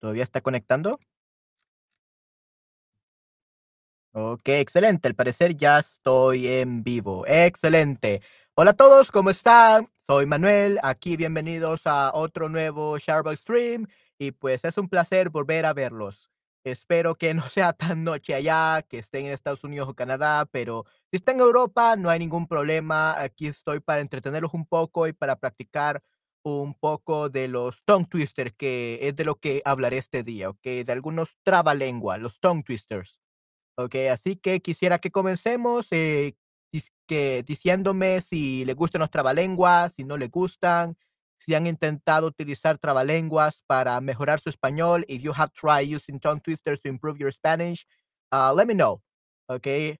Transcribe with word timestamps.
¿Todavía 0.00 0.24
está 0.24 0.40
conectando? 0.40 0.98
Okey, 4.12 4.60
excelente. 4.60 5.06
Al 5.08 5.14
parecer 5.14 5.56
ya 5.56 5.78
estoy 5.78 6.48
en 6.48 6.82
vivo. 6.82 7.24
Excelente. 7.28 8.22
Hola 8.54 8.72
a 8.72 8.74
todos, 8.74 9.10
¿cómo 9.12 9.30
están? 9.30 9.88
Soy 10.06 10.26
Manuel, 10.26 10.80
aquí 10.82 11.16
bienvenidos 11.16 11.82
a 11.84 12.10
otro 12.12 12.48
nuevo 12.48 12.98
Sharebox 12.98 13.38
Stream, 13.40 13.86
y 14.18 14.32
pues 14.32 14.64
es 14.64 14.76
un 14.76 14.88
placer 14.88 15.30
volver 15.30 15.64
a 15.66 15.72
verlos. 15.72 16.30
Espero 16.64 17.14
que 17.14 17.32
no 17.32 17.42
sea 17.48 17.72
tan 17.72 18.02
noche 18.02 18.34
allá, 18.34 18.82
que 18.88 18.98
estén 18.98 19.26
en 19.26 19.32
Estados 19.32 19.62
Unidos 19.62 19.88
o 19.88 19.94
Canadá, 19.94 20.46
pero 20.50 20.84
si 21.10 21.16
está 21.16 21.30
en 21.32 21.40
Europa, 21.40 21.94
no 21.96 22.10
hay 22.10 22.18
ningún 22.18 22.48
problema. 22.48 23.20
Aquí 23.20 23.46
estoy 23.46 23.78
para 23.80 24.00
entretenerlos 24.00 24.52
un 24.54 24.66
poco 24.66 25.06
y 25.06 25.12
para 25.12 25.36
practicar 25.36 26.02
un 26.44 26.74
poco 26.74 27.28
de 27.30 27.48
los 27.48 27.82
tongue 27.84 28.06
twister, 28.08 28.54
que 28.54 28.98
es 29.08 29.16
de 29.16 29.24
lo 29.24 29.36
que 29.36 29.62
hablaré 29.64 29.98
este 29.98 30.22
día, 30.22 30.50
¿okey? 30.50 30.84
De 30.84 30.92
algunos 30.92 31.36
trabalengua, 31.44 32.18
los 32.18 32.40
tongue 32.40 32.62
twisters. 32.64 33.20
Okey, 33.78 34.08
así 34.08 34.36
que 34.36 34.60
quisiera 34.62 34.98
que 35.00 35.10
comencemos, 35.12 35.88
eh, 35.92 36.34
que 37.08 37.42
diciéndome 37.46 38.20
si 38.20 38.64
le 38.64 38.74
gustan 38.74 39.00
los 39.00 39.10
trabalenguas, 39.10 39.94
si 39.94 40.04
no 40.04 40.16
le 40.16 40.28
gustan, 40.28 40.96
si 41.40 41.54
han 41.54 41.66
intentado 41.66 42.26
utilizar 42.28 42.78
trabalenguas 42.78 43.62
para 43.66 44.00
mejorar 44.00 44.40
su 44.40 44.50
español. 44.50 45.04
If 45.08 45.22
you 45.22 45.32
have 45.36 45.52
tried 45.52 45.88
using 45.94 46.20
tongue 46.20 46.40
twisters 46.42 46.80
to 46.82 46.88
improve 46.88 47.18
your 47.18 47.32
Spanish, 47.32 47.86
ah, 48.32 48.52
let 48.56 48.66
me 48.66 48.74
know, 48.74 49.02
okey. 49.48 49.98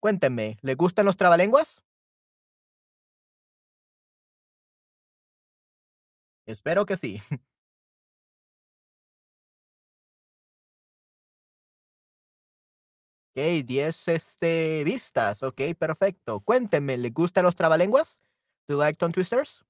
Cuéntenme, 0.00 0.58
¿le 0.62 0.74
gustan 0.76 1.06
los 1.06 1.16
trabalenguas? 1.16 1.82
Espero 6.46 6.86
que 6.86 6.96
sí. 6.96 7.20
Okey, 13.36 13.62
10, 13.64 14.08
este, 14.08 14.84
vistas. 14.84 15.42
Okey, 15.42 15.74
perfecto. 15.74 16.40
Cuéntenme, 16.40 16.96
¿le 16.96 17.10
gustan 17.10 17.44
los 17.44 17.56
trabalenguas? 17.56 18.20
Do 18.68 18.74
you 18.74 18.80
like 18.80 18.96
tongue 18.96 19.12
twisters? 19.12 19.64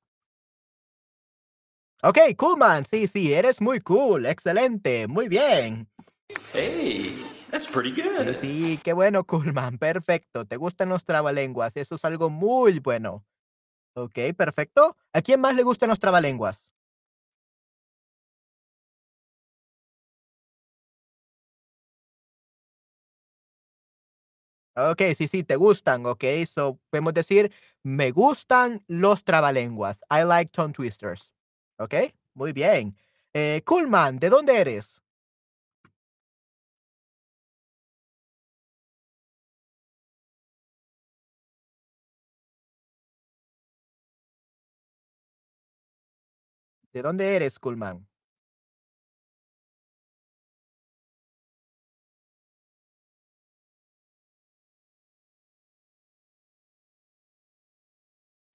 Okey, 2.03 2.35
cool 2.37 2.57
man. 2.59 2.85
Sí, 2.85 3.07
sí, 3.07 3.33
eres 3.33 3.63
muy 3.63 3.81
cool. 3.81 4.27
Excelente, 4.27 5.07
muy 5.09 5.29
bien. 5.29 5.89
Hey, 6.53 7.15
that's 7.51 7.67
pretty 7.67 7.91
Sí, 7.91 8.03
good. 8.03 8.37
sí, 8.41 8.81
qué 8.85 8.93
bueno, 8.93 9.25
cool 9.25 9.53
man. 9.55 9.79
Perfecto. 9.79 10.45
Te 10.45 10.57
gustan 10.57 10.91
los 10.91 11.05
trabalenguas, 11.05 11.77
eso 11.77 11.95
es 11.95 12.05
algo 12.05 12.29
muy 12.29 12.79
bueno. 12.81 13.25
Okey, 13.97 14.33
perfecto. 14.33 14.97
¿A 15.13 15.23
quién 15.23 15.41
más 15.41 15.55
le 15.55 15.63
gustan 15.63 15.89
los 15.89 16.01
trabalenguas? 16.01 16.69
Okey, 24.77 25.15
sí, 25.15 25.29
sí, 25.29 25.45
te 25.45 25.55
gustan. 25.57 26.05
Okey, 26.05 26.47
so, 26.47 26.81
podemos 26.91 27.15
decir: 27.15 27.53
"Me 27.85 28.11
gustan 28.11 28.83
los 28.89 29.23
trabalenguas. 29.23 30.01
I 30.11 30.25
like 30.25 30.51
tongue 30.53 30.73
twisters". 30.73 31.31
Okey, 31.79 32.13
muy 32.35 32.53
bien. 32.53 32.97
Eh, 33.35 33.63
cool 33.65 33.89
man, 33.89 34.19
¿de 34.19 34.31
dónde 34.31 34.59
eres? 34.59 35.01
¿De 46.95 47.03
dónde 47.03 47.35
eres, 47.35 47.59
cool 47.59 47.77
man? 47.77 48.07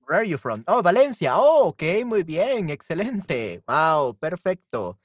Where 0.07 0.19
are 0.21 0.23
you 0.23 0.37
from? 0.37 0.63
Oh, 0.67 0.81
Valencia. 0.81 1.37
Oh, 1.37 1.67
okey, 1.67 2.05
muy 2.05 2.23
bien, 2.23 2.69
excelente. 2.69 3.61
Guau, 3.67 4.13
perfecto. 4.15 4.97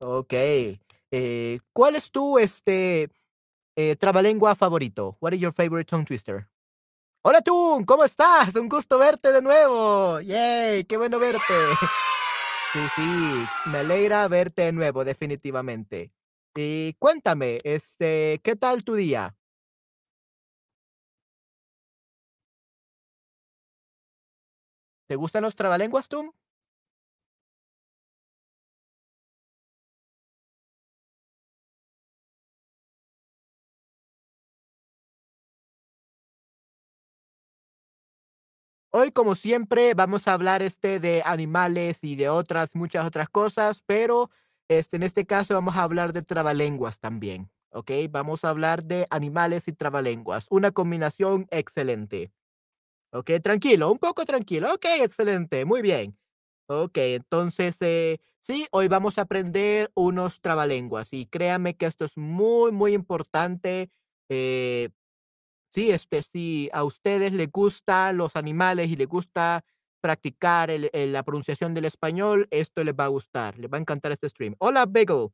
Okey, 0.00 0.80
eh, 1.12 1.58
¿cuál 1.72 1.94
es 1.96 2.10
tu, 2.10 2.38
este, 2.38 3.08
eh, 3.76 3.96
trabalengua 3.96 4.54
favorito? 4.56 5.16
What 5.20 5.34
is 5.34 5.40
your 5.40 5.52
favorite 5.52 5.88
tongue 5.88 6.04
twister? 6.06 6.48
Hola 7.24 7.40
tú, 7.42 7.84
¿cómo 7.86 8.04
estás? 8.04 8.56
Un 8.56 8.68
gusto 8.68 8.98
verte 8.98 9.32
de 9.32 9.42
nuevo. 9.42 10.20
Yay, 10.20 10.84
qué 10.84 10.96
bueno 10.96 11.20
verte. 11.20 11.78
Sí, 12.74 12.88
sí, 12.88 13.52
me 13.64 13.78
alegra 13.78 14.26
verte 14.28 14.62
de 14.62 14.72
nuevo, 14.72 15.04
definitivamente. 15.04 16.10
Y 16.54 16.94
cuéntame, 16.94 17.60
este, 17.64 18.40
¿qué 18.42 18.56
tal 18.56 18.82
tu 18.82 18.94
día? 18.94 19.36
¿Te 25.08 25.16
gustan 25.16 25.42
los 25.42 25.54
trabalenguas 25.54 26.08
tú? 26.08 26.34
Hoy, 38.94 39.10
como 39.10 39.34
siempre, 39.36 39.94
vamos 39.94 40.28
a 40.28 40.34
hablar, 40.34 40.60
este, 40.60 41.00
de 41.00 41.22
animales 41.24 42.04
y 42.04 42.14
de 42.14 42.28
otras, 42.28 42.74
muchas 42.74 43.06
otras 43.06 43.30
cosas, 43.30 43.82
pero, 43.86 44.28
este, 44.68 44.96
en 44.98 45.02
este 45.02 45.24
caso 45.24 45.54
vamos 45.54 45.76
a 45.76 45.82
hablar 45.82 46.12
de 46.12 46.20
trabalenguas 46.20 47.00
también, 47.00 47.50
¿okey? 47.70 48.08
Vamos 48.08 48.44
a 48.44 48.50
hablar 48.50 48.84
de 48.84 49.06
animales 49.08 49.66
y 49.66 49.72
trabalenguas, 49.72 50.44
una 50.50 50.72
combinación 50.72 51.46
excelente. 51.50 52.32
Okey, 53.12 53.40
tranquilo, 53.40 53.92
un 53.92 53.98
poco 53.98 54.24
tranquilo. 54.26 54.74
Okey, 54.74 55.02
excelente, 55.02 55.64
muy 55.64 55.82
bien. 55.82 56.18
Okey, 56.68 57.14
entonces, 57.16 57.76
eh, 57.82 58.20
sí, 58.40 58.66
hoy 58.72 58.88
vamos 58.88 59.18
a 59.18 59.22
aprender 59.22 59.90
unos 59.94 60.40
trabalenguas, 60.40 61.12
y 61.14 61.26
créanme 61.26 61.76
que 61.76 61.86
esto 61.86 62.04
es 62.06 62.16
muy, 62.18 62.72
muy 62.72 62.94
importante, 62.94 63.90
eh, 64.30 64.90
sí, 65.74 65.90
este, 65.90 66.22
si 66.22 66.68
a 66.72 66.84
ustedes 66.84 67.32
les 67.32 67.50
gustan 67.50 68.16
los 68.16 68.36
animales 68.36 68.88
y 68.88 68.96
les 68.96 69.08
gusta 69.08 69.64
practicar 70.00 70.70
el 70.70 70.90
el 70.92 71.12
la 71.12 71.22
pronunciación 71.22 71.74
del 71.74 71.84
español, 71.86 72.48
esto 72.50 72.82
les 72.84 72.94
va 72.94 73.04
a 73.04 73.08
gustar, 73.08 73.58
les 73.58 73.70
va 73.70 73.76
a 73.78 73.80
encantar 73.80 74.12
este 74.12 74.28
stream. 74.28 74.54
Hola, 74.58 74.86
Bagel. 74.86 75.28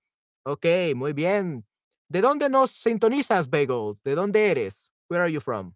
Okey, 0.44 0.94
muy 0.94 1.12
bien. 1.12 1.66
¿De 2.08 2.20
dónde 2.20 2.48
nos 2.50 2.70
sintonizas, 2.72 3.48
Bagel? 3.50 3.98
¿De 4.04 4.14
dónde 4.14 4.50
eres? 4.50 4.92
Where 5.08 5.22
are 5.22 5.32
you 5.32 5.40
from? 5.40 5.74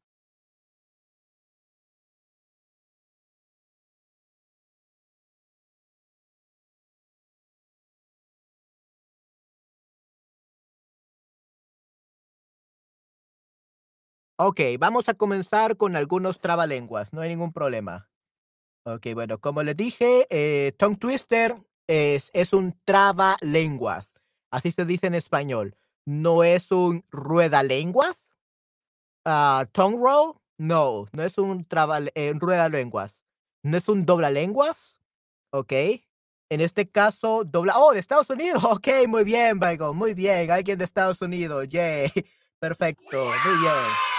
Okey, 14.45 14.77
vamos 14.77 15.09
a 15.09 15.15
comenzar 15.15 15.77
con 15.77 15.95
algunos 15.95 16.41
trabalenguas, 16.41 17.13
no 17.13 17.21
hay 17.21 17.29
ningún 17.29 17.53
problema. 17.53 18.11
Okey, 18.85 19.15
bueno, 19.15 19.39
como 19.39 19.63
les 19.63 19.77
dije, 19.77 20.27
eh, 20.31 20.73
tongue 20.77 20.99
twister 20.99 21.55
es 21.87 22.29
es 22.35 22.53
un 22.53 22.77
trabalenguas, 22.85 24.15
así 24.51 24.73
se 24.73 24.85
dice 24.85 25.07
en 25.07 25.15
español. 25.15 25.77
No 26.05 26.43
es 26.43 26.73
un 26.73 27.05
ruedalenguas, 27.13 28.35
ah, 29.25 29.67
tongue 29.71 30.01
roll, 30.03 30.35
no, 30.59 31.07
no 31.13 31.23
es 31.23 31.39
un 31.39 31.65
trabale 31.65 32.11
eh, 32.17 32.33
ruedalenguas. 32.35 33.23
No 33.63 33.77
es 33.77 33.89
un 33.89 34.05
doblalenguas, 34.07 34.99
okey. 35.53 36.05
En 36.51 36.61
este 36.61 36.91
caso, 36.91 37.45
dobla 37.45 37.79
¡oh, 37.79 37.93
de 37.93 38.01
Estados 38.01 38.29
Unidos! 38.29 38.65
Okey, 38.65 39.07
muy 39.07 39.23
bien, 39.23 39.61
Bagel, 39.61 39.95
muy 39.95 40.15
bien, 40.15 40.51
alguien 40.51 40.79
de 40.79 40.85
Estados 40.85 41.23
Unidos, 41.23 41.69
yay, 41.69 42.11
perfecto, 42.59 43.25
muy 43.25 43.61
bien. 43.61 44.12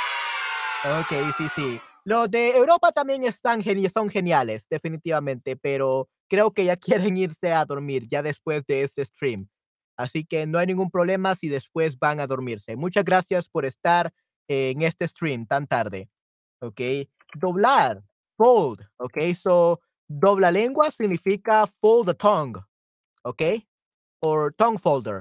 Okey, 0.86 1.32
sí, 1.32 1.48
sí. 1.50 1.82
Los 2.04 2.30
de 2.30 2.58
Europa 2.58 2.92
también 2.92 3.24
están 3.24 3.62
son 3.94 4.10
geniales, 4.10 4.68
definitivamente, 4.70 5.56
pero 5.56 6.10
creo 6.30 6.52
que 6.52 6.66
ya 6.66 6.76
quieren 7.12 7.18
irse 7.18 7.54
a 7.54 7.66
dormir 7.66 8.08
ya 8.10 8.22
después 8.22 8.66
de 8.66 8.84
este 8.84 9.06
stream. 9.06 9.48
Así 9.98 10.26
que 10.26 10.46
no 10.48 10.58
hay 10.60 10.68
ningún 10.68 10.90
problema 10.92 11.36
si 11.36 11.48
después 11.50 11.98
van 12.00 12.20
a 12.20 12.28
dormirse. 12.28 12.76
Muchas 12.76 13.06
gracias 13.06 13.48
por 13.48 13.64
estar 13.66 14.12
en 14.50 14.82
este 14.82 15.08
stream 15.08 15.46
tan 15.46 15.68
tarde. 15.68 16.10
Okey, 16.62 17.10
doblar, 17.36 18.02
fold, 18.38 18.82
okey, 18.98 19.36
so, 19.36 19.82
doblalengua 20.10 20.92
significa 20.92 21.68
fold 21.82 22.08
the 22.08 22.14
tongue, 22.16 22.62
okey, 23.24 23.68
or 24.22 24.54
tongue 24.54 24.80
folder. 24.80 25.20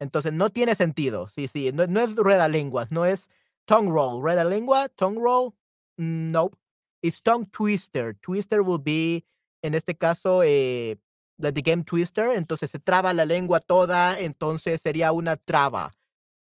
Entonces, 0.00 0.32
no 0.32 0.50
tiene 0.50 0.74
sentido. 0.74 1.28
Sí, 1.28 1.48
sí, 1.48 1.70
no 1.72 1.86
no 1.86 2.00
es 2.00 2.14
ruedalenguas, 2.16 2.92
no 2.92 3.04
es 3.06 3.30
tongue 3.66 3.90
roll. 3.90 4.20
Ruedalengua, 4.20 4.88
tongue 4.96 5.18
roll, 5.18 5.54
nope, 5.98 6.56
it's 7.02 7.20
tongue 7.20 7.46
twister. 7.52 8.14
Twister 8.22 8.62
will 8.62 8.78
be, 8.78 9.24
en 9.62 9.74
este 9.74 9.96
caso, 9.98 10.42
eh 10.42 10.96
like 11.38 11.54
the 11.54 11.62
game 11.62 11.84
Twister, 11.84 12.32
entonces 12.32 12.70
se 12.70 12.78
traba 12.78 13.12
la 13.12 13.24
lengua 13.24 13.60
toda, 13.60 14.18
entonces 14.18 14.80
sería 14.80 15.12
una 15.12 15.36
traba. 15.36 15.92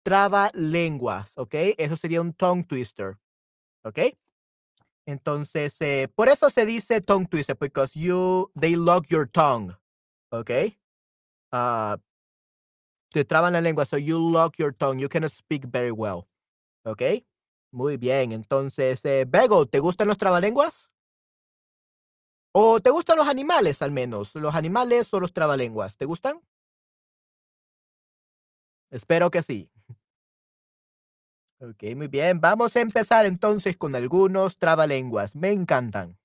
Traba 0.03 0.51
lenguas, 0.53 1.31
¿ok? 1.37 1.55
Eso 1.77 1.95
sería 1.95 2.21
un 2.21 2.33
tongue 2.33 2.65
twister, 2.65 3.17
¿ok? 3.83 3.99
Entonces, 5.05 5.75
eh, 5.81 6.07
por 6.13 6.29
eso 6.29 6.49
se 6.49 6.65
dice 6.65 7.01
tongue 7.01 7.27
twister, 7.27 7.57
because 7.57 7.97
you, 7.97 8.51
they 8.59 8.75
lock 8.75 9.07
your 9.07 9.27
tongue, 9.27 9.75
¿ok? 10.31 10.49
Uh, 11.51 11.97
te 13.11 13.23
traban 13.23 13.53
la 13.53 13.61
lengua, 13.61 13.85
so 13.85 13.97
you 13.97 14.17
lock 14.19 14.57
your 14.57 14.73
tongue, 14.73 14.99
you 14.99 15.07
cannot 15.07 15.31
speak 15.31 15.65
very 15.65 15.91
well, 15.91 16.27
¿ok? 16.83 17.01
Muy 17.71 17.97
bien, 17.97 18.31
entonces, 18.31 19.03
eh, 19.05 19.25
Bego, 19.27 19.65
¿te 19.65 19.79
gustan 19.79 20.07
los 20.07 20.17
trabalenguas? 20.17 20.89
¿O 22.53 22.79
te 22.79 22.91
gustan 22.91 23.17
los 23.17 23.27
animales 23.27 23.81
al 23.81 23.91
menos? 23.91 24.35
¿Los 24.35 24.53
animales 24.53 25.11
o 25.13 25.19
los 25.19 25.33
trabalenguas? 25.33 25.97
¿Te 25.97 26.05
gustan? 26.05 26.39
Espero 28.91 29.31
que 29.31 29.41
sí. 29.41 29.71
Ok, 31.59 31.95
muy 31.95 32.07
bien. 32.07 32.39
Vamos 32.41 32.75
a 32.75 32.81
empezar 32.81 33.25
entonces 33.25 33.75
con 33.77 33.95
algunos 33.95 34.57
trabalenguas. 34.57 35.35
Me 35.35 35.51
encantan. 35.51 36.17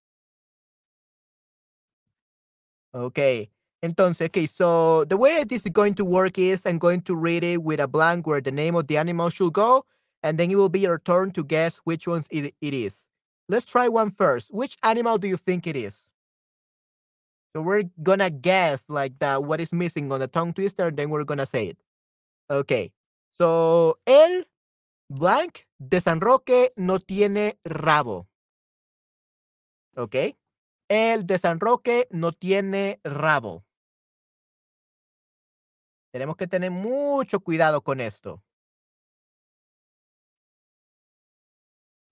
Okay. 2.93 3.51
Entonces, 3.81 4.29
okay, 4.29 4.47
so 4.47 5.05
the 5.07 5.17
way 5.17 5.45
this 5.45 5.65
is 5.65 5.73
going 5.73 5.95
to 5.95 6.05
work 6.05 6.37
is 6.39 6.67
I'm 6.67 6.79
going 6.79 7.01
to 7.03 7.15
read 7.15 7.45
it 7.45 7.63
with 7.63 7.81
a 7.81 7.87
blank 7.87 8.27
where 8.27 8.43
the 8.43 8.51
name 8.51 8.75
of 8.75 8.89
the 8.89 8.99
animal 8.99 9.31
should 9.31 9.53
go, 9.53 9.87
and 10.23 10.39
then 10.39 10.51
it 10.51 10.57
will 10.57 10.69
be 10.69 10.81
your 10.81 10.99
turn 10.99 11.31
to 11.33 11.45
guess 11.45 11.77
which 11.85 12.07
ones 12.07 12.27
it, 12.31 12.55
it 12.61 12.75
is. 12.75 13.07
Let's 13.49 13.67
try 13.67 13.89
one 13.89 14.11
first. 14.11 14.49
Which 14.51 14.77
animal 14.83 15.19
do 15.19 15.29
you 15.29 15.37
think 15.37 15.67
it 15.67 15.77
is? 15.77 16.11
So 17.55 17.63
we're 17.63 17.85
gonna 18.03 18.31
guess 18.31 18.85
like 18.89 19.19
that 19.21 19.45
what 19.45 19.61
is 19.61 19.73
missing 19.73 20.13
on 20.13 20.21
the 20.21 20.29
tongue 20.29 20.53
twister, 20.53 20.89
and 20.89 20.97
then 20.97 21.11
we're 21.11 21.25
gonna 21.25 21.47
say 21.47 21.69
it. 21.69 21.79
Okay. 22.51 22.93
So 23.41 23.99
el 24.07 24.45
blank 25.09 25.67
de 25.79 26.01
San 26.01 26.21
Roque 26.21 26.73
no 26.77 26.99
tiene 26.99 27.59
rabo. 27.65 28.27
Okay. 29.97 30.37
El 30.89 31.25
de 31.25 31.39
San 31.39 31.59
Roque 31.59 32.07
no 32.11 32.33
tiene 32.33 33.01
rabo. 33.05 33.65
Tenemos 36.13 36.37
que 36.37 36.47
tener 36.47 36.71
mucho 36.71 37.41
cuidado 37.41 37.83
con 37.83 38.01
esto. 38.01 38.43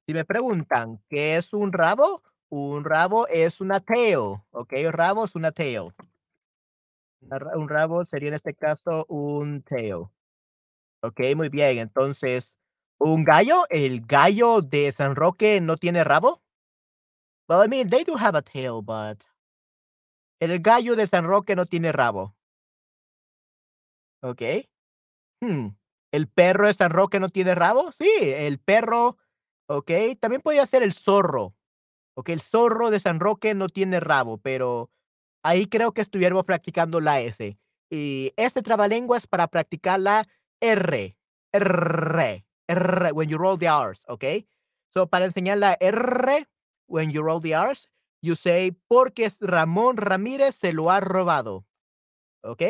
Si 0.07 0.15
me 0.15 0.25
preguntan 0.25 1.03
qué 1.09 1.37
es 1.37 1.53
un 1.53 1.73
rabo, 1.73 2.23
un 2.49 2.85
rabo 2.85 3.27
es 3.27 3.61
una 3.61 3.81
tail, 3.81 4.41
¿ok? 4.51 4.73
Un 4.87 4.93
rabo 4.93 5.25
es 5.25 5.35
una 5.35 5.51
tail. 5.51 5.93
Un 7.21 7.69
rabo 7.69 8.05
sería 8.05 8.29
en 8.29 8.35
este 8.35 8.55
caso 8.55 9.05
un 9.09 9.63
tail. 9.63 10.07
Ok, 11.03 11.21
muy 11.35 11.49
bien. 11.49 11.79
Entonces, 11.79 12.57
¿un 12.99 13.25
gallo? 13.25 13.65
¿El 13.69 14.07
gallo 14.07 14.61
de 14.63 14.93
San 14.93 15.17
Roque 15.17 15.61
no 15.61 15.77
tiene 15.77 16.05
rabo? 16.05 16.41
Well, 17.49 17.65
I 17.65 17.69
mean, 17.69 17.91
they 17.91 18.05
do 18.05 18.17
have 18.17 18.39
a 18.39 18.43
tail, 18.43 18.83
but... 18.83 19.25
El 20.39 20.61
gallo 20.61 20.95
de 20.95 21.07
San 21.07 21.25
Roque 21.25 21.57
no 21.57 21.67
tiene 21.67 21.91
rabo. 21.91 22.37
Ok. 24.23 24.43
Hmm. 25.41 25.71
¿El 26.13 26.29
perro 26.29 26.67
de 26.67 26.75
San 26.75 26.91
Roque 26.91 27.19
no 27.19 27.29
tiene 27.29 27.55
rabo? 27.55 27.91
Sí, 27.93 28.09
el 28.21 28.59
perro, 28.59 29.17
ok. 29.67 29.91
También 30.21 30.43
podría 30.43 30.67
ser 30.67 30.83
el 30.83 30.93
zorro. 30.93 31.55
Ok, 32.15 32.31
el 32.31 32.41
zorro 32.41 32.91
de 32.91 33.01
San 33.01 33.21
Roque 33.21 33.55
no 33.55 33.69
tiene 33.69 34.01
rabo, 34.01 34.39
pero 34.39 34.91
ahí 35.43 35.67
creo 35.67 35.93
que 35.93 36.01
estuviéramos 36.01 36.45
practicando 36.45 37.01
la 37.01 37.21
S. 37.21 37.59
Y 37.91 38.33
este 38.37 38.63
trabalengua 38.63 39.21
para 39.29 39.49
practicar 39.49 40.01
la 40.01 40.27
R. 40.61 41.17
R. 41.53 42.45
R. 42.69 43.13
When 43.13 43.29
you 43.29 43.39
roll 43.39 43.59
the 43.59 43.69
R's, 43.69 44.03
ok. 44.09 44.25
So, 44.95 45.07
para 45.09 45.27
enseñar 45.27 45.59
la 45.59 45.77
R, 45.79 46.49
when 46.87 47.11
you 47.11 47.23
roll 47.23 47.41
the 47.41 47.55
R's, 47.55 47.89
you 48.23 48.35
say, 48.35 48.73
porque 48.89 49.31
Ramón 49.41 49.99
Ramírez 49.99 50.57
se 50.57 50.73
lo 50.73 50.91
ha 50.91 51.01
robado. 51.01 51.67
Ok. 52.43 52.63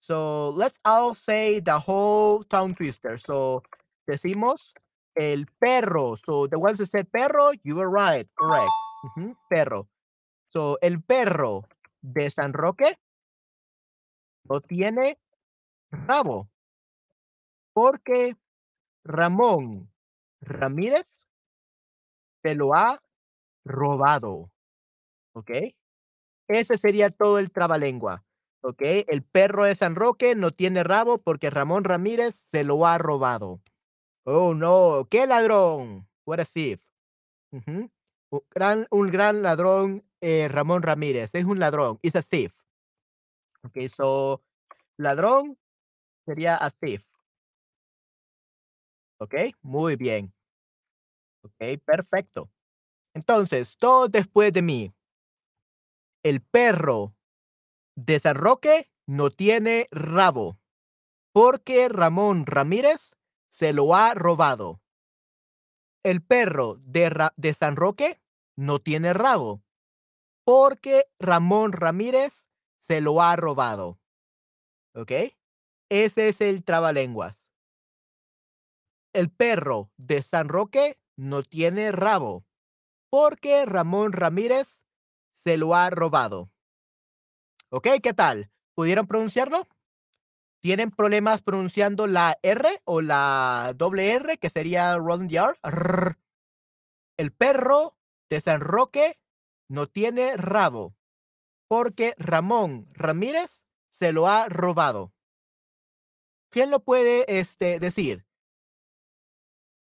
So 0.00 0.50
let's 0.56 0.80
all 0.84 1.14
say 1.14 1.60
the 1.60 1.78
whole 1.78 2.44
tongue 2.44 2.74
twister. 2.74 3.18
So 3.18 3.62
decimos 4.06 4.72
el 5.18 5.46
perro. 5.58 6.16
So 6.16 6.46
the 6.48 6.58
ones 6.58 6.78
that 6.78 6.88
said 6.88 7.10
perro, 7.10 7.50
you 7.64 7.76
were 7.76 7.90
right. 7.90 8.28
Correct. 8.34 8.70
Perro. 9.50 9.88
So 10.52 10.78
el 10.80 11.02
perro 11.02 11.64
de 12.00 12.30
San 12.30 12.52
Roque 12.52 12.96
no 14.44 14.60
tiene 14.60 15.18
rabo. 15.90 16.48
Porque 17.72 18.36
Ramón 19.04 19.90
Ramírez 20.40 21.26
se 22.42 22.54
lo 22.54 22.74
ha 22.74 23.02
robado. 23.64 24.50
¿Ok? 25.34 25.50
Ese 26.48 26.78
sería 26.78 27.10
todo 27.10 27.38
el 27.38 27.50
trabalengua. 27.50 28.24
¿ok? 28.62 28.82
El 29.08 29.22
perro 29.22 29.64
de 29.64 29.74
San 29.74 29.94
Roque 29.94 30.34
no 30.34 30.50
tiene 30.50 30.82
rabo 30.82 31.18
porque 31.18 31.50
Ramón 31.50 31.84
Ramírez 31.84 32.34
se 32.50 32.64
lo 32.64 32.86
ha 32.86 32.98
robado. 32.98 33.60
Oh, 34.30 34.52
no, 34.52 35.08
qué 35.10 35.26
ladrón. 35.26 36.06
What 36.26 36.40
a 36.40 36.44
thief. 36.44 36.82
un, 37.50 37.90
gran, 38.50 38.86
un 38.90 39.10
ladrón, 39.42 40.04
eh, 40.20 40.48
Ramón 40.48 40.82
Ramírez. 40.82 41.34
Es 41.34 41.46
un 41.46 41.58
ladrón. 41.58 41.98
It's 42.02 42.14
a 42.14 42.20
thief. 42.20 42.54
Ok, 43.64 43.88
so, 43.88 44.44
ladrón 44.98 45.58
sería 46.26 46.62
a 46.62 46.70
thief. 46.70 47.02
Ok, 49.18 49.34
muy 49.62 49.96
bien. 49.96 50.34
Ok, 51.42 51.80
perfecto. 51.82 52.50
Entonces, 53.14 53.78
todo 53.78 54.08
después 54.08 54.52
de 54.52 54.60
mí. 54.60 54.94
El 56.22 56.42
perro 56.42 57.14
de 57.94 58.20
San 58.20 58.34
Roque 58.34 58.92
no 59.06 59.30
tiene 59.30 59.88
rabo, 59.90 60.58
porque 61.32 61.88
Ramón 61.88 62.44
Ramírez 62.44 63.14
se 63.48 63.72
lo 63.72 63.94
ha 63.94 64.14
robado. 64.14 64.80
El 66.02 66.22
perro 66.22 66.76
de, 66.82 67.54
San 67.54 67.76
Roque 67.76 68.20
no 68.56 68.78
tiene 68.78 69.12
rabo, 69.12 69.62
porque 70.44 71.06
Ramón 71.18 71.72
Ramírez 71.72 72.48
se 72.78 73.00
lo 73.00 73.20
ha 73.20 73.36
robado. 73.36 73.98
¿Ok? 74.94 75.12
Ese 75.90 76.28
es 76.28 76.40
el 76.40 76.64
trabalenguas. 76.64 77.48
El 79.12 79.30
perro 79.30 79.90
de 79.96 80.22
San 80.22 80.48
Roque 80.48 81.00
no 81.16 81.42
tiene 81.42 81.92
rabo, 81.92 82.46
porque 83.10 83.64
Ramón 83.66 84.12
Ramírez 84.12 84.84
se 85.32 85.56
lo 85.56 85.74
ha 85.74 85.90
robado. 85.90 86.50
¿Ok? 87.70 87.88
¿Qué 88.02 88.14
tal? 88.14 88.50
¿Pudieron 88.74 89.06
pronunciarlo? 89.06 89.68
¿Tienen 90.60 90.90
problemas 90.90 91.42
pronunciando 91.42 92.06
la 92.06 92.38
R 92.42 92.80
o 92.84 93.00
la 93.00 93.74
doble 93.76 94.12
R, 94.12 94.38
que 94.38 94.50
sería 94.50 94.96
Rolling 94.96 95.28
the 95.28 95.38
El 97.16 97.32
perro 97.32 97.96
de 98.28 98.40
San 98.40 98.60
Roque 98.60 99.18
no 99.68 99.86
tiene 99.86 100.36
rabo, 100.36 100.96
porque 101.68 102.14
Ramón 102.18 102.88
Ramírez 102.92 103.64
se 103.90 104.12
lo 104.12 104.26
ha 104.26 104.48
robado. 104.48 105.12
¿Quién 106.50 106.70
lo 106.70 106.80
puede 106.80 107.24
este, 107.38 107.78
decir? 107.78 108.26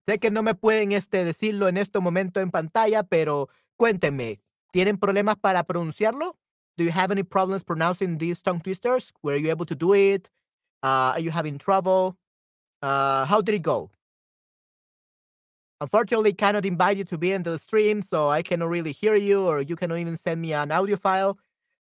Sé 0.07 0.19
que 0.19 0.31
no 0.31 0.43
me 0.43 0.55
pueden 0.55 0.93
este, 0.93 1.25
decirlo 1.25 1.69
en 1.69 1.76
este 1.76 2.00
momento 2.00 2.41
en 2.41 2.50
pantalla, 2.50 3.02
pero 3.02 3.49
cuéntenme, 3.76 4.41
¿tienen 4.71 4.99
problemas 4.99 5.37
para 5.37 5.64
pronunciarlo? 5.64 6.38
do 6.76 6.85
you 6.85 6.91
have 6.91 7.11
any 7.11 7.23
problems 7.23 7.62
pronouncing 7.62 8.19
these 8.19 8.41
tongue 8.41 8.61
twisters? 8.61 9.12
Were 9.23 9.37
you 9.37 9.50
able 9.50 9.67
to 9.67 9.75
do 9.75 9.93
it? 9.95 10.29
Uh, 10.83 11.12
are 11.15 11.21
you 11.21 11.31
having 11.31 11.59
trouble? 11.59 12.17
Uh, 12.83 13.25
how 13.25 13.41
did 13.41 13.55
it 13.55 13.62
go? 13.62 13.91
Unfortunately, 15.81 16.33
cannot 16.33 16.65
invite 16.65 16.97
you 16.97 17.05
to 17.05 17.19
be 17.19 17.33
in 17.33 17.43
the 17.43 17.59
stream, 17.59 18.03
so 18.03 18.29
I 18.29 18.43
cannot 18.43 18.69
really 18.69 18.93
hear 18.93 19.17
you, 19.17 19.47
or 19.47 19.61
you 19.61 19.75
cannot 19.77 19.99
even 19.99 20.17
send 20.17 20.41
me 20.41 20.53
an 20.53 20.71
audio 20.71 20.97
file. 20.97 21.39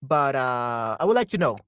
But 0.03 0.37
uh, 0.37 0.97
I 1.01 1.05
would 1.05 1.17
like 1.17 1.31
to 1.31 1.39
know 1.39 1.59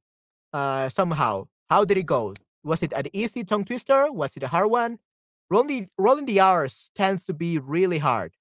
uh, 0.52 0.88
somehow 0.90 1.48
how 1.70 1.84
did 1.84 1.96
it 1.96 2.06
go? 2.06 2.34
Was 2.64 2.82
it 2.82 2.92
an 2.92 3.06
easy 3.12 3.44
tongue 3.44 3.64
twister? 3.64 4.12
Was 4.12 4.36
it 4.36 4.42
a 4.42 4.48
hard 4.48 4.70
one? 4.70 4.98
Rolling, 5.50 5.88
rolling 5.96 6.26
the 6.26 6.40
R's 6.40 6.90
tends 6.94 7.24
to 7.26 7.32
be 7.32 7.58
really 7.58 7.98
hard. 7.98 8.34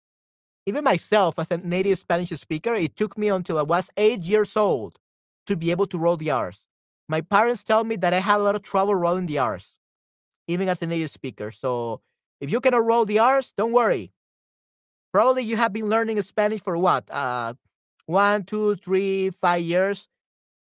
Even 0.66 0.84
myself, 0.84 1.40
as 1.40 1.52
a 1.52 1.58
native 1.58 1.98
Spanish 1.98 2.30
speaker, 2.30 2.76
it 2.76 2.98
took 2.98 3.18
me 3.18 3.30
until 3.30 3.58
I 3.58 3.62
was 3.62 3.90
eight 3.96 4.24
years 4.24 4.58
old 4.58 4.98
to 5.46 5.56
be 5.56 5.72
able 5.72 5.88
to 5.88 5.98
roll 5.98 6.18
the 6.18 6.32
R's. 6.32 6.60
My 7.10 7.22
parents 7.22 7.64
tell 7.64 7.84
me 7.84 7.96
that 7.98 8.14
I 8.14 8.20
had 8.20 8.40
a 8.40 8.44
lot 8.44 8.56
of 8.56 8.64
trouble 8.64 8.96
rolling 8.96 9.28
the 9.28 9.40
R's, 9.40 9.76
even 10.48 10.70
as 10.70 10.82
a 10.82 10.88
native 10.88 11.12
speaker. 11.12 11.52
So 11.52 12.02
if 12.42 12.52
you 12.52 12.60
cannot 12.62 12.86
roll 12.86 13.06
the 13.06 13.20
R's, 13.20 13.54
don't 13.58 13.72
worry. 13.74 14.12
Probably 15.14 15.44
you 15.44 15.58
have 15.58 15.74
been 15.74 15.88
learning 15.90 16.22
Spanish 16.22 16.62
for 16.62 16.78
what? 16.78 17.10
Uh, 17.10 17.54
one, 18.06 18.44
two, 18.44 18.76
three, 18.76 19.32
five 19.32 19.62
years. 19.62 20.08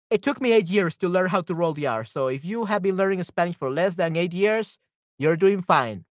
it 0.10 0.22
took 0.24 0.41
me 0.41 0.51
eight 0.53 0.67
years 0.69 0.98
to 0.98 1.10
learn 1.10 1.29
how 1.29 1.41
to 1.41 1.55
roll 1.55 1.74
the 1.74 1.88
R. 1.88 2.05
So 2.05 2.27
if 2.27 2.46
you 2.46 2.65
have 2.65 2.81
been 2.81 2.98
learning 2.98 3.24
Spanish 3.24 3.55
for 3.55 3.69
less 3.69 3.96
than 3.96 4.15
eight 4.15 4.34
years, 4.34 4.77
you're 5.19 5.38
doing 5.38 5.62
fine. 5.62 6.05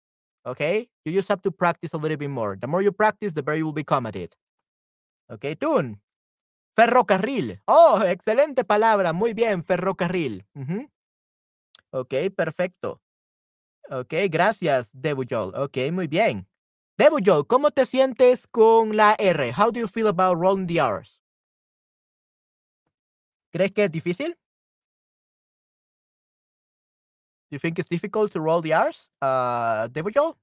Okay? 0.46 0.88
You 1.04 1.12
just 1.12 1.28
have 1.28 1.42
to 1.42 1.50
practice 1.50 1.92
a 1.92 1.98
little 1.98 2.16
bit 2.16 2.30
more. 2.30 2.56
The 2.60 2.66
more 2.66 2.82
you 2.82 2.92
practice, 2.92 3.32
the 3.32 3.42
better 3.42 3.58
you 3.58 3.64
will 3.66 3.72
become 3.72 4.06
at 4.06 4.16
it. 4.16 4.36
Okay, 5.30 5.54
Tune. 5.54 5.98
Ferrocarril. 6.78 7.60
Oh, 7.66 8.00
excelente 8.06 8.62
palabra. 8.62 9.12
Muy 9.12 9.34
bien, 9.34 9.64
ferrocarril. 9.64 10.46
Ujú. 10.54 10.88
Ok, 11.90 12.14
perfecto. 12.36 13.02
Ok, 13.90 14.14
gracias, 14.30 14.88
Debujol. 14.92 15.52
Ok, 15.56 15.76
muy 15.90 16.06
bien. 16.06 16.46
Debujol, 16.96 17.48
¿cómo 17.48 17.72
te 17.72 17.84
sientes 17.84 18.46
con 18.46 18.96
la 18.96 19.16
R? 19.18 19.52
How 19.52 19.72
do 19.72 19.80
you 19.80 19.88
feel 19.88 20.06
about 20.06 20.38
rolling 20.38 20.68
the 20.68 20.80
R's? 20.80 21.20
¿Crees 23.50 23.72
que 23.72 23.82
es 23.82 23.90
difícil? 23.90 24.38
You 27.50 27.58
think 27.58 27.80
it's 27.80 27.88
difficult 27.88 28.30
to 28.34 28.38
roll 28.40 28.62
the 28.62 28.72
R's? 28.72 29.10
Uh, 29.20 29.88
Debujol? 29.88 30.36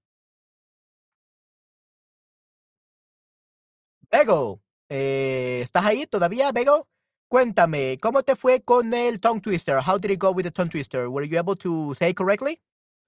Bego, 4.12 4.60
eh, 4.90 5.62
¿estás 5.64 5.86
ahí 5.86 6.06
todavía, 6.08 6.52
Bego? 6.52 6.88
Cuéntame, 7.28 7.98
¿cómo 8.02 8.24
te 8.24 8.36
fue 8.36 8.62
con 8.64 8.94
el 8.94 9.20
tongue 9.20 9.42
twister? 9.42 9.80
How 9.80 9.98
did 9.98 10.12
it 10.12 10.20
go 10.20 10.32
with 10.32 10.44
the 10.44 10.52
tongue 10.52 10.70
twister? 10.70 11.10
Were 11.10 11.26
you 11.28 11.38
able 11.38 11.56
to 11.58 11.96
say 11.96 12.14
correctly? 12.14 12.62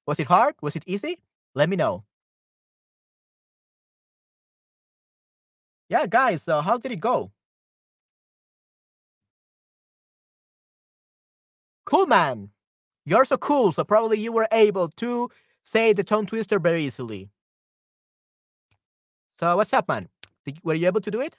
Was 0.08 0.20
it 0.20 0.28
hard? 0.28 0.56
Was 0.62 0.76
it 0.76 0.84
easy? 0.88 1.20
Let 1.56 1.70
me 1.70 1.76
know. 1.76 2.06
Yeah, 5.90 6.06
guys, 6.08 6.44
so 6.44 6.62
how 6.62 6.78
did 6.78 6.92
it 6.92 7.00
go? 7.00 7.32
Cool, 11.86 12.06
man. 12.08 12.50
You're 13.06 13.24
so 13.26 13.38
cool, 13.38 13.72
so 13.72 13.86
probably 13.86 14.20
you 14.20 14.34
were 14.34 14.48
able 14.52 14.90
to 14.98 15.30
say 15.64 15.94
the 15.94 16.04
tongue 16.04 16.26
twister 16.26 16.60
very 16.60 16.84
easily. 16.86 17.30
So 19.40 19.56
what's 19.56 19.74
up, 19.74 19.88
man? 19.88 20.10
Did, 20.46 20.60
were 20.64 20.74
you 20.74 20.88
able 20.88 21.02
to 21.02 21.12
do 21.12 21.22
it? 21.22 21.38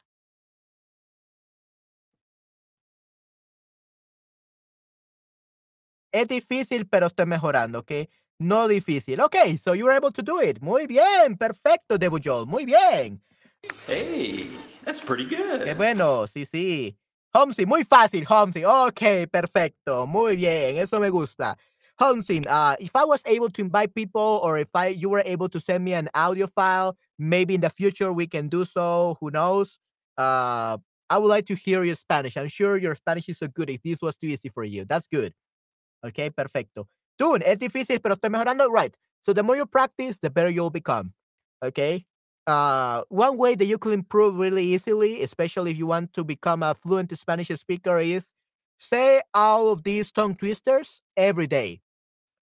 Es 6.18 6.26
difícil, 6.26 6.88
pero 6.88 7.06
estoy 7.06 7.26
mejorando, 7.26 7.78
¿ok? 7.78 7.92
No 8.40 8.66
difícil. 8.66 9.20
Ok, 9.20 9.36
so 9.62 9.72
you 9.72 9.84
were 9.84 9.96
able 9.96 10.10
to 10.10 10.20
do 10.20 10.42
it. 10.42 10.60
Muy 10.60 10.88
bien, 10.88 11.36
perfecto, 11.38 11.96
Debujol. 11.96 12.44
Muy 12.44 12.64
bien. 12.64 13.22
Hey, 13.86 14.50
that's 14.84 15.00
pretty 15.00 15.24
good. 15.24 15.62
Qué 15.62 15.74
bueno, 15.74 16.26
sí, 16.26 16.44
sí. 16.44 16.96
Homsi, 17.32 17.66
muy 17.66 17.84
fácil, 17.84 18.26
Homsi. 18.28 18.64
Ok, 18.64 19.30
perfecto. 19.30 20.08
Muy 20.08 20.34
bien, 20.34 20.78
eso 20.78 20.98
me 20.98 21.08
gusta. 21.08 21.56
Homsi, 22.00 22.42
uh, 22.48 22.74
if 22.80 22.90
I 22.96 23.04
was 23.04 23.24
able 23.24 23.48
to 23.50 23.62
invite 23.62 23.94
people 23.94 24.40
or 24.42 24.58
if 24.58 24.74
I 24.74 24.88
you 24.88 25.08
were 25.08 25.22
able 25.24 25.48
to 25.48 25.60
send 25.60 25.84
me 25.84 25.94
an 25.94 26.08
audio 26.14 26.48
file, 26.48 26.96
maybe 27.16 27.54
in 27.54 27.60
the 27.60 27.70
future 27.70 28.12
we 28.12 28.26
can 28.26 28.48
do 28.48 28.64
so. 28.64 29.16
Who 29.20 29.30
knows? 29.30 29.78
Uh, 30.16 30.78
I 31.08 31.18
would 31.18 31.28
like 31.28 31.46
to 31.46 31.54
hear 31.54 31.84
your 31.84 31.94
Spanish. 31.94 32.36
I'm 32.36 32.48
sure 32.48 32.76
your 32.76 32.96
Spanish 32.96 33.28
is 33.28 33.38
so 33.38 33.46
good 33.46 33.70
if 33.70 33.82
this 33.84 34.02
was 34.02 34.16
too 34.16 34.26
easy 34.26 34.48
for 34.48 34.64
you. 34.64 34.84
That's 34.84 35.06
good. 35.06 35.32
Ok, 36.04 36.30
perfecto. 36.34 36.88
Tune, 37.18 37.42
es 37.44 37.58
difícil, 37.58 38.00
pero 38.00 38.14
estoy 38.14 38.30
mejorando. 38.30 38.68
Right. 38.70 38.96
So 39.22 39.32
the 39.32 39.42
more 39.42 39.56
you 39.56 39.66
practice, 39.66 40.18
the 40.20 40.30
better 40.30 40.48
you'll 40.48 40.70
become. 40.70 41.12
Okay. 41.62 42.06
Uh, 42.46 43.02
one 43.08 43.36
way 43.36 43.54
that 43.54 43.66
you 43.66 43.76
can 43.78 43.92
improve 43.92 44.38
really 44.38 44.64
easily, 44.64 45.22
especially 45.22 45.72
if 45.72 45.76
you 45.76 45.86
want 45.86 46.12
to 46.14 46.24
become 46.24 46.62
a 46.62 46.74
fluent 46.74 47.16
Spanish 47.18 47.48
speaker, 47.48 47.98
is 47.98 48.32
say 48.78 49.20
all 49.34 49.70
of 49.70 49.82
these 49.82 50.10
tongue 50.12 50.34
twisters 50.34 51.02
every 51.16 51.46
day. 51.46 51.80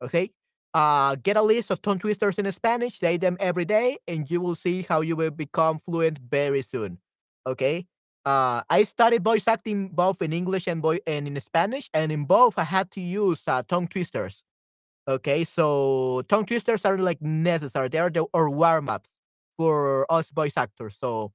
Okay. 0.02 0.30
Uh, 0.75 1.16
get 1.16 1.36
a 1.36 1.42
list 1.42 1.70
of 1.70 1.80
tongue 1.80 1.98
twisters 1.98 2.38
in 2.38 2.50
Spanish, 2.52 2.98
say 2.98 3.16
them 3.16 3.36
every 3.40 3.64
day, 3.64 3.96
and 4.06 4.30
you 4.30 4.40
will 4.40 4.54
see 4.54 4.82
how 4.82 5.00
you 5.00 5.16
will 5.16 5.30
become 5.30 5.78
fluent 5.78 6.18
very 6.18 6.62
soon. 6.62 6.98
Okay. 7.46 7.86
Uh, 8.26 8.62
I 8.68 8.83
studied 8.83 9.23
voice 9.25 9.47
acting 9.47 9.88
both 9.90 10.21
in 10.21 10.33
English 10.33 10.66
and, 10.66 10.83
voi- 10.83 11.00
and 11.06 11.28
in 11.28 11.40
Spanish, 11.40 11.88
and 11.95 12.11
in 12.11 12.25
both 12.25 12.59
I 12.59 12.64
had 12.64 12.90
to 12.92 13.00
use 13.00 13.42
uh, 13.47 13.62
tongue 13.62 13.87
twisters. 13.87 14.42
Okay, 15.09 15.45
so 15.45 16.23
tongue 16.28 16.45
twisters 16.47 16.85
are 16.85 16.99
like 16.99 17.23
necessary. 17.23 17.88
They 17.88 17.99
are 17.99 18.11
the 18.11 18.26
or 18.33 18.50
warm 18.50 18.88
ups 18.88 19.09
for 19.56 20.11
us 20.11 20.30
voice 20.30 20.56
actors. 20.56 20.97
So 21.00 21.33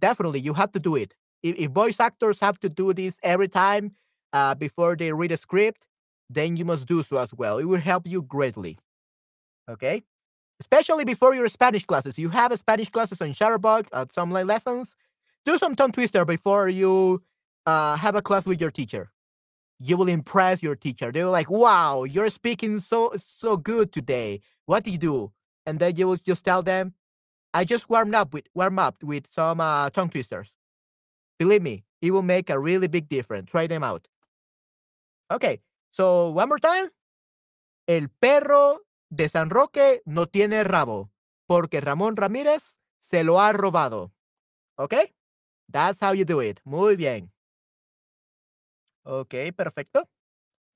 definitely 0.00 0.40
you 0.40 0.54
have 0.54 0.72
to 0.72 0.78
do 0.78 0.96
it. 0.96 1.14
If, 1.42 1.56
if 1.56 1.70
voice 1.72 2.00
actors 2.00 2.40
have 2.40 2.60
to 2.60 2.68
do 2.68 2.92
this 2.92 3.18
every 3.24 3.48
time 3.48 3.92
uh, 4.32 4.54
before 4.54 4.96
they 4.96 5.12
read 5.12 5.32
a 5.32 5.36
script, 5.36 5.86
then 6.30 6.56
you 6.56 6.64
must 6.64 6.86
do 6.86 7.02
so 7.02 7.18
as 7.18 7.32
well. 7.34 7.58
It 7.58 7.64
will 7.64 7.80
help 7.80 8.06
you 8.06 8.22
greatly. 8.22 8.78
Okay, 9.68 10.02
especially 10.60 11.04
before 11.04 11.34
your 11.34 11.48
Spanish 11.48 11.84
classes. 11.84 12.18
You 12.18 12.28
have 12.30 12.52
a 12.52 12.56
Spanish 12.56 12.88
classes 12.90 13.20
on 13.20 13.30
Chatterbug 13.30 13.88
at 13.92 14.12
some 14.12 14.30
lessons. 14.30 14.94
Do 15.44 15.58
some 15.58 15.74
tongue 15.74 15.92
twister 15.92 16.24
before 16.24 16.68
you 16.68 17.22
uh, 17.66 17.96
have 17.96 18.14
a 18.14 18.22
class 18.22 18.46
with 18.46 18.60
your 18.60 18.70
teacher. 18.70 19.10
You 19.78 19.96
will 19.96 20.08
impress 20.08 20.62
your 20.62 20.76
teacher. 20.76 21.10
They 21.10 21.24
will 21.24 21.30
like, 21.30 21.50
"Wow, 21.50 22.04
you're 22.04 22.28
speaking 22.30 22.80
so 22.80 23.12
so 23.16 23.56
good 23.56 23.92
today. 23.92 24.40
What 24.66 24.84
do 24.84 24.90
you 24.90 24.98
do?" 24.98 25.32
And 25.64 25.78
then 25.78 25.96
you 25.96 26.06
will 26.06 26.16
just 26.16 26.44
tell 26.44 26.62
them, 26.62 26.94
"I 27.54 27.64
just 27.64 27.88
warmed 27.88 28.14
up 28.14 28.34
with 28.34 28.46
warm 28.54 28.78
up 28.78 29.02
with 29.02 29.26
some 29.30 29.60
uh, 29.60 29.88
tongue 29.90 30.10
twisters." 30.10 30.52
Believe 31.38 31.62
me, 31.62 31.84
it 32.02 32.10
will 32.10 32.22
make 32.22 32.50
a 32.50 32.58
really 32.58 32.88
big 32.88 33.08
difference. 33.08 33.50
Try 33.50 33.66
them 33.66 33.82
out. 33.82 34.06
Okay, 35.32 35.60
so 35.90 36.30
one 36.30 36.48
more 36.48 36.58
time. 36.58 36.90
El 37.88 38.08
perro 38.20 38.80
de 39.08 39.28
San 39.28 39.48
Roque 39.48 40.02
no 40.04 40.26
tiene 40.26 40.62
rabo, 40.64 41.10
porque 41.48 41.80
Ramón 41.80 42.16
Ramírez 42.16 42.78
se 43.00 43.24
lo 43.24 43.40
ha 43.40 43.52
robado. 43.52 44.12
Okay? 44.78 45.14
That's 45.70 46.00
how 46.00 46.12
you 46.12 46.24
do 46.24 46.40
it. 46.40 46.60
Muy 46.64 46.96
bien. 46.96 47.30
Ok, 49.04 49.34
perfecto. 49.56 50.08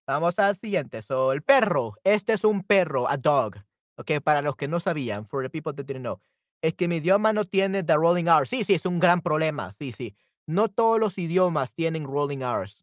Vamos 0.07 0.39
al 0.39 0.57
siguiente. 0.57 1.03
So, 1.03 1.33
el 1.33 1.43
perro. 1.43 1.95
Este 2.05 2.35
es 2.35 2.45
un 2.45 2.63
perro, 2.63 3.09
a 3.09 3.17
dog. 3.17 3.57
Ok, 3.97 4.21
para 4.23 4.43
los 4.43 4.57
que 4.57 4.69
no 4.69 4.81
sabían, 4.81 5.27
for 5.27 5.43
the 5.43 5.51
people 5.51 5.73
that 5.73 5.87
didn't 5.87 6.03
know. 6.03 6.21
Es 6.63 6.75
que 6.75 6.89
mi 6.89 6.97
idioma 6.97 7.33
no 7.33 7.45
tiene 7.45 7.83
the 7.83 7.95
rolling 7.97 8.27
R. 8.27 8.47
Sí, 8.47 8.65
sí, 8.65 8.75
es 8.75 8.87
un 8.87 8.99
gran 8.99 9.21
problema. 9.21 9.73
Sí, 9.73 9.93
sí. 9.93 10.15
No 10.47 10.69
todos 10.69 10.99
los 10.99 11.17
idiomas 11.19 11.75
tienen 11.75 12.05
rolling 12.05 12.43
R's. 12.43 12.81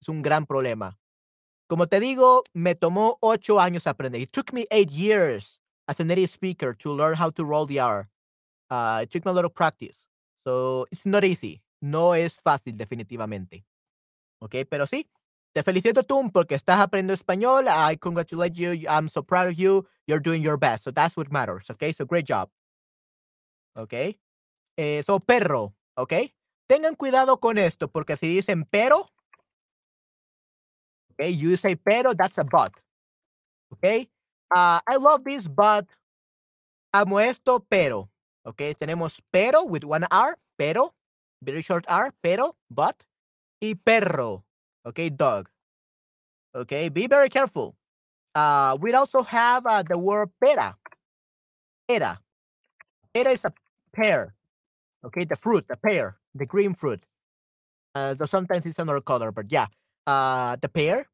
Es 0.00 0.08
un 0.08 0.22
gran 0.22 0.46
problema. 0.46 0.98
Como 1.66 1.86
te 1.86 1.98
digo, 1.98 2.44
me 2.52 2.74
tomó 2.74 3.18
ocho 3.20 3.58
años 3.58 3.86
aprender. 3.86 4.20
It 4.20 4.30
took 4.32 4.52
me 4.52 4.66
eight 4.70 4.90
years 4.90 5.60
as 5.86 5.98
a 6.00 6.04
native 6.04 6.28
speaker 6.28 6.76
to 6.76 6.94
learn 6.94 7.16
how 7.18 7.30
to 7.30 7.44
roll 7.44 7.66
the 7.66 7.80
R. 7.80 8.08
Uh, 8.70 9.00
it 9.02 9.10
took 9.10 9.24
me 9.24 9.30
a 9.30 9.34
lot 9.34 9.44
of 9.44 9.54
practice. 9.54 10.08
So, 10.44 10.86
it's 10.90 11.06
not 11.06 11.24
easy. 11.24 11.62
No 11.80 12.14
es 12.14 12.40
fácil, 12.40 12.76
definitivamente. 12.76 13.64
Ok, 14.40 14.56
pero 14.68 14.86
sí. 14.86 15.08
Te 15.54 15.62
felicito 15.62 16.02
tú 16.02 16.30
porque 16.32 16.56
estás 16.56 16.80
aprendiendo 16.80 17.14
español. 17.14 17.66
I 17.68 17.96
congratulate 17.96 18.54
you. 18.54 18.72
I'm 18.88 19.08
so 19.08 19.22
proud 19.22 19.48
of 19.48 19.54
you. 19.54 19.86
You're 20.06 20.20
doing 20.20 20.42
your 20.42 20.58
best. 20.58 20.82
So 20.84 20.90
that's 20.90 21.16
what 21.16 21.30
matters. 21.30 21.70
Okay, 21.70 21.92
so 21.92 22.04
great 22.04 22.26
job. 22.26 22.50
Ok. 23.76 24.18
Eh, 24.76 25.02
so 25.06 25.20
perro. 25.20 25.74
Ok. 25.96 26.12
Tengan 26.68 26.96
cuidado 26.96 27.38
con 27.38 27.58
esto 27.58 27.88
porque 27.88 28.16
si 28.16 28.26
dicen 28.26 28.64
pero, 28.70 29.10
okay, 31.12 31.30
you 31.30 31.56
say 31.56 31.76
pero, 31.76 32.14
that's 32.14 32.38
a 32.38 32.44
but. 32.44 32.72
Okay. 33.72 34.08
Uh, 34.54 34.80
I 34.86 34.96
love 34.96 35.22
this, 35.24 35.46
but 35.48 35.86
amo 36.92 37.18
esto, 37.18 37.60
pero. 37.70 38.10
Okay, 38.46 38.74
tenemos 38.74 39.20
pero 39.32 39.64
with 39.64 39.84
one 39.84 40.04
R, 40.10 40.36
pero, 40.58 40.94
very 41.42 41.62
short 41.62 41.84
R, 41.88 42.12
pero, 42.22 42.56
but, 42.70 42.96
y 43.60 43.74
perro. 43.74 44.44
Okay, 44.86 45.08
dog. 45.08 45.48
Okay, 46.54 46.88
be 46.88 47.06
very 47.06 47.28
careful. 47.28 47.74
Uh, 48.34 48.76
we 48.80 48.92
also 48.92 49.22
have 49.22 49.66
uh, 49.66 49.82
the 49.82 49.96
word 49.96 50.28
pera. 50.44 50.76
Pera. 51.88 52.20
Pera 53.14 53.30
is 53.30 53.44
a 53.44 53.52
pear. 53.92 54.34
Okay, 55.04 55.24
the 55.24 55.36
fruit, 55.36 55.66
the 55.68 55.76
pear, 55.76 56.16
the 56.34 56.46
green 56.46 56.74
fruit. 56.74 57.02
Uh, 57.94 58.14
though 58.14 58.26
sometimes 58.26 58.66
it's 58.66 58.78
another 58.78 59.00
color, 59.00 59.30
but 59.32 59.46
yeah, 59.50 59.66
uh, 60.06 60.56
the 60.60 60.68
pear. 60.68 61.06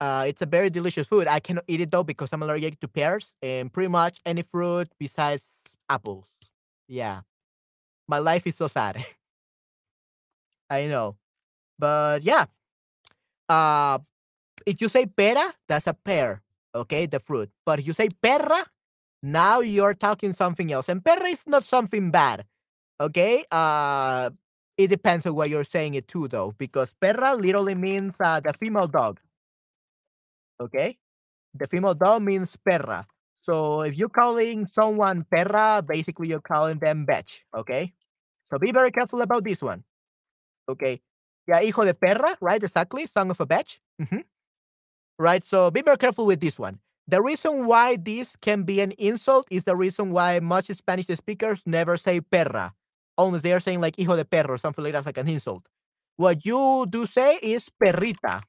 Uh, 0.00 0.24
it's 0.26 0.42
a 0.42 0.46
very 0.46 0.70
delicious 0.70 1.06
food. 1.06 1.26
I 1.28 1.38
cannot 1.38 1.64
eat 1.68 1.80
it 1.80 1.90
though 1.90 2.02
because 2.02 2.32
I'm 2.32 2.42
allergic 2.42 2.80
to 2.80 2.88
pears 2.88 3.34
and 3.42 3.72
pretty 3.72 3.88
much 3.88 4.20
any 4.26 4.42
fruit 4.42 4.88
besides 4.98 5.44
apples. 5.88 6.26
Yeah, 6.88 7.22
my 8.08 8.18
life 8.18 8.46
is 8.46 8.56
so 8.56 8.68
sad. 8.68 9.04
I 10.70 10.86
know, 10.86 11.16
but 11.78 12.22
yeah. 12.24 12.46
Uh, 13.48 13.98
if 14.66 14.80
you 14.80 14.88
say 14.88 15.06
pera, 15.06 15.52
that's 15.68 15.86
a 15.86 15.94
pear, 15.94 16.42
okay, 16.74 17.06
the 17.06 17.20
fruit. 17.20 17.50
But 17.66 17.80
if 17.80 17.86
you 17.86 17.92
say 17.92 18.08
perra, 18.22 18.64
now 19.22 19.60
you're 19.60 19.94
talking 19.94 20.32
something 20.32 20.72
else. 20.72 20.88
And 20.88 21.04
perra 21.04 21.28
is 21.32 21.46
not 21.46 21.64
something 21.64 22.10
bad, 22.10 22.46
okay? 23.00 23.44
Uh, 23.50 24.30
It 24.78 24.88
depends 24.88 25.26
on 25.26 25.34
what 25.36 25.50
you're 25.50 25.64
saying 25.68 25.94
it 25.94 26.08
to, 26.14 26.28
though, 26.28 26.54
because 26.58 26.94
perra 27.02 27.34
literally 27.36 27.74
means 27.76 28.16
uh, 28.20 28.40
the 28.40 28.54
female 28.54 28.88
dog. 28.88 29.20
Okay? 30.60 30.98
The 31.54 31.66
female 31.68 31.94
dog 31.94 32.22
means 32.22 32.56
perra. 32.56 33.06
So 33.44 33.82
if 33.82 33.96
you're 33.98 34.08
calling 34.08 34.66
someone 34.66 35.26
perra, 35.34 35.82
basically 35.86 36.28
you're 36.28 36.40
calling 36.40 36.78
them 36.78 37.06
bitch. 37.06 37.42
Okay? 37.56 37.92
So 38.44 38.58
be 38.58 38.72
very 38.72 38.90
careful 38.90 39.20
about 39.22 39.44
this 39.44 39.62
one. 39.62 39.84
Okay? 40.68 41.00
Yeah, 41.48 41.60
hijo 41.60 41.84
de 41.84 41.94
perra, 41.94 42.36
right? 42.40 42.62
Exactly. 42.62 43.06
Son 43.06 43.30
of 43.30 43.40
a 43.40 43.46
bitch. 43.46 43.80
Mhm. 44.00 44.24
Right? 45.18 45.42
So 45.44 45.70
be 45.70 45.82
very 45.82 45.98
careful 45.98 46.26
with 46.26 46.40
this 46.40 46.58
one. 46.58 46.80
The 47.06 47.20
reason 47.22 47.66
why 47.66 47.96
this 47.96 48.36
can 48.36 48.64
be 48.64 48.80
an 48.80 48.92
insult 48.92 49.46
is 49.50 49.64
the 49.64 49.76
reason 49.76 50.10
why 50.10 50.40
most 50.40 50.74
Spanish 50.74 51.06
speakers 51.06 51.62
never 51.66 51.96
say 51.96 52.20
perra, 52.20 52.72
unless 53.18 53.42
they 53.42 53.52
are 53.52 53.60
saying 53.60 53.80
like 53.80 53.96
hijo 53.96 54.16
de 54.16 54.24
perro, 54.24 54.54
or 54.54 54.58
something 54.58 54.84
like 54.84 54.94
that, 54.94 55.06
like 55.06 55.18
an 55.18 55.28
insult. 55.28 55.68
What 56.16 56.46
you 56.46 56.86
do 56.88 57.06
say 57.06 57.38
is 57.42 57.68
perrita. 57.82 58.42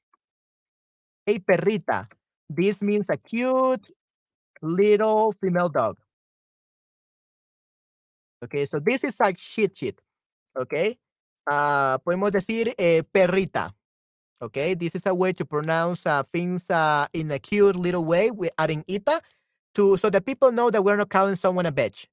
Hey, 1.25 1.39
perrita. 1.39 2.07
This 2.49 2.81
means 2.81 3.09
a 3.09 3.17
cute 3.17 3.89
little 4.65 5.31
female 5.31 5.69
dog. 5.69 5.97
Okay, 8.43 8.65
so 8.65 8.79
this 8.79 9.03
is 9.03 9.19
like 9.19 9.37
shit 9.37 9.77
shit. 9.77 10.01
Okay. 10.57 10.97
Uh, 11.45 11.97
podemos 12.01 12.33
decir 12.33 12.73
eh, 12.77 13.05
perrita. 13.13 13.71
Okay, 14.41 14.73
this 14.73 14.95
is 14.95 15.05
a 15.05 15.13
way 15.13 15.31
to 15.31 15.45
pronounce 15.45 16.05
uh, 16.05 16.23
things 16.33 16.69
uh, 16.69 17.07
in 17.13 17.31
a 17.31 17.39
cute 17.39 17.75
little 17.75 18.03
way. 18.03 18.31
We're 18.31 18.53
adding 18.57 18.83
ita 18.89 19.21
to 19.75 19.97
so 19.97 20.09
that 20.09 20.25
people 20.25 20.51
know 20.51 20.69
that 20.69 20.83
we're 20.83 20.97
not 20.97 21.09
calling 21.09 21.35
someone 21.35 21.65
a 21.65 21.71
bitch. 21.71 22.05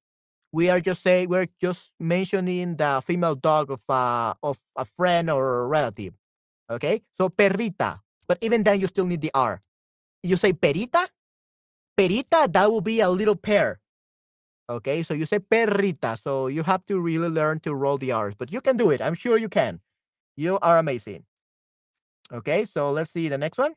We 0.52 0.68
are 0.68 0.80
just 0.80 1.02
saying 1.02 1.28
we're 1.28 1.49
just 1.61 1.90
mentioning 1.99 2.76
the 2.76 3.02
female 3.04 3.35
dog 3.35 3.71
of 3.73 3.82
uh, 3.88 4.35
of 4.42 4.61
a 4.76 4.85
friend 4.85 5.30
or 5.30 5.64
a 5.64 5.66
relative. 5.66 6.14
Okay, 6.71 7.02
so 7.18 7.28
perrita, 7.28 8.00
but 8.28 8.38
even 8.40 8.62
then 8.62 8.80
you 8.80 8.87
still 8.87 9.06
need 9.06 9.21
the 9.21 9.32
R. 9.35 9.61
You 10.23 10.37
say 10.37 10.52
perita, 10.52 11.09
perita. 11.96 12.50
That 12.52 12.70
will 12.70 12.80
be 12.80 13.00
a 13.00 13.11
little 13.11 13.37
pear. 13.37 13.80
Okay, 14.68 15.02
so 15.02 15.14
you 15.14 15.26
say 15.26 15.38
perrita. 15.38 16.16
So 16.16 16.46
you 16.46 16.62
have 16.62 16.84
to 16.87 17.00
really 17.00 17.28
learn 17.28 17.61
to 17.61 17.75
roll 17.75 17.99
the 17.99 18.12
R's, 18.12 18.34
but 18.34 18.52
you 18.52 18.61
can 18.61 18.76
do 18.76 18.90
it. 18.90 19.02
I'm 19.02 19.14
sure 19.14 19.37
you 19.37 19.49
can. 19.49 19.80
You 20.37 20.58
are 20.62 20.78
amazing. 20.78 21.25
Okay, 22.32 22.64
so 22.64 22.90
let's 22.90 23.11
see 23.11 23.28
the 23.28 23.37
next 23.37 23.58
one. 23.58 23.75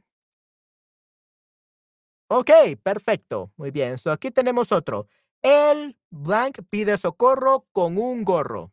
Ok, 2.30 2.50
perfecto. 2.82 3.52
Muy 3.58 3.72
bien. 3.72 3.98
So 3.98 4.12
aquí 4.12 4.32
tenemos 4.32 4.72
otro. 4.72 5.08
El 5.42 5.98
blank 6.10 6.62
pide 6.70 6.98
socorro 6.98 7.68
con 7.72 7.98
un 7.98 8.24
gorro. 8.24 8.72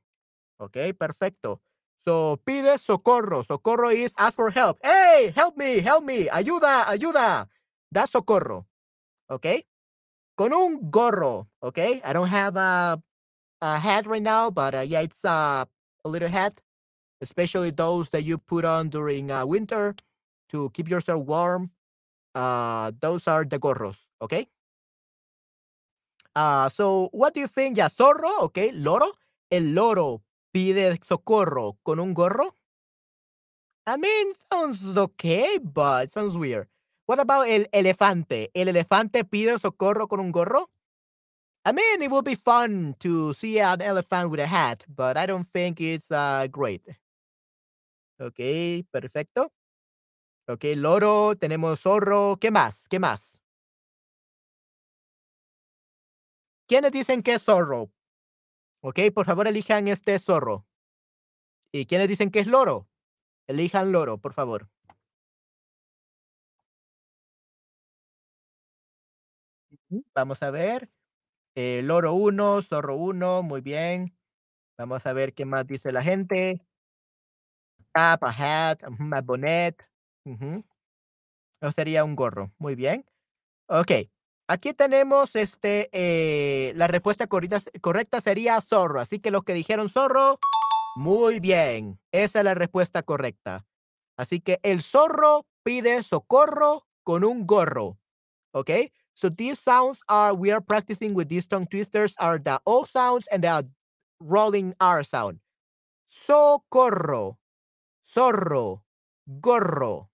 Ok, 0.59 0.79
perfecto. 0.97 1.61
So 2.05 2.41
pide 2.45 2.79
socorro. 2.79 3.43
Socorro 3.43 3.91
is 3.91 4.15
ask 4.17 4.37
for 4.37 4.51
help. 4.51 4.79
Hey, 4.83 5.33
help 5.35 5.57
me, 5.57 5.81
help 5.81 6.05
me. 6.05 6.29
Ayuda, 6.31 6.89
ayuda. 6.89 7.49
Da 7.91 8.07
socorro. 8.07 8.67
Ok. 9.33 9.65
Con 10.37 10.53
un 10.53 10.91
gorro. 10.91 11.49
Ok. 11.61 11.79
I 11.79 12.13
don't 12.13 12.29
have 12.29 12.57
a, 12.57 13.01
a 13.63 13.79
hat 13.79 14.07
right 14.07 14.23
now, 14.23 14.51
but 14.51 14.75
uh, 14.75 14.85
yeah, 14.85 15.01
it's 15.01 15.25
uh, 15.25 15.65
a 16.05 16.09
little 16.09 16.29
hat 16.29 16.61
especially 17.23 17.71
those 17.71 18.11
that 18.11 18.25
you 18.25 18.37
put 18.37 18.65
on 18.67 18.91
during 18.91 19.31
uh, 19.31 19.47
winter 19.47 19.95
to 20.51 20.69
keep 20.75 20.91
yourself 20.91 21.25
warm. 21.25 21.71
Uh, 22.35 22.91
those 23.01 23.27
are 23.29 23.45
the 23.45 23.59
gorros, 23.59 23.97
okay? 24.21 24.49
Uh, 26.35 26.69
so 26.69 27.09
what 27.13 27.33
do 27.33 27.41
you 27.41 27.47
think? 27.47 27.79
Ya, 27.79 27.89
zorro, 27.89 28.43
okay, 28.43 28.73
loro. 28.73 29.07
El 29.51 29.75
loro 29.75 30.23
pide 30.53 30.99
socorro 31.05 31.77
con 31.85 32.01
un 32.01 32.13
gorro. 32.13 32.57
I 33.87 33.97
mean, 33.97 34.33
sounds 34.51 34.97
okay, 34.97 35.59
but 35.63 36.11
sounds 36.11 36.37
weird. 36.37 36.69
What 37.07 37.21
about 37.21 37.47
el 37.49 37.69
elefante? 37.73 38.51
El 38.55 38.69
elefante 38.69 39.25
pide 39.25 39.59
socorro 39.59 40.09
con 40.09 40.21
un 40.21 40.33
gorro. 40.33 40.71
I 41.65 41.73
mean, 41.73 42.03
it 42.03 42.11
would 42.11 42.25
be 42.25 42.35
fun 42.35 42.95
to 43.01 43.35
see 43.35 43.61
an 43.61 43.81
elephant 43.81 44.31
with 44.31 44.41
a 44.41 44.47
hat, 44.47 44.85
but 44.89 45.17
I 45.17 45.27
don't 45.27 45.47
think 45.53 45.81
it's 45.81 46.11
uh, 46.11 46.49
great. 46.51 46.83
Ok, 48.19 48.39
perfecto. 48.91 49.53
Ok, 50.49 50.65
loro, 50.77 51.37
tenemos 51.37 51.81
zorro. 51.81 52.37
¿Qué 52.41 52.51
más? 52.51 52.89
¿Qué 52.89 52.99
más? 52.99 53.39
¿Quiénes 56.69 56.93
dicen 56.93 57.23
que 57.23 57.35
es 57.35 57.45
zorro? 57.45 57.93
Ok, 58.81 58.99
por 59.15 59.25
favor 59.27 59.47
elijan 59.47 59.87
este 59.87 60.19
zorro. 60.19 60.67
¿Y 61.73 61.87
quiénes 61.87 62.09
dicen 62.09 62.31
que 62.31 62.41
es 62.41 62.47
loro? 62.49 62.89
Elijan 63.47 63.93
loro, 63.93 64.19
por 64.19 64.33
favor. 64.33 64.72
Vamos 70.15 70.43
a 70.43 70.51
ver. 70.51 70.91
Eh, 71.55 71.83
loro 71.85 72.15
1, 72.15 72.63
zorro 72.63 72.97
1, 72.97 73.43
muy 73.43 73.61
bien. 73.61 74.17
Vamos 74.79 75.07
a 75.07 75.13
ver 75.13 75.35
qué 75.35 75.45
más 75.45 75.67
dice 75.67 75.93
la 75.93 76.03
gente. 76.03 76.61
Cap, 77.93 78.25
a 78.25 78.31
hat, 78.71 78.83
a 78.85 79.21
bonnet. 79.21 79.87
No 80.25 81.73
sería 81.73 82.05
un 82.05 82.17
gorro. 82.17 82.53
Muy 82.59 82.75
bien. 82.75 83.05
Ok. 83.69 83.93
Aquí 84.49 84.75
tenemos 84.75 85.37
este, 85.37 85.89
eh, 85.93 86.73
la 86.75 86.87
respuesta 86.89 87.27
correcta, 87.27 87.61
correcta 87.81 88.21
sería 88.21 88.61
zorro. 88.61 89.01
Así 89.01 89.19
que 89.19 89.31
los 89.31 89.45
que 89.45 89.55
dijeron 89.55 89.89
zorro, 89.89 90.39
muy 90.97 91.41
bien. 91.41 92.01
Esa 92.13 92.41
es 92.41 92.45
la 92.45 92.55
respuesta 92.55 93.03
correcta. 93.03 93.65
Así 94.17 94.41
que 94.41 94.59
el 94.63 94.83
zorro 94.83 95.47
pide 95.63 96.03
socorro 96.03 96.87
con 97.03 97.25
un 97.25 97.47
gorro. 97.47 97.99
Okay? 98.53 98.93
So 99.15 99.29
these 99.29 99.59
sounds 99.59 100.01
are, 100.09 100.35
we 100.35 100.51
are 100.51 100.61
practicing 100.61 101.15
with 101.15 101.29
these 101.29 101.47
tongue 101.47 101.67
twisters, 101.67 102.15
are 102.19 102.39
the 102.39 102.61
O 102.67 102.85
sounds 102.85 103.27
and 103.31 103.45
the 103.45 103.67
rolling 104.21 104.75
R 104.81 105.05
sound. 105.05 105.41
Socorro, 106.09 107.39
zorro, 108.15 108.81
gorro. 109.41 110.09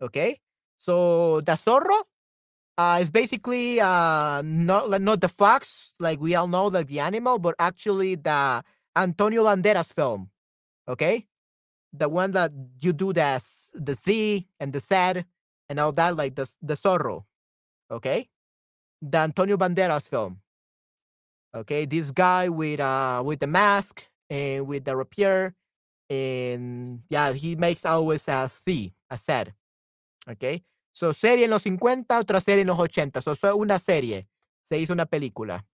Okay? 0.00 0.40
So 0.78 1.40
the 1.40 1.52
zorro 1.52 2.02
uh, 2.78 2.98
is 3.00 3.10
basically 3.10 3.80
uh, 3.80 4.42
not, 4.44 5.00
not 5.00 5.20
the 5.20 5.28
fox, 5.28 5.92
like 5.98 6.20
we 6.20 6.34
all 6.34 6.48
know, 6.48 6.66
like 6.66 6.86
the 6.86 7.00
animal, 7.00 7.38
but 7.38 7.54
actually 7.58 8.16
the 8.16 8.62
Antonio 8.96 9.44
Banderas 9.44 9.92
film. 9.92 10.30
Okay? 10.88 11.26
The 11.92 12.08
one 12.08 12.30
that 12.32 12.52
you 12.80 12.92
do 12.92 13.12
the, 13.12 13.42
the 13.74 13.94
Z 13.94 14.46
and 14.58 14.72
the 14.72 14.80
Z 14.80 15.24
and 15.68 15.78
all 15.78 15.92
that, 15.92 16.16
like 16.16 16.34
the, 16.34 16.48
the 16.62 16.74
zorro. 16.74 17.24
Okay? 17.92 18.28
The 19.02 19.18
Antonio 19.18 19.56
Banderas 19.56 20.08
film. 20.08 20.40
Okay, 21.54 21.84
this 21.84 22.10
guy 22.10 22.48
with 22.48 22.80
uh 22.80 23.22
with 23.22 23.40
the 23.40 23.46
mask 23.46 24.06
and 24.30 24.66
with 24.66 24.84
the 24.84 24.96
rapier, 24.96 25.54
and 26.08 27.02
yeah, 27.10 27.30
he 27.32 27.56
makes 27.56 27.84
always 27.84 28.26
a 28.28 28.48
C, 28.48 28.94
a 29.10 29.18
Z. 29.18 29.52
Okay, 30.26 30.64
so 30.94 31.12
serie 31.12 31.44
en 31.44 31.50
los 31.50 31.62
50, 31.62 32.18
otra 32.18 32.40
serie 32.40 32.62
en 32.62 32.68
los 32.68 32.78
80. 32.78 33.20
So, 33.20 33.56
una 33.56 33.78
serie. 33.78 34.28
Se 34.64 34.78
hizo 34.78 34.94
una 34.94 35.04
película. 35.04 35.66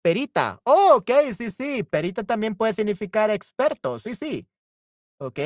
Perita. 0.00 0.60
Oh, 0.64 0.94
ok, 0.96 1.10
sí, 1.36 1.50
sí. 1.50 1.82
Perita 1.82 2.24
también 2.24 2.54
puede 2.54 2.72
significar 2.72 3.28
experto. 3.30 3.98
Sí, 3.98 4.14
sí. 4.14 4.48
Ok. 5.18 5.38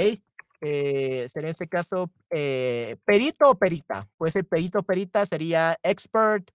Eh, 0.64 1.28
sería 1.32 1.48
en 1.48 1.52
este 1.52 1.66
caso 1.66 2.08
eh, 2.30 2.96
perito 3.04 3.50
o 3.50 3.54
perita. 3.56 4.08
Puede 4.16 4.30
ser 4.30 4.44
perito 4.46 4.78
o 4.78 4.82
perita, 4.84 5.26
sería 5.26 5.76
expert, 5.82 6.48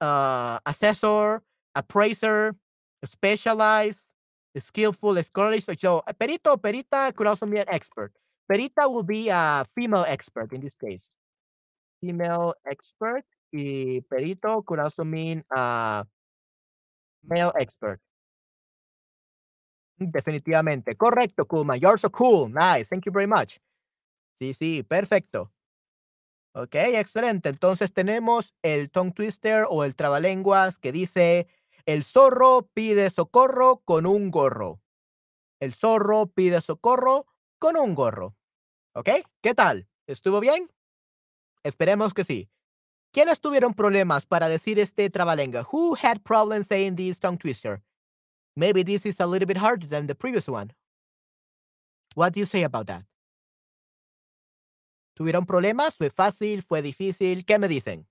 uh, 0.00 0.58
assessor, 0.64 1.44
appraiser, 1.74 2.54
specialized, 3.04 4.08
skillful, 4.58 5.22
scholarly. 5.22 5.60
So, 5.60 6.02
a 6.06 6.14
perito 6.14 6.52
or 6.52 6.58
perita 6.58 7.12
could 7.14 7.26
also 7.26 7.44
mean 7.46 7.64
expert. 7.68 8.12
Perita 8.50 8.90
will 8.90 9.04
be 9.04 9.28
a 9.28 9.66
female 9.74 10.04
expert 10.08 10.52
in 10.52 10.62
this 10.62 10.78
case. 10.78 11.10
Female 12.00 12.54
expert. 12.64 13.24
Y 13.52 14.00
perito 14.10 14.64
could 14.64 14.80
also 14.80 15.04
mean 15.04 15.44
uh, 15.54 16.02
male 17.22 17.52
expert. 17.60 18.00
Definitivamente. 19.98 20.96
Correcto, 20.96 21.46
Kuma. 21.46 21.76
You're 21.76 21.98
so 21.98 22.10
cool. 22.10 22.48
Nice. 22.50 22.86
Thank 22.88 23.04
you 23.06 23.12
very 23.12 23.26
much. 23.26 23.60
Sí, 24.40 24.54
sí, 24.54 24.82
perfecto. 24.82 25.52
Ok, 26.54 26.74
excelente. 26.74 27.48
Entonces 27.48 27.92
tenemos 27.92 28.54
el 28.62 28.90
tongue 28.90 29.12
twister 29.14 29.66
o 29.68 29.84
el 29.84 29.96
trabalenguas 29.96 30.78
que 30.78 30.92
dice: 30.92 31.46
El 31.86 32.04
zorro 32.04 32.68
pide 32.74 33.08
socorro 33.10 33.78
con 33.84 34.06
un 34.06 34.30
gorro. 34.30 34.80
El 35.60 35.74
zorro 35.74 36.26
pide 36.26 36.60
socorro 36.60 37.26
con 37.58 37.76
un 37.76 37.94
gorro. 37.94 38.36
¿Ok? 38.94 39.10
¿Qué 39.42 39.54
tal? 39.54 39.88
¿Estuvo 40.06 40.40
bien? 40.40 40.70
Esperemos 41.64 42.14
que 42.14 42.24
sí. 42.24 42.50
¿Quiénes 43.12 43.40
tuvieron 43.40 43.74
problemas 43.74 44.26
para 44.26 44.48
decir 44.48 44.78
este 44.78 45.10
trabalenguas? 45.10 45.66
Who 45.72 45.96
had 46.02 46.20
problems 46.22 46.68
saying 46.68 46.96
this 46.96 47.20
tongue 47.20 47.38
twister? 47.38 47.82
Maybe 48.56 48.82
this 48.82 49.06
is 49.06 49.20
a 49.20 49.26
little 49.26 49.46
bit 49.46 49.56
harder 49.56 49.86
than 49.86 50.06
the 50.06 50.14
previous 50.14 50.46
one. 50.48 50.72
What 52.14 52.34
do 52.34 52.40
you 52.40 52.46
say 52.46 52.62
about 52.64 52.86
that? 52.88 53.04
¿Tuvieron 55.16 55.46
problemas? 55.46 55.94
¿Fue 55.94 56.10
fácil? 56.10 56.62
¿Fue 56.62 56.82
difícil? 56.82 57.44
¿Qué 57.44 57.58
me 57.58 57.68
dicen? 57.68 58.06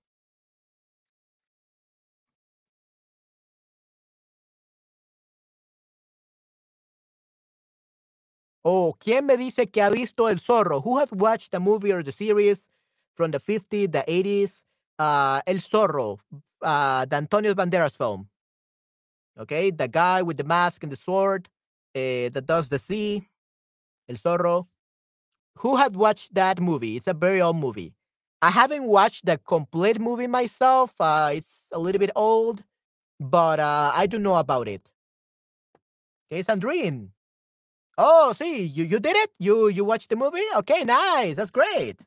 Oh, 8.64 8.94
¿quién 9.00 9.26
me 9.26 9.36
dice 9.36 9.70
que 9.70 9.82
ha 9.82 9.90
visto 9.90 10.28
El 10.28 10.38
Zorro? 10.40 10.80
Who 10.82 10.98
has 10.98 11.10
watched 11.12 11.50
the 11.50 11.58
movie 11.60 11.92
or 11.92 12.04
the 12.04 12.12
series 12.12 12.68
from 13.14 13.32
the 13.32 13.40
50s, 13.40 13.90
the 13.90 14.04
80s? 14.06 14.64
Uh, 14.98 15.40
El 15.46 15.58
Zorro, 15.58 16.18
uh, 16.62 17.04
the 17.06 17.16
Antonio 17.16 17.54
Banderas 17.54 17.96
film. 17.96 18.28
Okay, 19.38 19.70
the 19.70 19.88
guy 19.88 20.22
with 20.22 20.36
the 20.36 20.44
mask 20.44 20.82
and 20.82 20.92
the 20.92 20.96
sword 20.96 21.48
uh, 21.94 22.28
that 22.30 22.44
does 22.46 22.68
the 22.68 22.78
sea. 22.78 23.28
El 24.08 24.16
Zorro. 24.16 24.66
Who 25.58 25.76
has 25.76 25.92
watched 25.92 26.34
that 26.34 26.60
movie? 26.60 26.96
It's 26.96 27.06
a 27.06 27.14
very 27.14 27.40
old 27.40 27.56
movie. 27.56 27.94
I 28.40 28.50
haven't 28.50 28.84
watched 28.84 29.24
the 29.26 29.38
complete 29.38 30.00
movie 30.00 30.26
myself. 30.26 30.92
Uh, 30.98 31.30
it's 31.34 31.64
a 31.72 31.78
little 31.78 31.98
bit 31.98 32.10
old, 32.16 32.64
but 33.20 33.60
uh, 33.60 33.92
I 33.94 34.06
do 34.06 34.18
know 34.18 34.36
about 34.36 34.66
it. 34.66 34.88
Okay, 36.32 36.42
Sandrine. 36.42 37.08
Oh, 37.96 38.32
see, 38.36 38.62
you, 38.64 38.84
you 38.84 38.98
did 38.98 39.14
it? 39.16 39.30
You 39.38 39.68
you 39.68 39.84
watched 39.84 40.08
the 40.08 40.16
movie? 40.16 40.42
Okay, 40.56 40.82
nice. 40.82 41.36
That's 41.36 41.50
great. 41.50 42.00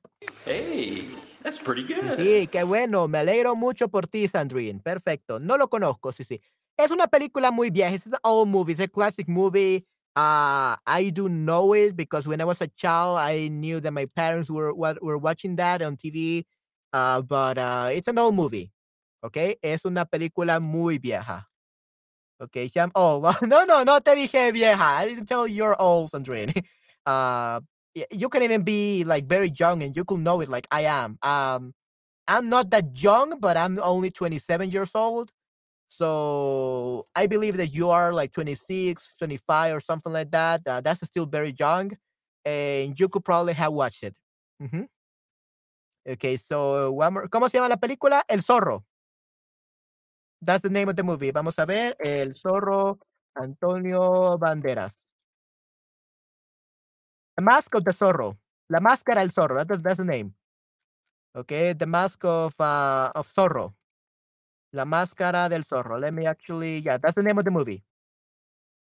Hey, 0.43 1.07
that's 1.43 1.59
pretty 1.59 1.83
good. 1.83 2.17
Sí, 2.17 2.47
qué 2.51 2.63
bueno. 2.65 3.07
Me 3.07 3.19
alegro 3.19 3.55
mucho 3.55 3.87
por 3.87 4.07
ti, 4.07 4.27
Sandrine. 4.27 4.81
Perfecto. 4.81 5.39
No 5.39 5.55
lo 5.57 5.67
conozco, 5.67 6.11
sí, 6.11 6.23
sí. 6.23 6.41
Es 6.77 6.91
una 6.91 7.07
película 7.07 7.51
muy 7.51 7.69
vieja. 7.69 7.93
It's 7.95 8.05
an 8.07 8.15
old 8.23 8.49
movie. 8.49 8.73
It's 8.73 8.81
a 8.81 8.87
classic 8.87 9.27
movie. 9.29 9.85
Uh, 10.15 10.75
I 10.85 11.09
do 11.11 11.27
know 11.29 11.73
it 11.73 11.95
because 11.95 12.27
when 12.27 12.41
I 12.41 12.45
was 12.45 12.61
a 12.61 12.67
child, 12.67 13.17
I 13.19 13.49
knew 13.49 13.79
that 13.81 13.91
my 13.91 14.05
parents 14.15 14.49
were 14.49 14.73
were 14.73 15.17
watching 15.17 15.55
that 15.57 15.81
on 15.81 15.97
TV. 15.97 16.45
Uh, 16.93 17.21
but 17.21 17.57
uh, 17.57 17.89
it's 17.93 18.07
an 18.07 18.17
old 18.17 18.35
movie. 18.35 18.71
Okay, 19.23 19.55
es 19.61 19.85
una 19.85 20.05
película 20.05 20.61
muy 20.61 20.97
vieja. 20.99 21.45
Okay, 22.41 22.69
I'm 22.75 22.91
old. 22.95 23.23
no, 23.43 23.63
no, 23.65 23.83
no 23.83 23.99
te 23.99 24.15
dije 24.15 24.51
vieja. 24.53 24.83
I 24.99 25.05
didn't 25.07 25.25
tell 25.27 25.47
you 25.47 25.55
you're 25.55 25.81
old, 25.81 26.11
Sandrine. 26.11 26.53
Uh, 27.07 27.59
you 28.09 28.29
can 28.29 28.41
even 28.41 28.63
be 28.63 29.03
like 29.03 29.27
very 29.27 29.51
young 29.55 29.83
and 29.83 29.95
you 29.95 30.03
could 30.03 30.19
know 30.21 30.41
it 30.41 30.49
like 30.49 30.67
I 30.71 30.81
am. 30.85 31.19
Um, 31.21 31.71
I'm 32.27 32.49
not 32.49 32.71
that 32.71 33.01
young, 33.01 33.39
but 33.39 33.57
I'm 33.57 33.79
only 33.79 34.09
27 34.09 34.71
years 34.71 34.89
old. 34.95 35.31
So 35.87 37.07
I 37.15 37.27
believe 37.27 37.57
that 37.57 37.73
you 37.73 37.89
are 37.89 38.13
like 38.13 38.31
26, 38.31 39.15
25 39.17 39.75
or 39.75 39.79
something 39.79 40.11
like 40.11 40.31
that. 40.31 40.61
Uh, 40.67 40.81
that's 40.81 41.05
still 41.05 41.25
very 41.25 41.55
young. 41.57 41.91
And 42.43 42.99
you 42.99 43.09
could 43.09 43.23
probably 43.23 43.53
have 43.53 43.73
watched 43.73 44.03
it. 44.03 44.15
Mm 44.61 44.69
-hmm. 44.69 44.85
Okay, 46.07 46.37
so 46.37 46.91
one 46.91 47.13
more. 47.13 47.29
¿Cómo 47.29 47.49
se 47.49 47.57
llama 47.57 47.69
la 47.69 47.77
película? 47.77 48.23
El 48.27 48.41
Zorro. 48.41 48.85
That's 50.41 50.61
the 50.61 50.69
name 50.69 50.89
of 50.89 50.95
the 50.95 51.03
movie. 51.03 51.31
Vamos 51.31 51.57
a 51.57 51.65
ver. 51.65 51.95
El 51.99 52.35
Zorro 52.35 52.99
Antonio 53.35 54.37
Banderas. 54.37 55.07
The 57.35 57.41
Mask 57.41 57.73
of 57.75 57.83
the 57.83 57.91
Zorro. 57.91 58.37
La 58.69 58.79
Máscara 58.79 59.21
del 59.21 59.31
Zorro. 59.31 59.65
That's, 59.65 59.81
that's 59.81 59.97
the 59.97 60.05
name. 60.05 60.33
Okay, 61.35 61.73
The 61.73 61.85
Mask 61.85 62.23
of, 62.23 62.53
uh, 62.59 63.11
of 63.13 63.27
Zorro. 63.27 63.73
La 64.75 64.85
Máscara 64.85 65.49
del 65.49 65.63
Zorro. 65.63 65.99
Let 65.99 66.13
me 66.13 66.27
actually, 66.27 66.81
yeah, 66.81 66.97
that's 66.97 67.15
the 67.15 67.23
name 67.23 67.37
of 67.37 67.45
the 67.45 67.51
movie. 67.51 67.83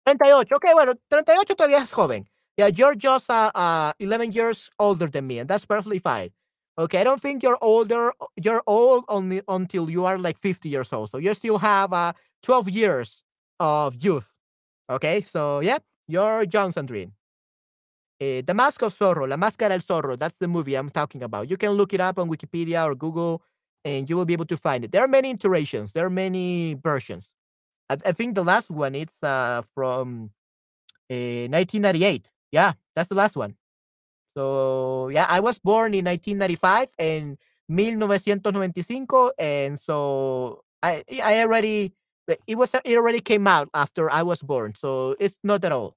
38. 0.05 0.51
Okay, 0.53 0.73
bueno, 0.73 0.93
38 1.09 1.55
todavía 1.55 1.81
es 1.81 1.91
joven. 1.91 2.27
Yeah, 2.57 2.67
you're 2.67 2.95
just 2.95 3.29
uh, 3.29 3.51
uh, 3.55 3.93
11 3.99 4.31
years 4.31 4.69
older 4.79 5.07
than 5.07 5.27
me, 5.27 5.39
and 5.39 5.49
that's 5.49 5.65
perfectly 5.65 5.99
fine. 5.99 6.31
Okay, 6.77 7.01
I 7.01 7.03
don't 7.03 7.21
think 7.21 7.43
you're 7.43 7.57
older. 7.61 8.13
You're 8.35 8.63
old 8.65 9.05
only 9.09 9.41
until 9.47 9.89
you 9.89 10.05
are 10.05 10.17
like 10.17 10.37
50 10.37 10.69
years 10.69 10.93
old. 10.93 11.09
So 11.09 11.17
you 11.17 11.33
still 11.33 11.57
have 11.57 11.91
uh, 11.93 12.13
12 12.43 12.69
years 12.69 13.23
of 13.59 13.95
youth. 13.95 14.29
Okay, 14.89 15.21
so 15.21 15.59
yeah, 15.59 15.77
you're 16.07 16.43
young, 16.43 16.71
Sandrine. 16.71 17.11
Uh, 18.21 18.41
the 18.45 18.53
Mask 18.53 18.81
of 18.81 18.97
Zorro, 18.97 19.27
La 19.27 19.37
Máscara 19.37 19.69
del 19.69 19.79
Zorro. 19.79 20.17
That's 20.17 20.37
the 20.39 20.47
movie 20.47 20.75
I'm 20.75 20.89
talking 20.89 21.23
about. 21.23 21.49
You 21.49 21.57
can 21.57 21.71
look 21.71 21.93
it 21.93 22.01
up 22.01 22.19
on 22.19 22.29
Wikipedia 22.29 22.85
or 22.85 22.95
Google 22.95 23.41
and 23.85 24.09
you 24.09 24.15
will 24.15 24.25
be 24.25 24.33
able 24.33 24.45
to 24.45 24.57
find 24.57 24.83
it. 24.83 24.91
There 24.91 25.03
are 25.03 25.07
many 25.07 25.31
iterations. 25.31 25.91
There 25.93 26.05
are 26.05 26.09
many 26.09 26.75
versions. 26.75 27.27
I, 27.89 27.97
I 28.05 28.11
think 28.11 28.35
the 28.35 28.43
last 28.43 28.69
one 28.69 28.95
is 28.95 29.09
uh, 29.23 29.63
from 29.73 30.31
uh, 31.09 31.47
1998. 31.49 32.29
Yeah, 32.51 32.73
that's 32.95 33.09
the 33.09 33.15
last 33.15 33.35
one. 33.35 33.55
So 34.35 35.09
yeah, 35.09 35.25
I 35.29 35.39
was 35.39 35.59
born 35.59 35.93
in 35.93 36.05
1995 36.05 36.89
and 36.99 37.37
1995, 37.67 39.31
and 39.37 39.79
so 39.79 40.63
I 40.81 41.03
I 41.23 41.41
already 41.41 41.93
it 42.47 42.55
was 42.55 42.73
it 42.73 42.97
already 42.97 43.21
came 43.21 43.47
out 43.47 43.69
after 43.73 44.09
I 44.09 44.23
was 44.23 44.41
born, 44.41 44.73
so 44.79 45.15
it's 45.19 45.37
not 45.43 45.63
at 45.65 45.71
all. 45.71 45.95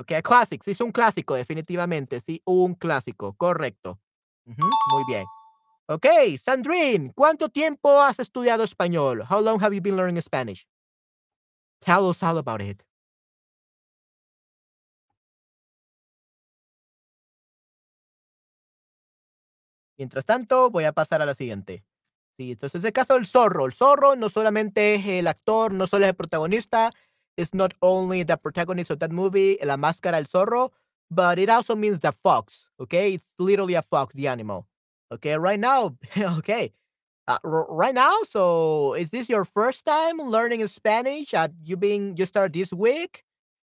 Okay, 0.00 0.22
classics. 0.22 0.66
Es 0.68 0.80
un 0.80 0.90
clásico, 0.90 1.34
definitivamente. 1.34 2.20
Sí, 2.20 2.40
un 2.46 2.74
clásico. 2.74 3.34
Correcto. 3.36 3.98
-huh, 4.46 4.70
muy 4.92 5.04
bien. 5.06 5.24
Ok, 5.92 6.06
Sandrine, 6.42 7.12
¿cuánto 7.14 7.50
tiempo 7.50 8.00
has 8.00 8.18
estudiado 8.18 8.64
español? 8.64 9.26
How 9.28 9.42
long 9.42 9.62
have 9.62 9.74
you 9.74 9.82
been 9.82 9.96
learning 9.96 10.22
Spanish? 10.22 10.66
Tell 11.80 12.08
us 12.08 12.22
all 12.22 12.38
about 12.38 12.62
it. 12.62 12.82
Mientras 19.98 20.24
tanto, 20.24 20.70
voy 20.70 20.84
a 20.84 20.92
pasar 20.92 21.20
a 21.20 21.26
la 21.26 21.34
siguiente. 21.34 21.84
Sí, 22.38 22.52
entonces 22.52 22.82
el 22.84 22.92
caso 22.92 23.14
del 23.14 23.26
zorro. 23.26 23.66
El 23.66 23.74
zorro 23.74 24.16
no 24.16 24.30
solamente 24.30 24.94
es 24.94 25.06
el 25.06 25.26
actor, 25.26 25.74
no 25.74 25.86
solo 25.86 26.06
es 26.06 26.10
el 26.10 26.16
protagonista. 26.16 26.90
It's 27.36 27.52
not 27.52 27.74
only 27.80 28.24
the 28.24 28.38
protagonist 28.38 28.90
of 28.90 28.98
that 29.00 29.10
movie, 29.10 29.58
La 29.62 29.76
Máscara 29.76 30.16
del 30.16 30.26
Zorro, 30.26 30.72
but 31.10 31.38
it 31.38 31.50
also 31.50 31.76
means 31.76 32.00
the 32.00 32.12
fox. 32.12 32.66
Okay, 32.78 33.12
it's 33.14 33.34
literally 33.38 33.74
a 33.74 33.82
fox, 33.82 34.14
the 34.14 34.28
animal. 34.28 34.66
Okay, 35.12 35.36
right 35.36 35.60
now, 35.60 35.96
okay, 36.16 36.72
uh, 37.28 37.38
right 37.44 37.94
now. 37.94 38.14
So, 38.30 38.94
is 38.94 39.10
this 39.10 39.28
your 39.28 39.44
first 39.44 39.84
time 39.86 40.18
learning 40.18 40.66
Spanish? 40.68 41.34
Uh, 41.34 41.48
you 41.64 41.76
being 41.76 42.16
you 42.16 42.26
start 42.26 42.52
this 42.52 42.72
week? 42.72 43.24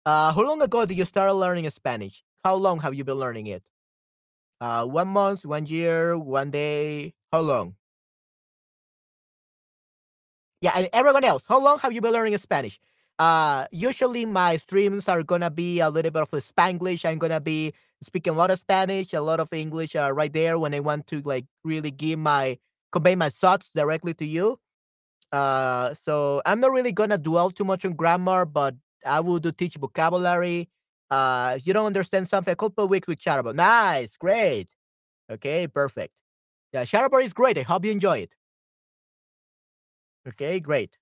Uh, 0.07 0.33
how 0.33 0.43
long 0.43 0.63
ago 0.63 0.87
did 0.87 0.99
you 0.99 1.05
start 1.07 1.35
learning 1.35 1.71
Spanish? 1.71 2.25
How 2.45 2.57
long 2.57 2.81
have 2.81 2.95
you 2.95 3.05
been 3.05 3.17
learning 3.19 3.47
it? 3.49 3.63
Uh, 4.61 4.87
one 4.87 5.09
month, 5.09 5.45
one 5.47 5.67
year, 5.67 6.19
one 6.19 6.51
day. 6.51 7.15
How 7.33 7.41
long? 7.41 7.77
Yeah, 10.61 10.73
and 10.75 10.89
everyone 10.93 11.25
else, 11.25 11.43
how 11.49 11.61
long 11.61 11.79
have 11.81 11.93
you 11.93 12.01
been 12.01 12.13
learning 12.13 12.37
Spanish? 12.39 12.79
Uh, 13.21 13.67
usually 13.73 14.27
my 14.27 14.57
streams 14.59 15.09
are 15.09 15.23
gonna 15.23 15.51
be 15.51 15.81
a 15.81 15.91
little 15.91 16.11
bit 16.11 16.23
of 16.23 16.31
Spanglish. 16.33 17.05
I'm 17.07 17.19
gonna 17.19 17.41
be 17.41 17.75
speaking 18.03 18.35
a 18.35 18.37
lot 18.37 18.51
of 18.51 18.61
Spanish, 18.61 19.13
a 19.15 19.23
lot 19.23 19.41
of 19.41 19.53
English 19.53 19.97
uh, 19.97 20.13
right 20.13 20.33
there 20.33 20.59
when 20.59 20.75
I 20.75 20.81
want 20.81 21.07
to 21.09 21.23
like 21.23 21.47
really 21.65 21.93
give 21.93 22.19
my 22.19 22.59
convey 22.93 23.17
my 23.17 23.31
thoughts 23.31 23.71
directly 23.75 24.15
to 24.17 24.27
you. 24.27 24.59
Uh, 25.33 25.95
so 25.95 26.43
I'm 26.47 26.61
not 26.61 26.73
really 26.73 26.93
gonna 26.93 27.19
dwell 27.19 27.51
too 27.51 27.65
much 27.65 27.85
on 27.85 27.95
grammar, 27.95 28.45
but 28.47 28.75
I 29.07 29.21
will 29.21 29.39
do 29.41 29.53
teach 29.53 29.77
vocabulary. 29.77 30.69
Uh, 31.11 31.55
if 31.59 31.67
you 31.67 31.75
don't 31.75 31.87
understand 31.87 32.29
something, 32.29 32.53
a 32.53 32.57
couple 32.57 32.89
weeks 32.89 33.09
with 33.09 33.19
Chatterbug. 33.21 33.57
Nice, 33.57 34.17
great. 34.17 34.71
Okay, 35.31 35.69
perfect. 35.69 36.15
Yeah, 36.73 36.85
Chatterbug 36.85 37.25
is 37.25 37.35
great. 37.35 37.59
I 37.59 37.63
hope 37.63 37.85
you 37.85 37.93
enjoy 37.93 38.19
it. 38.19 38.35
Okay, 40.27 40.61
great. 40.61 40.97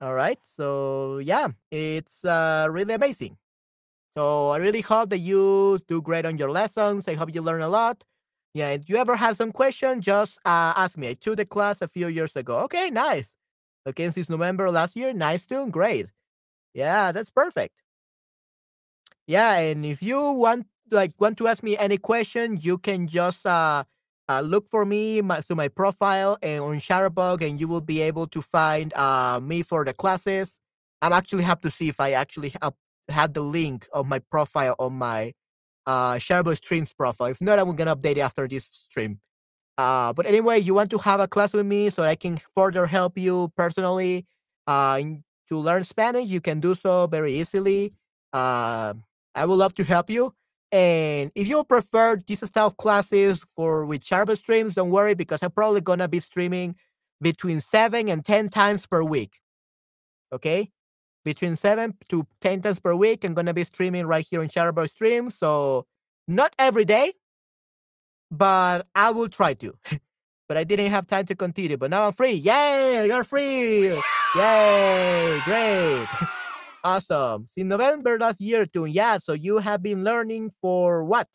All 0.00 0.14
right, 0.14 0.38
so 0.44 1.18
yeah, 1.18 1.48
it's 1.72 2.24
uh, 2.24 2.68
really 2.70 2.94
amazing. 2.94 3.36
So 4.16 4.50
I 4.50 4.58
really 4.58 4.82
hope 4.82 5.10
that 5.10 5.18
you 5.18 5.80
do 5.88 6.02
great 6.02 6.26
on 6.26 6.38
your 6.38 6.50
lessons. 6.50 7.08
I 7.08 7.14
hope 7.14 7.34
you 7.34 7.42
learn 7.42 7.62
a 7.62 7.68
lot. 7.68 8.04
Yeah, 8.54 8.70
if 8.70 8.88
you 8.88 8.96
ever 8.96 9.16
have 9.16 9.36
some 9.36 9.52
question, 9.52 10.00
just 10.02 10.38
uh, 10.46 10.74
ask 10.76 10.98
me. 10.98 11.10
I 11.10 11.14
took 11.14 11.36
the 11.38 11.46
class 11.46 11.82
a 11.82 11.88
few 11.88 12.08
years 12.08 12.36
ago. 12.36 12.58
Okay, 12.64 12.90
nice. 12.90 13.34
Okay, 13.88 14.10
since 14.10 14.30
November 14.30 14.70
last 14.70 14.96
year, 14.96 15.12
nice 15.14 15.46
doing 15.46 15.70
great. 15.70 16.06
Yeah, 16.74 17.12
that's 17.12 17.30
perfect. 17.30 17.74
Yeah, 19.26 19.58
and 19.58 19.84
if 19.84 20.02
you 20.02 20.20
want 20.32 20.66
like 20.90 21.12
want 21.20 21.36
to 21.38 21.48
ask 21.48 21.62
me 21.62 21.76
any 21.76 21.98
question, 21.98 22.56
you 22.60 22.78
can 22.78 23.06
just 23.08 23.44
uh, 23.46 23.84
uh 24.28 24.40
look 24.40 24.68
for 24.68 24.84
me 24.84 25.20
my, 25.22 25.40
to 25.40 25.54
my 25.54 25.68
profile 25.68 26.38
and 26.42 26.62
on 26.62 26.76
Chatterbug, 26.78 27.42
and 27.42 27.60
you 27.60 27.68
will 27.68 27.80
be 27.80 28.00
able 28.02 28.26
to 28.28 28.42
find 28.42 28.92
uh 28.94 29.40
me 29.42 29.62
for 29.62 29.84
the 29.84 29.92
classes. 29.94 30.60
I'm 31.02 31.12
actually 31.12 31.44
have 31.44 31.60
to 31.62 31.70
see 31.70 31.88
if 31.88 32.00
I 32.00 32.12
actually 32.12 32.52
have 32.62 32.74
have 33.08 33.32
the 33.32 33.42
link 33.42 33.88
of 33.92 34.06
my 34.06 34.18
profile 34.18 34.74
on 34.78 34.94
my 34.94 35.32
uh 35.86 36.14
Chatterbug 36.14 36.56
Streams 36.56 36.92
profile. 36.92 37.28
If 37.28 37.40
not, 37.40 37.58
I'm 37.58 37.74
gonna 37.76 37.96
update 37.96 38.16
it 38.16 38.20
after 38.20 38.46
this 38.48 38.66
stream. 38.66 39.20
Uh, 39.78 40.12
but 40.12 40.26
anyway, 40.26 40.58
you 40.58 40.74
want 40.74 40.90
to 40.90 40.98
have 40.98 41.20
a 41.20 41.28
class 41.28 41.52
with 41.52 41.64
me 41.64 41.88
so 41.88 42.02
I 42.02 42.16
can 42.16 42.36
further 42.56 42.86
help 42.86 43.16
you 43.16 43.52
personally 43.56 44.26
uh, 44.66 44.98
in 45.00 45.22
to 45.48 45.58
learn 45.58 45.84
Spanish, 45.84 46.28
you 46.28 46.40
can 46.40 46.60
do 46.60 46.74
so 46.74 47.06
very 47.06 47.32
easily. 47.34 47.94
Uh, 48.32 48.94
I 49.34 49.46
would 49.46 49.54
love 49.56 49.74
to 49.76 49.84
help 49.84 50.10
you. 50.10 50.34
And 50.70 51.32
if 51.34 51.48
you 51.48 51.64
prefer 51.64 52.20
this 52.26 52.40
style 52.40 52.70
classes 52.70 53.44
for 53.56 53.86
with 53.86 54.04
Sharp 54.04 54.30
streams, 54.36 54.74
don't 54.74 54.90
worry 54.90 55.14
because 55.14 55.42
I'm 55.42 55.50
probably 55.50 55.80
gonna 55.80 56.08
be 56.08 56.20
streaming 56.20 56.76
between 57.20 57.60
seven 57.60 58.08
and 58.08 58.24
ten 58.24 58.48
times 58.50 58.86
per 58.86 59.02
week. 59.02 59.40
Okay, 60.32 60.70
between 61.24 61.56
seven 61.56 61.94
to 62.10 62.26
ten 62.40 62.60
times 62.60 62.80
per 62.80 62.94
week. 62.94 63.24
I'm 63.24 63.34
gonna 63.34 63.54
be 63.54 63.64
streaming 63.64 64.06
right 64.06 64.26
here 64.28 64.40
on 64.40 64.48
Chatterbug 64.48 64.90
Stream. 64.90 65.30
So 65.30 65.86
not 66.26 66.54
every 66.58 66.84
day, 66.84 67.12
but 68.30 68.86
I 68.94 69.10
will 69.10 69.28
try 69.28 69.54
to. 69.54 69.74
but 70.48 70.56
I 70.58 70.64
didn't 70.64 70.90
have 70.90 71.06
time 71.06 71.26
to 71.26 71.34
continue. 71.34 71.78
But 71.78 71.90
now 71.90 72.06
I'm 72.06 72.12
free. 72.12 72.32
Yay! 72.32 73.06
You're 73.06 73.24
free. 73.24 73.88
Yay! 74.34 75.40
Great. 75.44 76.06
awesome. 76.84 77.46
Since 77.50 77.68
November 77.68 78.18
last 78.18 78.40
year, 78.40 78.66
too. 78.66 78.86
Yeah. 78.86 79.18
So 79.18 79.32
you 79.32 79.58
have 79.58 79.82
been 79.82 80.04
learning 80.04 80.52
for 80.60 81.04
what? 81.04 81.28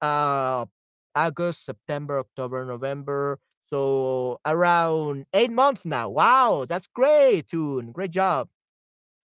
Uh, 0.00 0.66
August, 1.14 1.66
September, 1.66 2.18
October, 2.18 2.64
November. 2.64 3.38
So 3.66 4.40
around 4.46 5.26
eight 5.34 5.52
months 5.52 5.84
now. 5.84 6.08
Wow, 6.10 6.66
that's 6.68 6.86
great, 6.88 7.48
Tune. 7.48 7.92
Great 7.92 8.10
job. 8.10 8.48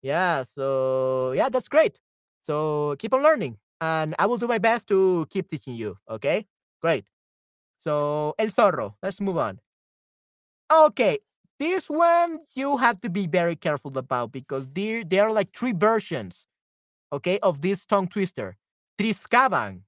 Yeah. 0.02 0.44
So 0.44 1.34
yeah, 1.34 1.50
that's 1.50 1.68
great. 1.68 2.00
So 2.44 2.96
keep 3.00 3.14
on 3.14 3.24
learning, 3.24 3.58
and 3.82 4.16
I 4.20 4.26
will 4.28 4.38
do 4.38 4.48
my 4.48 4.58
best 4.60 4.88
to 4.90 5.28
keep 5.30 5.50
teaching 5.50 5.76
you. 5.76 5.98
Okay. 6.10 6.48
Great. 6.82 7.06
So 7.84 8.36
El 8.40 8.48
Zorro. 8.48 8.96
Let's 9.04 9.22
move 9.22 9.38
on. 9.38 9.60
Okay. 10.72 11.20
This 11.60 11.90
one 11.90 12.40
you 12.56 12.78
have 12.78 13.02
to 13.02 13.10
be 13.10 13.28
very 13.28 13.56
careful 13.56 13.98
about 13.98 14.32
because 14.32 14.68
there, 14.74 15.04
there 15.04 15.28
are 15.28 15.32
like 15.34 15.54
three 15.54 15.74
versions, 15.74 16.46
okay, 17.12 17.38
of 17.40 17.62
this 17.62 17.86
tongue 17.86 18.08
twister. 18.08 18.56
Triscaban, 18.98 19.82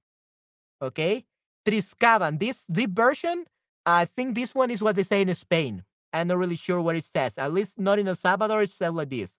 okay? 0.82 1.24
Triscaban. 1.66 2.38
This, 2.38 2.62
this 2.68 2.88
version, 2.90 3.46
I 3.86 4.04
think 4.04 4.34
this 4.34 4.54
one 4.54 4.70
is 4.70 4.82
what 4.82 4.96
they 4.96 5.02
say 5.02 5.22
in 5.22 5.34
Spain. 5.34 5.82
I'm 6.12 6.26
not 6.26 6.36
really 6.36 6.56
sure 6.56 6.80
what 6.80 6.96
it 6.96 7.04
says. 7.04 7.38
At 7.38 7.52
least 7.52 7.78
not 7.78 7.98
in 7.98 8.06
El 8.06 8.16
Salvador, 8.16 8.62
it 8.62 8.70
says 8.70 8.92
like 8.92 9.08
this. 9.08 9.34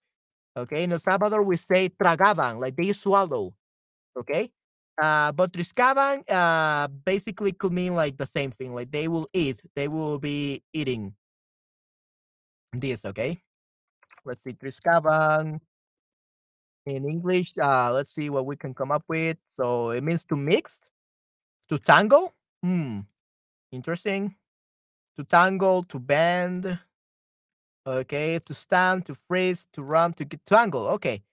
Okay, 0.58 0.84
in 0.84 0.92
El 0.92 1.00
Salvador, 1.00 1.44
we 1.44 1.58
say 1.58 1.90
tragaban, 1.90 2.60
like 2.60 2.76
they 2.76 2.94
swallow. 2.94 3.54
Okay, 4.18 4.52
uh, 5.02 5.32
but 5.32 5.52
triscaban 5.52 6.24
uh, 6.30 6.88
basically 6.88 7.52
could 7.52 7.74
mean 7.74 7.96
like 7.96 8.18
the 8.18 8.26
same 8.26 8.52
thing, 8.52 8.74
like 8.74 8.92
they 8.92 9.08
will 9.08 9.28
eat, 9.34 9.62
they 9.76 9.88
will 9.88 10.20
be 10.20 10.64
eating 10.74 11.14
this, 12.74 13.06
okay? 13.06 13.42
Let's 14.26 14.44
see, 14.44 14.54
Triscaban. 14.54 15.60
In 16.86 17.08
English, 17.08 17.54
uh, 17.62 17.94
let's 17.94 18.14
see 18.14 18.30
what 18.30 18.46
we 18.46 18.58
can 18.58 18.74
come 18.74 18.92
up 18.92 19.04
with. 19.08 19.38
So 19.50 19.92
it 19.92 20.04
means 20.04 20.26
to 20.26 20.36
mix, 20.36 20.80
to 21.70 21.80
tango. 21.80 22.34
Hmm, 22.62 23.02
interesting. 23.72 24.36
To 25.18 25.24
tangle, 25.24 25.84
to 25.84 26.00
bend. 26.00 26.80
Okay, 27.86 28.40
to 28.46 28.54
stand, 28.54 29.06
to 29.08 29.16
freeze, 29.16 29.68
to 29.74 29.84
run, 29.84 30.14
to 30.14 30.26
get 30.26 30.46
tangle. 30.46 30.88
Okay. 30.90 31.24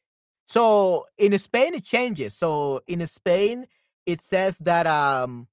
So 0.49 1.07
in 1.17 1.39
Spain 1.39 1.75
it 1.75 1.85
changes. 1.85 2.37
So 2.37 2.83
in 2.89 3.07
Spain 3.07 3.67
it 4.05 4.21
says 4.21 4.59
that 4.59 4.87
um 4.87 5.47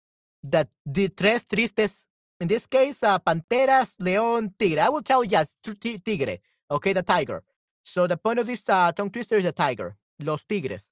that 0.44 0.70
the 0.86 1.10
tres 1.10 1.46
tristes 1.46 2.06
in 2.40 2.48
this 2.48 2.66
case, 2.66 3.04
uh, 3.04 3.20
Panteras, 3.20 3.96
León, 4.02 4.54
Tigre. 4.58 4.80
I 4.80 4.90
will 4.90 5.02
tell 5.02 5.24
you, 5.24 5.30
yes, 5.32 5.50
Tigre. 5.64 6.40
Okay, 6.70 6.94
the 6.94 7.04
tiger. 7.04 7.44
So 7.84 8.06
the 8.06 8.18
point 8.18 8.40
of 8.40 8.48
this 8.48 8.68
uh, 8.68 8.92
tongue 8.92 9.10
twister 9.10 9.38
is 9.38 9.46
a 9.46 9.52
tiger, 9.52 9.96
Los 10.20 10.44
Tigres. 10.44 10.86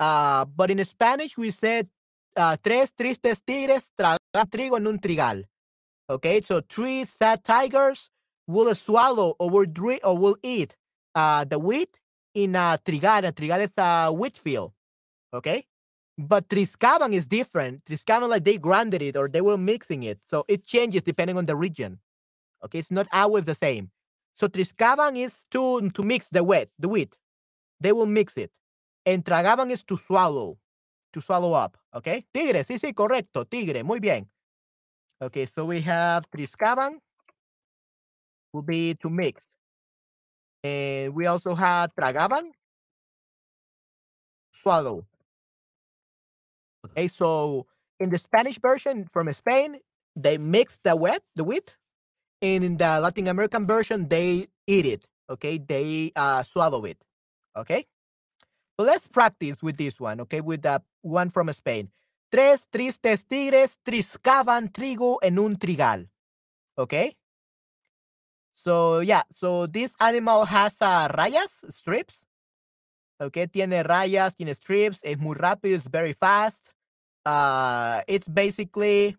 Uh, 0.00 0.44
but 0.44 0.70
in 0.70 0.84
Spanish, 0.84 1.36
we 1.38 1.50
said 1.50 1.88
uh, 2.36 2.56
tres 2.62 2.90
tristes 2.92 3.40
tigres 3.46 3.92
tragan 3.96 4.48
trigo 4.50 4.76
en 4.76 4.86
un 4.86 4.98
trigal. 4.98 5.44
Okay, 6.08 6.40
so 6.40 6.60
three 6.60 7.04
sad 7.04 7.44
tigers 7.44 8.10
will 8.48 8.74
swallow 8.74 9.36
or 9.38 9.48
will, 9.48 9.66
drink, 9.66 10.00
or 10.02 10.18
will 10.18 10.36
eat 10.42 10.74
uh, 11.14 11.44
the 11.44 11.58
wheat 11.58 12.00
in 12.34 12.56
a 12.56 12.78
trigal. 12.84 13.28
A 13.28 13.32
trigal 13.32 13.60
is 13.60 13.72
a 13.76 14.10
wheat 14.10 14.36
field. 14.36 14.72
Okay, 15.32 15.66
but 16.28 16.48
Triscaban 16.48 17.12
is 17.12 17.26
different. 17.26 17.84
Triscaban, 17.84 18.28
like 18.28 18.44
they 18.44 18.58
grounded 18.58 19.02
it 19.02 19.16
or 19.16 19.28
they 19.28 19.40
were 19.40 19.58
mixing 19.58 20.02
it. 20.02 20.20
So 20.26 20.44
it 20.48 20.64
changes 20.64 21.02
depending 21.02 21.36
on 21.36 21.46
the 21.46 21.56
region. 21.56 21.98
Okay, 22.64 22.78
it's 22.78 22.90
not 22.90 23.08
always 23.12 23.44
the 23.44 23.54
same. 23.54 23.90
So 24.36 24.48
Triscaban 24.48 25.16
is 25.16 25.46
to, 25.50 25.90
to 25.90 26.02
mix 26.02 26.28
the 26.28 26.44
wet, 26.44 26.68
the 26.78 26.88
wheat. 26.88 27.16
They 27.80 27.92
will 27.92 28.06
mix 28.06 28.36
it. 28.36 28.50
And 29.06 29.24
tragaban 29.24 29.70
is 29.70 29.82
to 29.84 29.96
swallow, 29.96 30.58
to 31.12 31.20
swallow 31.20 31.52
up. 31.52 31.78
Okay, 31.94 32.26
tigre, 32.34 32.62
sí, 32.64 32.78
sí, 32.78 32.94
correcto, 32.94 33.44
tigre, 33.44 33.82
muy 33.82 33.98
bien. 33.98 34.26
Okay, 35.22 35.46
so 35.46 35.64
we 35.64 35.80
have 35.80 36.24
Triscaban 36.30 36.98
will 38.52 38.62
be 38.62 38.94
to 38.94 39.08
mix. 39.08 39.52
And 40.62 41.14
we 41.14 41.26
also 41.26 41.54
have 41.54 41.94
tragaban, 41.94 42.50
swallow. 44.52 45.06
Okay, 46.86 47.08
so 47.08 47.66
in 47.98 48.10
the 48.10 48.18
Spanish 48.18 48.58
version 48.58 49.04
from 49.04 49.32
Spain, 49.32 49.78
they 50.16 50.38
mix 50.38 50.80
the 50.82 50.96
wet, 50.96 51.22
the 51.36 51.44
wheat, 51.44 51.76
and 52.42 52.64
in 52.64 52.76
the 52.76 53.00
Latin 53.00 53.28
American 53.28 53.66
version, 53.66 54.08
they 54.08 54.48
eat 54.66 54.86
it. 54.86 55.06
Okay, 55.28 55.58
they 55.58 56.12
uh, 56.16 56.42
swallow 56.42 56.84
it. 56.84 56.98
Okay, 57.56 57.86
so 58.78 58.84
let's 58.84 59.06
practice 59.06 59.62
with 59.62 59.76
this 59.76 60.00
one. 60.00 60.20
Okay, 60.22 60.40
with 60.40 60.62
the 60.62 60.82
one 61.02 61.30
from 61.30 61.52
Spain. 61.52 61.90
Tres 62.30 62.66
tristes 62.70 63.24
tigres 63.26 63.76
triscaban 63.84 64.70
trigo 64.70 65.18
en 65.22 65.38
un 65.38 65.56
trigal. 65.56 66.08
Okay. 66.78 67.16
So 68.54 69.00
yeah, 69.00 69.22
so 69.32 69.66
this 69.66 69.96
animal 70.00 70.44
has 70.44 70.76
uh, 70.80 71.08
rayas, 71.08 71.64
strips. 71.72 72.24
Okay, 73.20 73.46
tiene 73.46 73.82
rayas, 73.82 74.34
tiene 74.34 74.54
strips, 74.54 75.00
es 75.02 75.18
muy 75.18 75.36
rápido, 75.36 75.76
it's 75.76 75.90
very 75.90 76.14
fast. 76.14 76.72
Uh, 77.26 78.00
it's 78.08 78.26
basically 78.26 79.14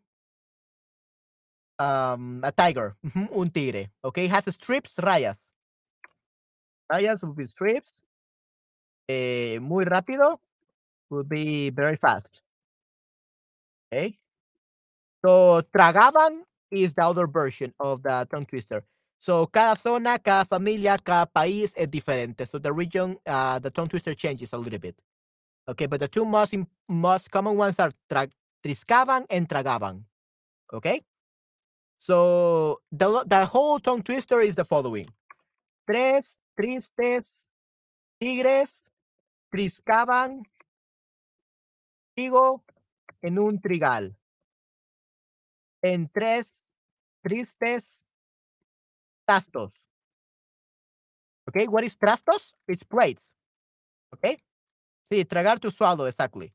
um, 1.77 2.41
a 2.43 2.51
tiger, 2.51 2.95
un 3.31 3.49
tigre. 3.51 3.91
It 4.03 4.31
has 4.31 4.45
strips, 4.45 4.95
rayas. 4.97 5.37
Rayas 6.91 7.21
will 7.21 7.35
be 7.35 7.45
strips. 7.45 8.01
Eh, 9.07 9.59
muy 9.61 9.85
rápido 9.85 10.39
will 11.09 11.23
be 11.23 11.69
very 11.69 11.95
fast. 11.95 12.41
Okay. 13.93 14.17
So 15.23 15.61
tragaban 15.75 16.41
is 16.71 16.95
the 16.95 17.03
other 17.05 17.27
version 17.27 17.73
of 17.79 18.01
the 18.01 18.27
tongue 18.31 18.45
twister. 18.45 18.83
So 19.21 19.45
cada 19.45 19.75
zona, 19.75 20.17
cada 20.17 20.45
familia, 20.45 20.97
cada 20.97 21.27
país 21.27 21.73
es 21.77 21.87
diferente. 21.89 22.47
So 22.47 22.57
the 22.57 22.73
region, 22.73 23.19
uh, 23.27 23.59
the 23.59 23.69
tongue 23.69 23.87
twister 23.87 24.15
changes 24.15 24.51
a 24.51 24.57
little 24.57 24.79
bit. 24.79 24.99
Okay, 25.67 25.85
but 25.85 25.99
the 25.99 26.07
two 26.07 26.25
most 26.25 26.55
most 26.89 27.29
common 27.29 27.55
ones 27.55 27.79
are 27.79 27.93
triscaban 28.63 29.27
and 29.29 29.47
tragaban. 29.47 30.05
Okay, 30.73 31.03
so 31.97 32.81
the 32.91 33.23
the 33.27 33.45
whole 33.45 33.77
tongue 33.79 34.01
twister 34.01 34.41
is 34.41 34.55
the 34.55 34.65
following: 34.65 35.05
tres 35.85 36.41
tristes 36.57 37.51
tigres 38.19 38.89
triscaban 39.53 40.41
trigo 42.17 42.63
en 43.21 43.37
un 43.37 43.61
trigal. 43.61 44.15
En 45.83 46.09
tres 46.09 46.65
tristes 47.23 48.00
trastos. 49.31 49.71
Okay, 51.49 51.67
what 51.67 51.83
is 51.83 51.95
trastos? 51.95 52.53
It's 52.67 52.83
plates. 52.83 53.27
Okay. 54.13 54.37
Sí, 55.11 55.25
tragar 55.27 55.59
to 55.59 55.71
swallow, 55.71 56.05
exactly. 56.05 56.53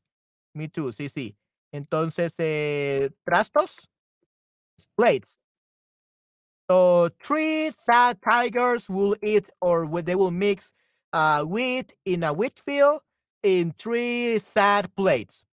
Me 0.55 0.67
too, 0.67 0.91
sí, 0.91 1.09
sí. 1.09 1.35
Entonces, 1.73 2.33
eh, 2.39 3.09
trastos, 3.25 3.87
plates. 4.95 5.37
So 6.69 7.09
three 7.19 7.71
sad 7.77 8.19
tigers 8.21 8.89
will 8.89 9.15
eat 9.23 9.49
or 9.61 9.87
they 10.01 10.15
will 10.15 10.31
mix 10.31 10.73
uh, 11.13 11.43
wheat 11.43 11.93
in 12.05 12.23
a 12.23 12.33
wheat 12.33 12.59
field 12.65 13.01
in 13.43 13.73
three 13.77 14.39
sad 14.39 14.93
plates. 14.95 15.43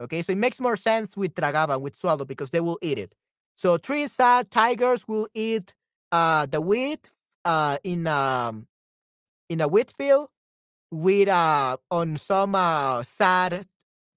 Okay, 0.00 0.22
so 0.22 0.32
it 0.32 0.38
makes 0.38 0.60
more 0.60 0.76
sense 0.76 1.16
with 1.16 1.34
tragaban, 1.34 1.80
with 1.80 1.96
swallow, 1.96 2.24
because 2.24 2.50
they 2.50 2.60
will 2.60 2.78
eat 2.82 2.98
it. 2.98 3.14
So 3.56 3.76
three 3.78 4.08
sad 4.08 4.50
tigers 4.50 5.08
will 5.08 5.28
eat 5.34 5.74
uh, 6.12 6.46
the 6.46 6.60
wheat 6.60 7.10
uh, 7.44 7.78
in 7.84 8.06
um, 8.06 8.66
in 9.48 9.60
a 9.60 9.68
wheat 9.68 9.92
field 9.96 10.28
with 10.90 11.28
uh 11.28 11.76
on 11.90 12.16
some 12.16 12.54
uh 12.54 13.02
sad 13.02 13.66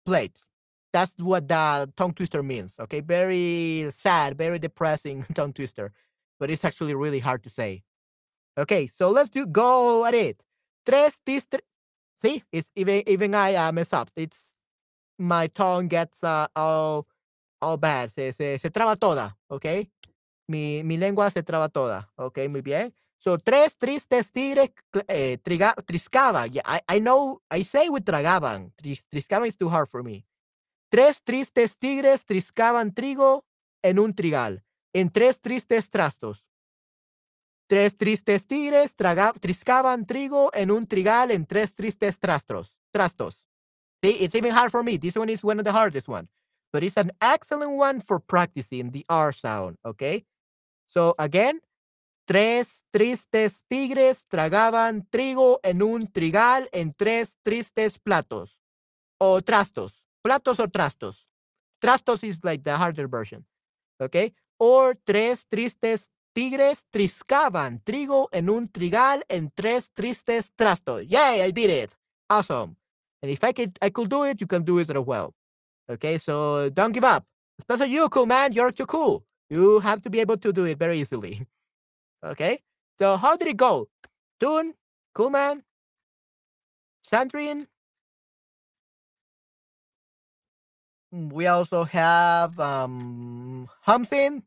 plates. 0.06 0.46
That's 0.94 1.14
what 1.18 1.48
the 1.48 1.92
tongue 1.96 2.14
twister 2.14 2.44
means. 2.44 2.74
Okay, 2.80 3.00
very 3.00 3.90
sad, 3.92 4.38
very 4.38 4.60
depressing 4.60 5.24
tongue 5.34 5.54
twister, 5.54 5.94
but 6.40 6.50
it's 6.50 6.66
actually 6.66 6.96
really 6.96 7.20
hard 7.20 7.44
to 7.44 7.50
say. 7.50 7.84
Okay, 8.58 8.88
so 8.88 9.10
let's 9.10 9.30
do 9.30 9.46
go 9.46 10.06
at 10.06 10.14
it. 10.14 10.44
Tres 10.86 11.22
tristes. 11.26 11.60
See, 12.22 12.44
it's 12.52 12.70
even 12.76 13.04
even 13.08 13.34
I 13.36 13.56
uh, 13.56 13.72
mess 13.72 13.94
up. 13.94 14.10
It's 14.16 14.54
my 15.18 15.48
tongue 15.48 15.88
gets 15.88 16.24
uh, 16.24 16.48
all 16.56 17.08
all 17.62 17.78
bad. 17.78 18.12
Se, 18.12 18.32
se, 18.32 18.58
se 18.58 18.70
traba 18.70 18.98
toda, 19.00 19.36
okay? 19.50 19.88
Mi, 20.48 20.84
mi 20.84 20.98
lengua 20.98 21.30
se 21.30 21.44
traba 21.44 21.70
toda, 21.70 22.12
okay? 22.16 22.48
Muy 22.50 22.62
bien. 22.62 22.94
So 23.20 23.38
tres 23.38 23.78
tristes 23.78 24.32
tigres 24.32 24.72
eh, 25.08 25.38
triga, 25.44 25.76
triscaban. 25.86 26.52
Yeah, 26.52 26.64
I, 26.66 26.82
I 26.96 27.00
know. 27.00 27.40
I 27.52 27.64
say 27.64 27.88
with 27.88 28.04
tragaban. 28.04 28.74
Tris, 28.76 29.08
triscaban 29.10 29.48
is 29.48 29.56
too 29.56 29.70
hard 29.70 29.88
for 29.88 30.04
me. 30.04 30.26
Tres 30.90 31.22
tristes 31.24 31.78
tigres 31.78 32.26
triscaban 32.26 32.94
trigo 32.94 33.46
en 33.84 34.00
un 34.00 34.14
trigal, 34.14 34.64
en 34.94 35.10
tres 35.10 35.40
tristes 35.40 35.90
trastos. 35.90 36.44
Tres 37.68 37.96
tristes 37.96 38.48
tigres 38.48 38.96
traga, 38.96 39.34
triscaban 39.40 40.06
trigo 40.06 40.50
en 40.54 40.72
un 40.72 40.86
trigal 40.88 41.32
en 41.32 41.46
tres 41.46 41.74
tristes 41.74 42.20
trastos. 42.20 42.74
Trastos. 42.92 43.46
See, 44.04 44.18
it's 44.20 44.36
even 44.36 44.52
hard 44.52 44.72
for 44.72 44.84
me. 44.84 44.98
This 44.98 45.16
one 45.16 45.30
is 45.30 45.44
one 45.44 45.60
of 45.60 45.64
the 45.64 45.72
hardest 45.72 46.10
one, 46.10 46.28
but 46.74 46.84
it's 46.84 46.98
an 46.98 47.12
excellent 47.22 47.74
one 47.74 48.02
for 48.02 48.20
practicing 48.20 48.92
the 48.92 49.06
R 49.08 49.32
sound. 49.32 49.78
Okay. 49.86 50.26
So 50.92 51.16
again, 51.18 51.62
tres 52.26 52.84
tristes 52.92 53.64
tigres 53.70 54.26
tragaban 54.28 55.08
trigo 55.10 55.60
en 55.64 55.82
un 55.82 56.08
trigal 56.12 56.68
en 56.74 56.94
tres 56.94 57.38
tristes 57.44 57.98
platos 57.98 58.58
o 59.18 59.42
trastos. 59.42 60.04
Platos 60.22 60.60
or 60.60 60.70
trastos. 60.70 61.28
Trastos 61.82 62.24
is 62.24 62.44
like 62.44 62.64
the 62.64 62.76
harder 62.76 63.08
version. 63.08 63.46
Okay. 64.00 64.34
Or 64.60 64.96
tres 65.06 65.48
tristes 65.48 66.10
tigres 66.34 66.86
triscaban 66.92 67.82
trigo 67.84 68.28
en 68.34 68.50
un 68.50 68.68
trigal 68.68 69.24
en 69.30 69.50
tres 69.56 69.90
tristes 69.94 70.52
trastos. 70.56 71.06
Yay, 71.08 71.42
I 71.42 71.52
did 71.52 71.70
it. 71.70 71.96
Awesome. 72.30 72.76
And 73.22 73.32
if 73.32 73.44
I 73.44 73.54
could, 73.54 73.78
I 73.82 73.92
could 73.92 74.10
do 74.10 74.24
it, 74.24 74.42
you 74.42 74.48
can 74.48 74.64
do 74.64 74.80
it 74.80 74.90
as 74.90 74.98
well. 74.98 75.34
Okay, 75.90 76.18
so 76.18 76.70
don't 76.70 76.92
give 76.92 77.04
up. 77.04 77.26
Especially 77.60 77.94
you, 77.94 78.10
cool 78.10 78.26
man, 78.26 78.52
you're 78.54 78.72
too 78.72 78.86
cool. 78.86 79.24
You 79.52 79.82
have 79.82 80.02
to 80.04 80.12
be 80.12 80.22
able 80.22 80.38
to 80.40 80.54
do 80.54 80.66
it 80.66 80.80
very 80.80 81.02
easily. 81.02 81.48
Okay, 82.26 82.60
so 83.00 83.18
how 83.18 83.38
did 83.38 83.48
it 83.50 83.58
go? 83.58 83.90
Toon, 84.40 84.76
cool 85.16 85.30
man, 85.32 85.64
Sandrine. 87.08 87.68
We 91.12 91.48
also 91.48 91.86
have 91.86 92.60
um 92.60 93.70
Hamsin. 93.88 94.44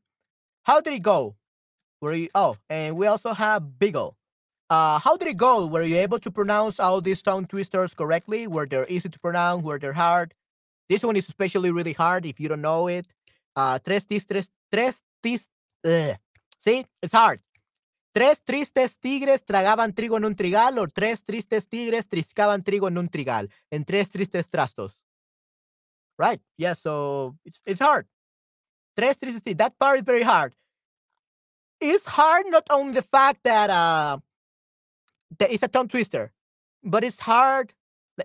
How 0.65 0.81
did 0.81 0.95
it 0.95 1.03
go? 1.03 1.37
Were 2.03 2.15
you 2.15 2.29
oh, 2.35 2.59
and 2.71 2.97
we 2.97 3.09
also 3.09 3.35
have 3.35 3.79
Beagle. 3.81 4.17
Uh, 4.71 4.99
how 5.01 5.17
did 5.17 5.29
it 5.29 5.39
go? 5.39 5.67
Were 5.67 5.83
you 5.83 5.97
able 5.99 6.21
to 6.21 6.31
pronounce 6.31 6.81
all 6.81 7.01
these 7.01 7.23
tongue 7.23 7.47
twisters 7.47 7.95
correctly? 7.95 8.47
Were 8.47 8.67
they 8.67 8.85
easy 8.89 9.09
to 9.11 9.21
pronounce? 9.21 9.65
Were 9.65 9.79
they 9.81 9.93
hard? 9.93 10.35
This 10.89 11.03
one 11.05 11.17
is 11.17 11.29
especially 11.29 11.73
really 11.73 11.95
hard 11.95 12.27
if 12.27 12.41
you 12.41 12.49
don't 12.49 12.63
know 12.63 12.89
it. 12.89 13.07
Uh, 13.57 13.79
tres 13.81 14.05
tis, 14.07 14.27
tres, 14.27 14.51
tres 14.71 15.03
tis. 15.23 15.49
Ugh. 15.85 16.17
See, 16.61 16.87
it's 17.03 17.13
hard. 17.13 17.41
Tres 18.15 18.41
tristes 18.43 18.99
tigres 18.99 19.45
tragaban 19.45 19.93
trigo 19.93 20.17
en 20.17 20.25
un 20.25 20.37
trigal, 20.37 20.79
o 20.79 20.87
tres 20.87 21.25
tristes 21.25 21.69
tigres 21.69 22.07
triscaban 22.09 22.63
trigo 22.63 22.87
en 22.87 22.97
un 22.97 23.09
trigal, 23.09 23.51
en 23.71 23.85
tres 23.85 24.09
tristes 24.09 24.49
trastos. 24.49 24.93
Right? 26.17 26.41
Yeah, 26.57 26.75
so 26.75 27.37
it's, 27.45 27.61
it's 27.67 27.81
hard. 27.81 28.07
Tres 28.97 29.19
tristes, 29.19 29.57
that 29.57 29.77
part 29.79 29.99
is 29.99 30.05
very 30.05 30.23
hard. 30.23 30.55
It's 31.81 32.07
hard 32.07 32.47
not 32.49 32.67
only 32.71 32.95
the 32.95 33.03
fact 33.03 33.41
that 33.43 33.69
uh, 33.69 34.19
that 35.39 35.53
it's 35.53 35.65
a 35.65 35.69
tongue 35.69 35.89
twister, 35.89 36.33
but 36.83 37.03
it's 37.03 37.21
hard. 37.21 37.75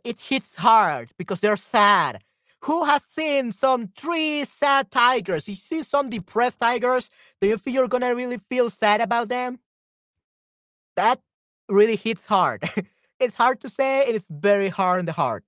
It 0.04 0.21
hits 0.21 0.56
hard 0.56 1.10
because 1.17 1.39
they're 1.39 1.58
sad. 1.58 2.21
Who 2.63 2.86
has 2.86 3.04
seen 3.08 3.52
some 3.52 3.88
three 3.98 4.43
sad 4.43 4.91
tigers? 4.91 5.48
You 5.48 5.56
see 5.56 5.84
some 5.84 6.10
depressed 6.10 6.60
tigers? 6.60 7.10
Do 7.39 7.48
you 7.48 7.58
feel 7.58 7.74
you're 7.74 7.88
gonna 7.88 8.13
really 8.13 8.38
feel 8.38 8.69
sad 8.69 9.00
about 9.00 9.30
them? 9.30 9.60
That 10.98 11.22
really 11.69 11.95
hits 11.95 12.26
hard. 12.26 12.69
it's 13.19 13.36
hard 13.36 13.62
to 13.62 13.69
say, 13.69 14.06
and 14.06 14.15
it's 14.15 14.28
very 14.30 14.67
hard 14.67 15.00
in 15.00 15.06
the 15.06 15.13
heart. 15.13 15.45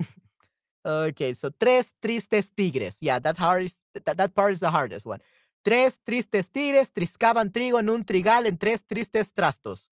okay, 0.84 1.34
so 1.34 1.50
tres 1.60 1.92
tristes 2.02 2.50
tigres. 2.56 2.96
Yeah, 3.00 3.20
that 3.20 3.36
hard 3.36 3.64
is 3.64 3.76
that, 4.04 4.16
that 4.16 4.34
part 4.34 4.54
is 4.54 4.60
the 4.60 4.70
hardest 4.70 5.06
one. 5.06 5.20
Tres 5.62 6.00
tristes 6.04 6.50
tigres 6.50 6.90
triscaban 6.90 7.52
trigo 7.52 7.78
en 7.78 7.90
un 7.90 8.04
trigal 8.04 8.46
en 8.46 8.56
tres 8.56 8.84
tristes 8.84 9.32
trastos. 9.32 9.86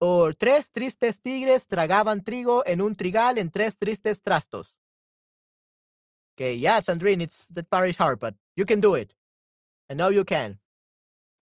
Or 0.00 0.32
tres 0.32 0.70
tristes 0.70 1.20
tigres 1.20 1.66
tragaban 1.66 2.22
trigo 2.24 2.62
en 2.64 2.80
un 2.80 2.94
trigal 2.94 3.36
en 3.36 3.50
tres 3.50 3.76
tristes 3.76 4.22
trastos. 4.22 4.77
Okay, 6.38 6.54
yeah, 6.54 6.78
Sandrine, 6.78 7.20
it's 7.20 7.48
that 7.48 7.68
part 7.68 7.88
is 7.88 7.96
hard, 7.96 8.20
but 8.20 8.32
you 8.54 8.64
can 8.64 8.78
do 8.78 8.94
it. 8.94 9.12
I 9.90 9.94
know 9.94 10.08
you 10.08 10.22
can. 10.22 10.58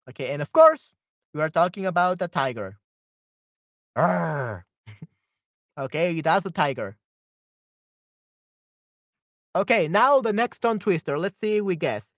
Okay, 0.09 0.33
and 0.33 0.41
of 0.41 0.51
course, 0.51 0.95
we 1.35 1.41
are 1.41 1.51
talking 1.51 1.85
about 1.85 2.19
a 2.19 2.27
tiger. 2.27 2.79
okay, 5.77 6.21
that's 6.21 6.47
a 6.47 6.49
tiger. 6.49 6.97
Okay, 9.55 9.87
now 9.87 10.19
the 10.19 10.33
next 10.33 10.61
tongue 10.61 10.79
twister. 10.79 11.19
Let's 11.19 11.39
see 11.39 11.61
we 11.61 11.75
guess. 11.75 12.09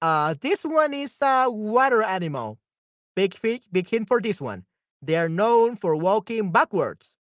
Uh, 0.00 0.36
this 0.40 0.62
one 0.62 0.94
is 0.94 1.18
a 1.20 1.50
water 1.50 2.04
animal. 2.04 2.60
Big, 3.16 3.34
big 3.42 3.88
hint 3.88 4.06
for 4.06 4.20
this 4.20 4.40
one. 4.40 4.64
They 5.02 5.16
are 5.16 5.28
known 5.28 5.74
for 5.74 5.96
walking 5.96 6.52
backwards. 6.52 7.14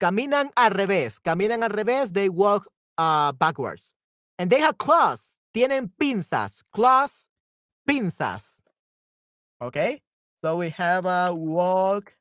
Caminan 0.00 0.48
al 0.56 0.70
revés. 0.70 1.20
Caminan 1.20 1.62
al 1.62 1.70
revés. 1.76 2.14
They 2.14 2.30
walk 2.30 2.66
uh, 2.96 3.32
backwards. 3.32 3.92
And 4.38 4.50
they 4.50 4.60
have 4.60 4.78
claws. 4.78 5.38
Tienen 5.54 5.90
pinzas. 6.00 6.62
Claws, 6.72 7.28
pinzas. 7.88 8.60
Okay. 9.60 10.00
So 10.42 10.56
we 10.56 10.70
have 10.70 11.06
a 11.06 11.34
walk 11.34 12.12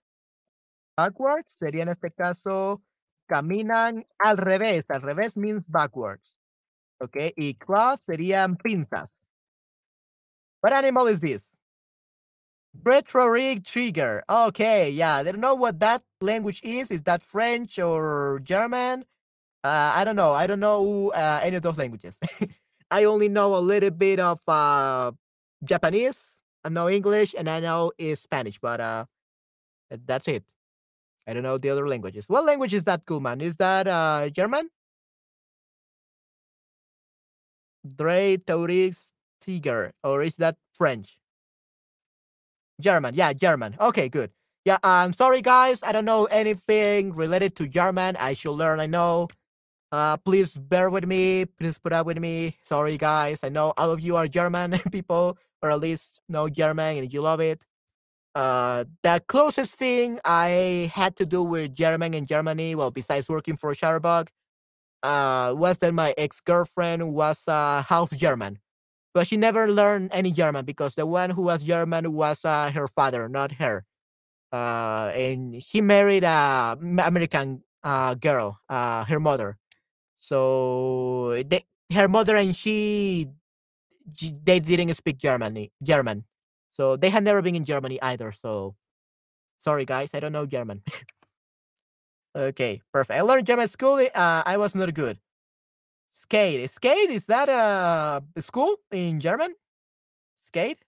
backwards. 0.96 1.56
Sería 1.56 1.84
en 1.84 1.90
este 1.90 2.12
caso, 2.20 2.82
caminan 3.30 4.04
al 4.24 4.38
revés. 4.38 4.90
Al 4.90 5.02
revés 5.02 5.38
means 5.38 5.68
backwards. 5.68 6.34
Okay. 7.02 7.34
Y 7.38 7.56
claws 7.60 8.04
serían 8.06 8.58
pinzas. 8.58 9.26
What 10.62 10.74
animal 10.74 11.08
is 11.08 11.20
this? 11.20 11.54
Retro-rig 12.84 13.64
trigger. 13.64 14.24
Okay, 14.30 14.90
yeah. 14.92 15.16
I 15.16 15.24
don't 15.24 15.40
know 15.40 15.56
what 15.56 15.80
that 15.80 16.04
language 16.22 16.62
is. 16.64 16.92
Is 16.92 17.02
that 17.04 17.24
French 17.24 17.80
or 17.80 18.40
German? 18.44 19.06
Uh, 19.68 19.92
I 19.94 20.06
don't 20.06 20.16
know. 20.16 20.32
I 20.32 20.48
don't 20.48 20.62
know 20.62 21.12
uh, 21.12 21.42
any 21.44 21.58
of 21.58 21.62
those 21.62 21.78
languages. 21.78 22.18
I 22.92 23.04
only 23.04 23.28
know 23.28 23.58
a 23.58 23.60
little 23.60 23.90
bit 23.92 24.18
of 24.18 24.40
uh, 24.48 25.12
Japanese. 25.62 26.40
I 26.64 26.70
know 26.70 26.88
English 26.90 27.36
and 27.38 27.50
I 27.50 27.60
know 27.60 27.92
is 27.98 28.22
Spanish, 28.22 28.60
but 28.60 28.80
uh, 28.80 29.06
that's 30.06 30.30
it. 30.30 30.46
I 31.28 31.34
don't 31.34 31.44
know 31.44 31.58
the 31.58 31.70
other 31.70 31.86
languages. 31.86 32.30
What 32.30 32.46
language 32.46 32.74
is 32.74 32.86
that, 32.86 33.02
cool 33.06 33.20
man? 33.20 33.42
Is 33.42 33.58
that 33.58 33.90
uh, 33.90 34.30
German? 34.30 34.70
Dre 37.84 38.38
Taurix 38.38 39.12
Tiger, 39.42 39.92
or 40.02 40.22
is 40.22 40.38
that 40.38 40.56
French? 40.74 41.20
German. 42.80 43.16
Yeah, 43.16 43.34
German. 43.34 43.76
Okay, 43.82 44.08
good. 44.08 44.32
Yeah, 44.64 44.78
I'm 44.84 45.12
sorry, 45.12 45.42
guys. 45.42 45.84
I 45.84 45.92
don't 45.92 46.06
know 46.06 46.26
anything 46.26 47.14
related 47.14 47.58
to 47.58 47.68
German. 47.68 48.16
I 48.18 48.32
should 48.32 48.52
learn. 48.54 48.80
I 48.80 48.88
know. 48.88 49.28
Uh, 49.92 50.18
please 50.18 50.56
bear 50.56 50.90
with 50.90 51.06
me. 51.06 51.46
Please 51.46 51.80
put 51.80 51.94
up 51.94 52.06
with 52.06 52.20
me. 52.20 52.58
Sorry, 52.64 52.98
guys. 52.98 53.40
I 53.44 53.50
know 53.50 53.74
all 53.78 53.92
of 53.92 54.02
you 54.02 54.18
are 54.18 54.28
German 54.28 54.72
people, 54.92 55.38
or 55.62 55.72
at 55.72 55.80
least 55.80 56.22
know 56.28 56.50
German 56.50 56.98
and 56.98 57.14
you 57.14 57.22
love 57.22 57.40
it. 57.40 57.62
Uh, 58.36 58.86
the 59.02 59.22
closest 59.28 59.76
thing 59.76 60.20
I 60.26 60.92
had 60.94 61.16
to 61.18 61.26
do 61.26 61.42
with 61.42 61.74
German 61.74 62.14
in 62.14 62.26
Germany, 62.26 62.76
well, 62.76 62.92
besides 62.92 63.30
working 63.30 63.56
for 63.56 63.74
Chatterbug, 63.74 64.28
uh, 65.04 65.54
was 65.58 65.80
that 65.80 65.94
my 65.94 66.14
ex-girlfriend 66.18 67.14
was 67.14 67.48
uh, 67.48 67.84
half 67.88 68.12
German 68.12 68.60
but 69.14 69.26
she 69.26 69.36
never 69.36 69.68
learned 69.68 70.10
any 70.14 70.32
German 70.32 70.64
because 70.64 70.94
the 70.94 71.06
one 71.08 71.32
who 71.32 71.42
was 71.42 71.64
German 71.64 72.14
was 72.14 72.46
uh, 72.46 72.70
her 72.72 72.88
father, 72.88 73.28
not 73.28 73.52
her. 73.54 73.84
Uh, 74.52 75.12
and 75.16 75.56
he 75.56 75.82
married 75.82 76.24
an 76.24 77.00
American 77.00 77.64
girl, 78.22 78.60
her 78.70 79.20
mother. 79.20 79.58
So 80.28 81.42
they, 81.48 81.64
her 81.94 82.10
mother 82.10 82.36
and 82.36 82.54
she, 82.54 83.30
they 84.44 84.60
didn't 84.60 84.94
speak 84.96 85.18
Germany, 85.20 85.72
German. 85.82 86.26
So 86.74 86.98
they 86.98 87.10
had 87.10 87.24
never 87.24 87.42
been 87.42 87.56
in 87.56 87.64
Germany 87.64 87.98
either. 88.02 88.34
So 88.34 88.76
sorry, 89.58 89.86
guys, 89.86 90.14
I 90.14 90.20
don't 90.20 90.34
know 90.34 90.46
German. 90.46 90.84
okay, 92.36 92.82
perfect. 92.92 93.18
I 93.18 93.22
learned 93.22 93.48
German 93.48 93.70
school. 93.70 94.06
Uh, 94.14 94.44
I 94.46 94.58
was 94.58 94.76
not 94.76 94.94
good. 94.94 95.18
Skate. 96.12 96.70
Skate, 96.72 97.10
is 97.10 97.26
that 97.28 97.48
a 97.48 98.22
school 98.42 98.76
in 98.92 99.22
German? 99.22 99.56
Skate? 100.42 100.84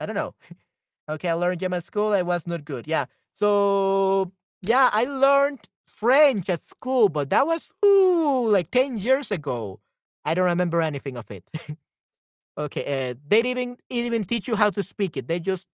I 0.00 0.06
don't 0.06 0.16
know. 0.16 0.34
okay, 1.10 1.28
I 1.28 1.34
learned 1.34 1.60
German 1.60 1.82
school. 1.82 2.14
I 2.14 2.22
was 2.22 2.46
not 2.46 2.64
good. 2.64 2.88
Yeah. 2.88 3.04
So 3.36 4.32
yeah, 4.62 4.88
I 4.94 5.04
learned 5.04 5.68
French 5.86 6.48
at 6.50 6.62
school, 6.62 7.08
but 7.08 7.30
that 7.30 7.46
was 7.46 7.70
ooh, 7.84 8.48
like 8.48 8.70
10 8.70 8.98
years 8.98 9.30
ago. 9.30 9.80
I 10.24 10.34
don't 10.34 10.46
remember 10.46 10.82
anything 10.82 11.16
of 11.16 11.30
it. 11.30 11.44
okay, 12.58 13.10
uh, 13.10 13.14
they 13.28 13.42
didn't 13.42 13.80
even 13.90 14.24
teach 14.24 14.48
you 14.48 14.56
how 14.56 14.70
to 14.70 14.82
speak 14.82 15.16
it. 15.16 15.28
They 15.28 15.40
just 15.40 15.66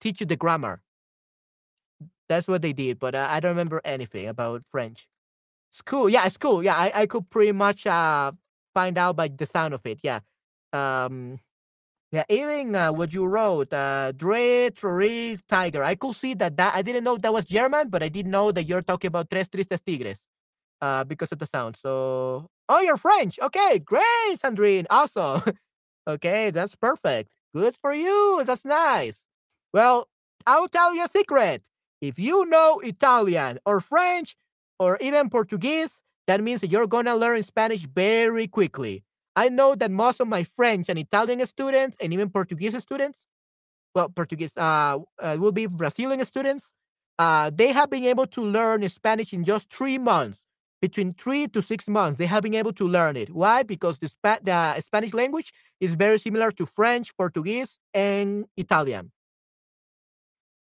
teach 0.00 0.20
you 0.20 0.26
the 0.26 0.36
grammar. 0.36 0.82
That's 2.28 2.48
what 2.48 2.62
they 2.62 2.72
did, 2.72 2.98
but 2.98 3.14
uh, 3.14 3.28
I 3.30 3.40
don't 3.40 3.50
remember 3.50 3.80
anything 3.84 4.26
about 4.28 4.62
French. 4.70 5.08
School, 5.72 6.08
yeah, 6.08 6.28
school, 6.28 6.62
yeah. 6.64 6.76
I, 6.76 6.92
I 7.02 7.06
could 7.06 7.28
pretty 7.30 7.52
much 7.52 7.86
uh 7.86 8.32
find 8.74 8.98
out 8.98 9.16
by 9.16 9.28
the 9.28 9.46
sound 9.46 9.74
of 9.74 9.84
it. 9.86 10.00
Yeah, 10.02 10.20
um, 10.72 11.40
yeah. 12.12 12.24
Even 12.28 12.74
uh, 12.74 12.92
what 12.92 13.12
you 13.12 13.26
wrote, 13.26 13.72
uh, 13.72 14.12
Dre, 14.12 14.70
Trori, 14.70 15.38
Tiger. 15.48 15.82
I 15.82 15.94
could 15.96 16.14
see 16.14 16.34
that 16.34 16.56
that 16.56 16.74
I 16.74 16.82
didn't 16.82 17.04
know 17.04 17.16
that 17.18 17.32
was 17.32 17.44
German, 17.44 17.88
but 17.90 18.02
I 18.02 18.08
did 18.08 18.26
know 18.26 18.52
that 18.52 18.64
you're 18.64 18.82
talking 18.82 19.08
about 19.08 19.30
Tres 19.30 19.48
Tristes 19.48 19.82
Tigres, 19.84 20.20
uh, 20.80 21.04
because 21.04 21.32
of 21.32 21.38
the 21.38 21.46
sound. 21.46 21.76
So, 21.76 22.48
oh, 22.68 22.80
you're 22.80 22.96
French. 22.96 23.38
Okay, 23.40 23.78
great, 23.80 24.38
Sandrine. 24.42 24.86
Awesome. 24.90 25.42
okay, 26.08 26.50
that's 26.50 26.74
perfect. 26.76 27.30
Good 27.54 27.76
for 27.80 27.92
you. 27.94 28.42
That's 28.46 28.64
nice. 28.64 29.24
Well, 29.72 30.08
I'll 30.46 30.68
tell 30.68 30.94
you 30.94 31.04
a 31.04 31.08
secret. 31.08 31.62
If 32.00 32.18
you 32.18 32.46
know 32.46 32.80
Italian 32.80 33.58
or 33.66 33.80
French 33.80 34.36
or 34.78 34.98
even 35.00 35.30
Portuguese, 35.30 36.00
that 36.26 36.42
means 36.42 36.60
that 36.60 36.70
you're 36.70 36.86
going 36.86 37.06
to 37.06 37.16
learn 37.16 37.42
Spanish 37.42 37.86
very 37.86 38.46
quickly. 38.48 39.04
I 39.36 39.50
know 39.50 39.74
that 39.74 39.90
most 39.90 40.18
of 40.20 40.28
my 40.28 40.44
French 40.44 40.88
and 40.88 40.98
Italian 40.98 41.46
students 41.46 41.96
and 42.00 42.12
even 42.12 42.30
Portuguese 42.30 42.82
students, 42.82 43.18
well, 43.94 44.08
Portuguese 44.08 44.52
uh, 44.56 44.98
uh 45.20 45.36
will 45.38 45.52
be 45.52 45.66
Brazilian 45.66 46.24
students, 46.24 46.72
uh, 47.18 47.50
they 47.54 47.68
have 47.68 47.90
been 47.90 48.04
able 48.04 48.26
to 48.26 48.42
learn 48.42 48.88
Spanish 48.88 49.32
in 49.32 49.44
just 49.44 49.72
three 49.72 49.98
months. 49.98 50.42
Between 50.82 51.14
three 51.14 51.48
to 51.48 51.62
six 51.62 51.88
months, 51.88 52.18
they 52.18 52.26
have 52.26 52.42
been 52.42 52.54
able 52.54 52.72
to 52.74 52.86
learn 52.86 53.16
it. 53.16 53.30
Why? 53.30 53.62
Because 53.62 53.98
the, 53.98 54.10
the 54.42 54.80
Spanish 54.82 55.14
language 55.14 55.52
is 55.80 55.94
very 55.94 56.18
similar 56.18 56.50
to 56.50 56.66
French, 56.66 57.16
Portuguese, 57.16 57.78
and 57.94 58.44
Italian. 58.58 59.10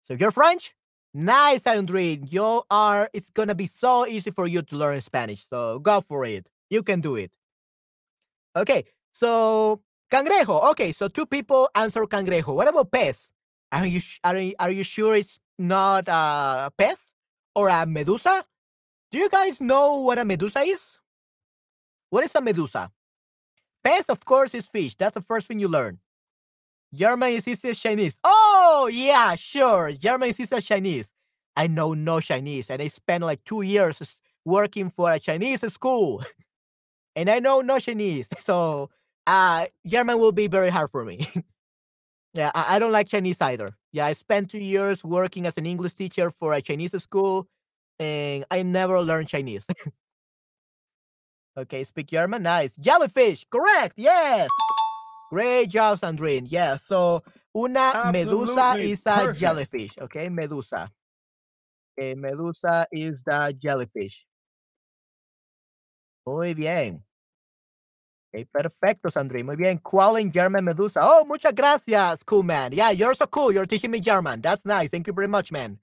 So 0.06 0.14
if 0.14 0.20
you're 0.20 0.30
French, 0.30 0.74
nice, 1.12 1.66
Andrew. 1.66 2.00
You 2.00 2.62
are. 2.70 3.10
It's 3.12 3.28
gonna 3.30 3.56
be 3.56 3.66
so 3.66 4.06
easy 4.06 4.30
for 4.30 4.46
you 4.46 4.62
to 4.62 4.76
learn 4.76 5.00
Spanish. 5.00 5.44
So 5.50 5.80
go 5.80 6.00
for 6.00 6.24
it. 6.24 6.48
You 6.70 6.84
can 6.84 7.00
do 7.00 7.16
it. 7.16 7.32
Okay. 8.56 8.84
So 9.12 9.80
cangrejo. 10.10 10.70
Okay. 10.70 10.92
So 10.92 11.08
two 11.08 11.26
people 11.26 11.68
answer 11.74 12.04
cangrejo. 12.06 12.54
What 12.54 12.68
about 12.68 12.90
pez? 12.90 13.32
Are 13.72 13.86
you 13.86 14.00
are 14.22 14.38
you, 14.38 14.54
are 14.58 14.70
you 14.70 14.84
sure 14.84 15.14
it's 15.14 15.40
not 15.58 16.08
a 16.08 16.70
pez 16.78 17.06
or 17.54 17.68
a 17.68 17.86
medusa? 17.86 18.44
Do 19.10 19.18
you 19.18 19.28
guys 19.28 19.60
know 19.60 20.00
what 20.00 20.18
a 20.18 20.24
medusa 20.24 20.60
is? 20.60 20.98
What 22.10 22.24
is 22.24 22.34
a 22.34 22.40
medusa? 22.40 22.90
Pez, 23.84 24.08
of 24.08 24.24
course, 24.24 24.54
is 24.54 24.66
fish. 24.66 24.94
That's 24.96 25.14
the 25.14 25.20
first 25.20 25.46
thing 25.46 25.58
you 25.58 25.68
learn. 25.68 25.98
German 26.94 27.32
is 27.32 27.46
easy 27.46 27.74
Chinese. 27.74 28.16
Oh, 28.24 28.88
yeah, 28.92 29.34
sure. 29.34 29.92
German 29.92 30.30
is 30.30 30.40
easy 30.40 30.60
Chinese. 30.60 31.12
I 31.56 31.66
know 31.66 31.94
no 31.94 32.20
Chinese, 32.20 32.70
and 32.70 32.80
I 32.80 32.88
spent 32.88 33.22
like 33.24 33.44
two 33.44 33.62
years 33.62 34.16
working 34.44 34.90
for 34.90 35.12
a 35.12 35.18
Chinese 35.20 35.60
school, 35.72 36.22
and 37.16 37.30
I 37.30 37.38
know 37.38 37.60
no 37.60 37.78
Chinese. 37.78 38.28
So, 38.44 38.90
uh, 39.26 39.66
German 39.86 40.18
will 40.18 40.32
be 40.32 40.48
very 40.48 40.68
hard 40.68 40.90
for 40.90 41.04
me. 41.04 41.26
yeah, 42.34 42.50
I, 42.54 42.76
I 42.76 42.78
don't 42.78 42.92
like 42.92 43.08
Chinese 43.08 43.40
either. 43.40 43.68
Yeah, 43.92 44.06
I 44.06 44.12
spent 44.12 44.50
two 44.50 44.58
years 44.58 45.02
working 45.02 45.46
as 45.46 45.56
an 45.56 45.66
English 45.66 45.94
teacher 45.94 46.30
for 46.30 46.52
a 46.52 46.60
Chinese 46.60 47.00
school, 47.02 47.48
and 47.98 48.44
I 48.50 48.62
never 48.62 49.00
learned 49.00 49.28
Chinese. 49.28 49.64
okay, 51.58 51.84
speak 51.84 52.08
German. 52.08 52.42
Nice. 52.42 52.76
Jellyfish. 52.76 53.46
Correct. 53.50 53.94
Yes. 53.96 54.50
Great 55.30 55.70
job, 55.70 56.00
Sandrine. 56.00 56.46
Yeah, 56.48 56.76
so 56.76 57.22
una 57.56 57.92
Absolutely 57.94 58.54
medusa 58.54 58.76
is 58.78 59.00
a 59.06 59.14
perfect. 59.14 59.38
jellyfish. 59.38 59.98
Okay, 60.00 60.28
medusa. 60.28 60.90
Okay, 61.98 62.14
medusa 62.14 62.86
is 62.92 63.22
the 63.24 63.56
jellyfish. 63.58 64.26
Muy 66.26 66.54
bien. 66.54 67.04
Okay, 68.32 68.44
perfecto, 68.46 69.10
Sandrine. 69.10 69.44
Muy 69.44 69.56
bien. 69.56 69.78
¿Cuál 69.78 70.20
in 70.20 70.32
German 70.32 70.64
medusa? 70.64 71.00
Oh, 71.04 71.24
muchas 71.24 71.54
gracias, 71.54 72.24
cool 72.24 72.44
man. 72.44 72.72
Yeah, 72.72 72.90
you're 72.92 73.14
so 73.14 73.26
cool. 73.28 73.52
You're 73.52 73.66
teaching 73.66 73.90
me 73.90 74.00
German. 74.00 74.40
That's 74.40 74.64
nice. 74.64 74.90
Thank 74.90 75.06
you 75.06 75.12
very 75.12 75.28
much, 75.28 75.52
man. 75.52 75.78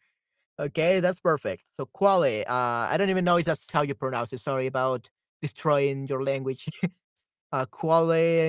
Okay, 0.59 0.99
that's 0.99 1.19
perfect. 1.19 1.63
So 1.71 1.85
quale, 1.87 2.43
uh, 2.47 2.87
I 2.91 2.97
don't 2.97 3.09
even 3.09 3.25
know 3.25 3.37
if 3.37 3.45
that's 3.45 3.71
how 3.71 3.83
you 3.83 3.95
pronounce 3.95 4.33
it. 4.33 4.41
Sorry 4.41 4.67
about 4.67 5.09
destroying 5.41 6.07
your 6.07 6.23
language. 6.23 6.67
uh, 7.51 7.65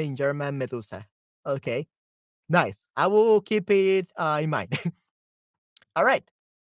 in 0.05 0.17
German 0.17 0.59
Medusa. 0.59 1.07
Okay, 1.47 1.87
nice. 2.49 2.79
I 2.97 3.07
will 3.09 3.41
keep 3.41 3.71
it 3.71 4.09
uh, 4.17 4.41
in 4.43 4.51
mind. 4.51 4.79
All 5.97 6.05
right. 6.05 6.25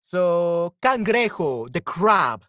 So, 0.08 0.76
cangrejo, 0.82 1.72
the 1.72 1.82
crab. 1.82 2.44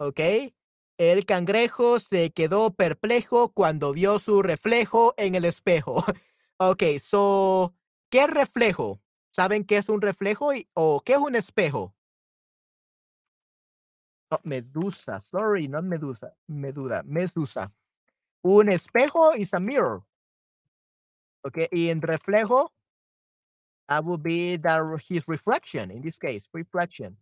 Okay. 0.00 0.52
El 0.98 1.26
cangrejo 1.26 2.00
se 2.00 2.32
quedó 2.32 2.74
perplejo 2.74 3.52
cuando 3.54 3.92
vio 3.92 4.18
su 4.18 4.42
reflejo 4.42 5.14
en 5.16 5.36
el 5.36 5.44
espejo. 5.44 6.04
ok, 6.58 6.82
so, 7.00 7.72
¿qué 8.10 8.26
reflejo? 8.26 9.00
¿Saben 9.30 9.64
qué 9.64 9.76
es 9.76 9.88
un 9.88 10.00
reflejo 10.00 10.50
o 10.74 11.00
qué 11.04 11.12
es 11.12 11.18
un 11.18 11.36
espejo? 11.36 11.94
Medusa, 14.42 15.20
sorry, 15.20 15.68
not 15.68 15.84
medusa, 15.84 16.34
medusa, 16.48 17.04
medusa. 17.04 17.72
Un 18.42 18.68
espejo 18.68 19.36
is 19.36 19.54
a 19.54 19.60
mirror. 19.60 20.04
Okay, 21.44 21.68
y 21.70 21.90
en 21.90 22.02
reflejo, 22.02 22.72
that 23.86 24.04
would 24.04 24.22
be 24.24 24.58
his 25.08 25.28
reflection, 25.28 25.92
in 25.92 26.02
this 26.02 26.18
case, 26.18 26.48
reflection. 26.52 27.16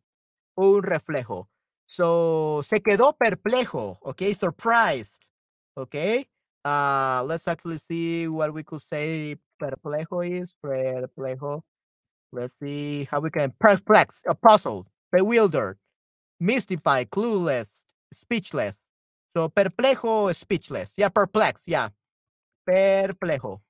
Un 0.57 0.83
reflejo. 0.83 1.51
So, 1.87 2.63
se 2.67 2.81
quedó 2.81 3.17
perplejo, 3.17 3.99
okay, 4.03 4.35
surprised, 4.35 5.29
okay. 5.77 6.27
Uh, 6.65 7.23
let's 7.27 7.47
actually 7.47 7.79
see 7.79 8.27
what 8.27 8.53
we 8.53 8.65
could 8.65 8.83
say 8.83 9.37
perplejo 9.63 10.29
is, 10.29 10.53
perplejo. 10.65 11.63
Let's 12.33 12.59
see 12.59 13.05
how 13.11 13.21
we 13.21 13.31
can 13.31 13.53
perplex, 13.61 14.23
a 14.27 14.35
puzzle, 14.35 14.87
bewildered, 15.13 15.79
mystified, 16.41 17.11
clueless, 17.11 17.69
speechless. 18.13 18.81
So 19.37 19.49
perplejo, 19.49 20.35
speechless. 20.35 20.93
Yeah, 20.97 21.09
perplex. 21.11 21.63
Yeah. 21.67 21.91
Perplejo. 22.69 23.61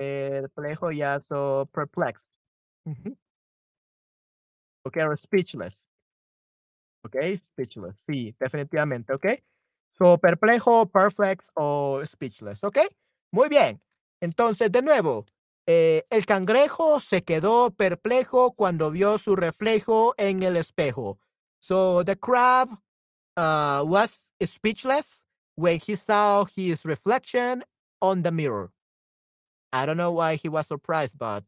Perplejo, 0.00 0.96
yeah. 0.96 1.18
So 1.20 1.68
perplexed. 1.72 2.30
Okay, 4.86 5.02
or 5.02 5.16
speechless. 5.16 5.84
Okay, 7.04 7.38
speechless. 7.38 8.02
Sí, 8.06 8.34
definitivamente. 8.38 9.14
Okay. 9.14 9.42
So 9.98 10.18
perplejo, 10.18 10.86
perplex 10.86 11.50
o 11.54 12.02
speechless. 12.04 12.62
Okay. 12.64 12.86
Muy 13.32 13.48
bien. 13.48 13.80
Entonces, 14.20 14.70
de 14.70 14.82
nuevo, 14.82 15.26
eh, 15.66 16.04
el 16.10 16.26
cangrejo 16.26 17.00
se 17.00 17.22
quedó 17.22 17.70
perplejo 17.70 18.52
cuando 18.52 18.90
vio 18.90 19.18
su 19.18 19.36
reflejo 19.36 20.14
en 20.18 20.42
el 20.42 20.56
espejo. 20.56 21.18
So 21.60 22.02
the 22.04 22.16
crab 22.16 22.70
uh, 23.36 23.84
was 23.84 24.24
speechless 24.42 25.24
when 25.56 25.78
he 25.78 25.94
saw 25.94 26.44
his 26.44 26.84
reflection 26.84 27.64
on 28.00 28.22
the 28.22 28.32
mirror. 28.32 28.72
I 29.72 29.86
don't 29.86 29.96
know 29.96 30.10
why 30.12 30.36
he 30.36 30.48
was 30.48 30.66
surprised, 30.66 31.18
but 31.18 31.44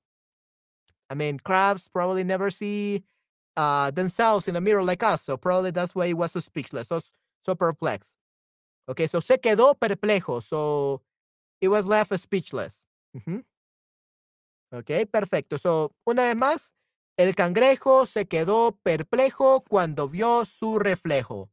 I 1.11 1.14
mean, 1.14 1.38
crabs 1.38 1.88
probably 1.88 2.24
never 2.24 2.50
see 2.50 3.05
uh, 3.57 3.90
themselves 3.90 4.48
in 4.48 4.57
a 4.57 4.61
mirror 4.61 4.82
like 4.82 5.03
us, 5.03 5.22
so 5.22 5.36
probably 5.36 5.70
that's 5.70 5.94
why 5.94 6.07
he 6.07 6.14
was 6.14 6.32
so 6.32 6.40
speechless, 6.40 6.88
so, 6.88 7.00
so 7.44 7.55
perplexed. 7.55 8.14
Okay, 8.88 9.07
so 9.07 9.20
se 9.20 9.38
quedó 9.38 9.74
perplejo, 9.78 10.42
so 10.42 11.00
he 11.61 11.68
was 11.68 11.86
left 11.86 12.18
speechless. 12.18 12.82
Mm 13.14 13.22
-hmm. 13.24 13.44
Ok, 14.72 15.07
perfecto. 15.11 15.59
So, 15.59 15.92
una 16.05 16.22
vez 16.24 16.36
más, 16.36 16.72
el 17.18 17.34
cangrejo 17.34 18.07
se 18.07 18.26
quedó 18.26 18.78
perplejo 18.82 19.62
cuando 19.68 20.09
vio 20.09 20.44
su 20.46 20.78
reflejo. 20.78 21.50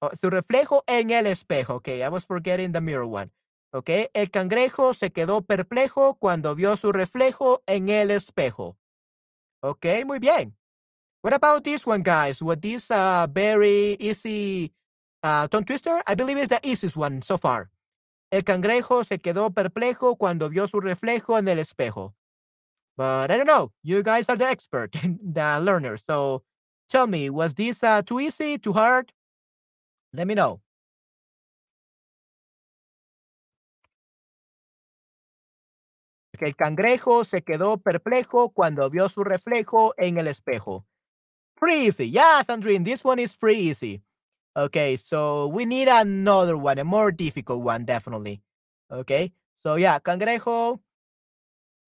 Oh, 0.00 0.10
su 0.14 0.30
reflejo 0.30 0.84
en 0.86 1.10
el 1.10 1.26
espejo. 1.26 1.76
Ok, 1.76 1.88
I 1.88 2.08
was 2.08 2.24
forgetting 2.24 2.72
the 2.72 2.80
mirror 2.80 3.08
one. 3.10 3.30
Ok, 3.72 3.90
el 4.12 4.30
cangrejo 4.30 4.94
se 4.94 5.10
quedó 5.10 5.42
perplejo 5.42 6.14
cuando 6.14 6.54
vio 6.54 6.76
su 6.76 6.92
reflejo 6.92 7.62
en 7.66 7.88
el 7.88 8.12
espejo. 8.12 8.78
Ok, 9.60 9.86
muy 10.06 10.20
bien. 10.20 10.56
What 11.24 11.32
about 11.32 11.64
this 11.64 11.86
one, 11.86 12.02
guys? 12.02 12.42
What 12.42 12.60
this 12.60 12.90
uh, 12.90 13.26
very 13.32 13.96
easy 13.98 14.74
uh, 15.22 15.48
tongue 15.48 15.64
twister? 15.64 16.02
I 16.06 16.14
believe 16.14 16.36
it's 16.36 16.48
the 16.48 16.60
easiest 16.62 16.96
one 16.96 17.22
so 17.22 17.38
far. 17.38 17.70
El 18.30 18.42
cangrejo 18.42 19.06
se 19.06 19.16
quedó 19.16 19.48
perplejo 19.48 20.18
cuando 20.18 20.50
vio 20.50 20.68
su 20.68 20.80
reflejo 20.82 21.38
en 21.38 21.48
el 21.48 21.60
espejo. 21.60 22.12
But 22.98 23.30
I 23.30 23.38
don't 23.38 23.46
know. 23.46 23.72
You 23.82 24.02
guys 24.02 24.28
are 24.28 24.36
the 24.36 24.46
expert, 24.46 24.92
the 25.02 25.60
learner. 25.62 25.96
So 25.96 26.42
tell 26.90 27.06
me, 27.06 27.30
was 27.30 27.54
this 27.54 27.82
uh, 27.82 28.02
too 28.02 28.20
easy, 28.20 28.58
too 28.58 28.74
hard? 28.74 29.10
Let 30.12 30.26
me 30.26 30.34
know. 30.34 30.60
El 36.38 36.54
cangrejo 36.54 37.24
se 37.24 37.40
quedó 37.40 37.78
perplejo 37.78 38.52
cuando 38.52 38.90
vio 38.90 39.08
su 39.08 39.24
reflejo 39.24 39.94
en 39.96 40.18
el 40.18 40.28
espejo. 40.28 40.84
Pretty 41.64 41.86
easy. 41.86 42.06
Yeah, 42.08 42.42
Sandrine, 42.44 42.84
this 42.84 43.02
one 43.02 43.18
is 43.18 43.32
pretty 43.32 43.58
easy. 43.58 44.02
Okay, 44.54 44.96
so 44.96 45.46
we 45.46 45.64
need 45.64 45.88
another 45.88 46.58
one, 46.58 46.78
a 46.78 46.84
more 46.84 47.10
difficult 47.10 47.62
one, 47.62 47.86
definitely. 47.86 48.42
Okay, 48.92 49.32
so 49.62 49.76
yeah, 49.76 49.98
cangrejo, 49.98 50.78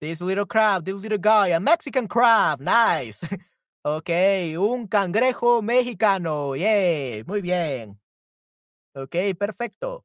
this 0.01 0.19
little 0.19 0.47
crab, 0.47 0.83
this 0.83 0.95
little 0.95 1.19
guy, 1.19 1.49
a 1.49 1.59
Mexican 1.59 2.07
crab, 2.07 2.59
nice. 2.59 3.21
okay, 3.85 4.57
un 4.57 4.87
cangrejo 4.87 5.61
mexicano, 5.61 6.57
yeah, 6.57 7.21
muy 7.27 7.41
bien. 7.41 7.99
Ok, 8.95 9.37
perfecto. 9.37 10.03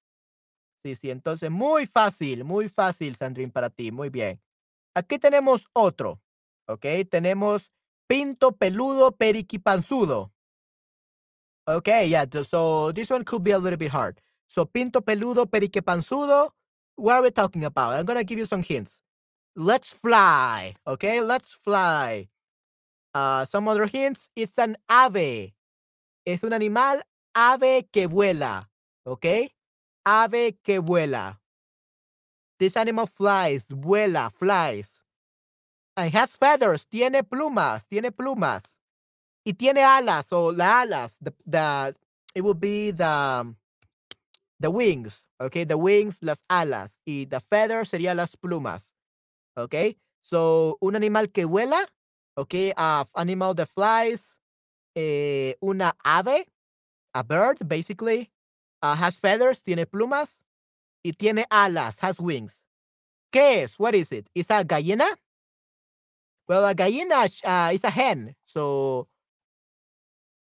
Sí, 0.85 0.97
sí, 0.97 1.11
entonces 1.11 1.51
muy 1.51 1.87
fácil, 1.87 2.45
muy 2.45 2.69
fácil, 2.69 3.17
Sandrine, 3.17 3.51
para 3.51 3.71
ti, 3.71 3.91
muy 3.91 4.11
bien. 4.11 4.39
Aquí 4.95 5.19
tenemos 5.19 5.67
otro, 5.73 6.21
ok, 6.69 6.85
tenemos 7.11 7.73
pinto 8.13 8.53
peludo 8.53 9.11
periquipanzudo. 9.11 10.31
Okay, 11.67 12.09
yeah, 12.09 12.27
so 12.47 12.93
this 12.93 13.09
one 13.09 13.25
could 13.25 13.43
be 13.43 13.53
a 13.53 13.59
little 13.59 13.79
bit 13.79 13.91
hard. 13.91 14.21
So 14.49 14.67
pinto 14.67 15.01
peludo 15.01 15.47
periquipanzudo, 15.47 16.51
what 16.97 17.15
are 17.15 17.23
we 17.23 17.31
talking 17.31 17.65
about? 17.65 17.95
I'm 17.95 18.05
gonna 18.05 18.23
give 18.23 18.39
you 18.39 18.45
some 18.45 18.63
hints. 18.63 19.01
Let's 19.57 19.95
fly, 19.95 20.75
okay, 20.87 21.23
let's 21.23 21.55
fly. 21.65 22.29
Uh, 23.15 23.47
some 23.47 23.67
other 23.67 23.87
hints, 23.87 24.29
it's 24.37 24.59
an 24.59 24.77
ave. 24.91 25.55
Es 26.27 26.45
un 26.45 26.53
animal 26.53 27.01
ave 27.35 27.89
que 27.91 28.09
vuela, 28.09 28.69
okay? 29.07 29.49
ave 30.05 30.59
que 30.63 30.81
vuela. 30.83 31.41
This 32.59 32.77
animal 32.77 33.07
flies, 33.07 33.65
vuela, 33.71 34.31
flies. 34.31 35.02
And 35.97 36.13
has 36.15 36.37
feathers, 36.37 36.87
tiene 36.87 37.23
plumas, 37.23 37.87
tiene 37.89 38.11
plumas. 38.11 38.63
Y 39.45 39.53
tiene 39.55 39.83
alas, 39.83 40.33
o 40.33 40.53
las 40.53 40.85
alas, 40.85 41.17
the, 41.21 41.33
the, 41.45 41.95
it 42.35 42.43
would 42.43 42.61
be 42.61 42.93
the, 42.93 43.55
the 44.61 44.71
wings, 44.71 45.27
okay? 45.41 45.65
The 45.65 45.77
wings, 45.77 46.19
las 46.23 46.45
alas. 46.49 46.93
Y 47.05 47.27
the 47.29 47.41
feathers 47.41 47.91
sería 47.91 48.15
las 48.15 48.37
plumas, 48.37 48.93
okay? 49.57 49.99
So, 50.23 50.79
un 50.81 50.95
animal 50.95 51.31
que 51.31 51.45
vuela, 51.45 51.85
okay? 52.37 52.73
A 52.77 53.07
animal 53.17 53.55
that 53.55 53.69
flies, 53.69 54.37
eh, 54.95 55.57
una 55.61 55.93
ave, 56.05 56.47
a 57.13 57.23
bird, 57.25 57.69
basically, 57.69 58.31
uh, 58.81 58.95
has 58.95 59.17
feathers, 59.17 59.63
tiene 59.63 59.87
plumas, 59.87 60.43
y 61.05 61.13
tiene 61.13 61.45
alas, 61.51 61.97
has 62.01 62.21
wings. 62.21 62.65
¿Qué 63.33 63.65
es? 63.65 63.79
What 63.79 63.95
is 63.95 64.13
it? 64.13 64.29
Is 64.35 64.51
a 64.51 64.63
gallina? 64.65 65.07
Well, 66.49 66.67
a 66.67 66.75
gallina 66.75 67.29
uh, 67.45 67.71
is 67.73 67.85
a 67.85 67.91
hen, 67.91 68.35
so 68.43 69.09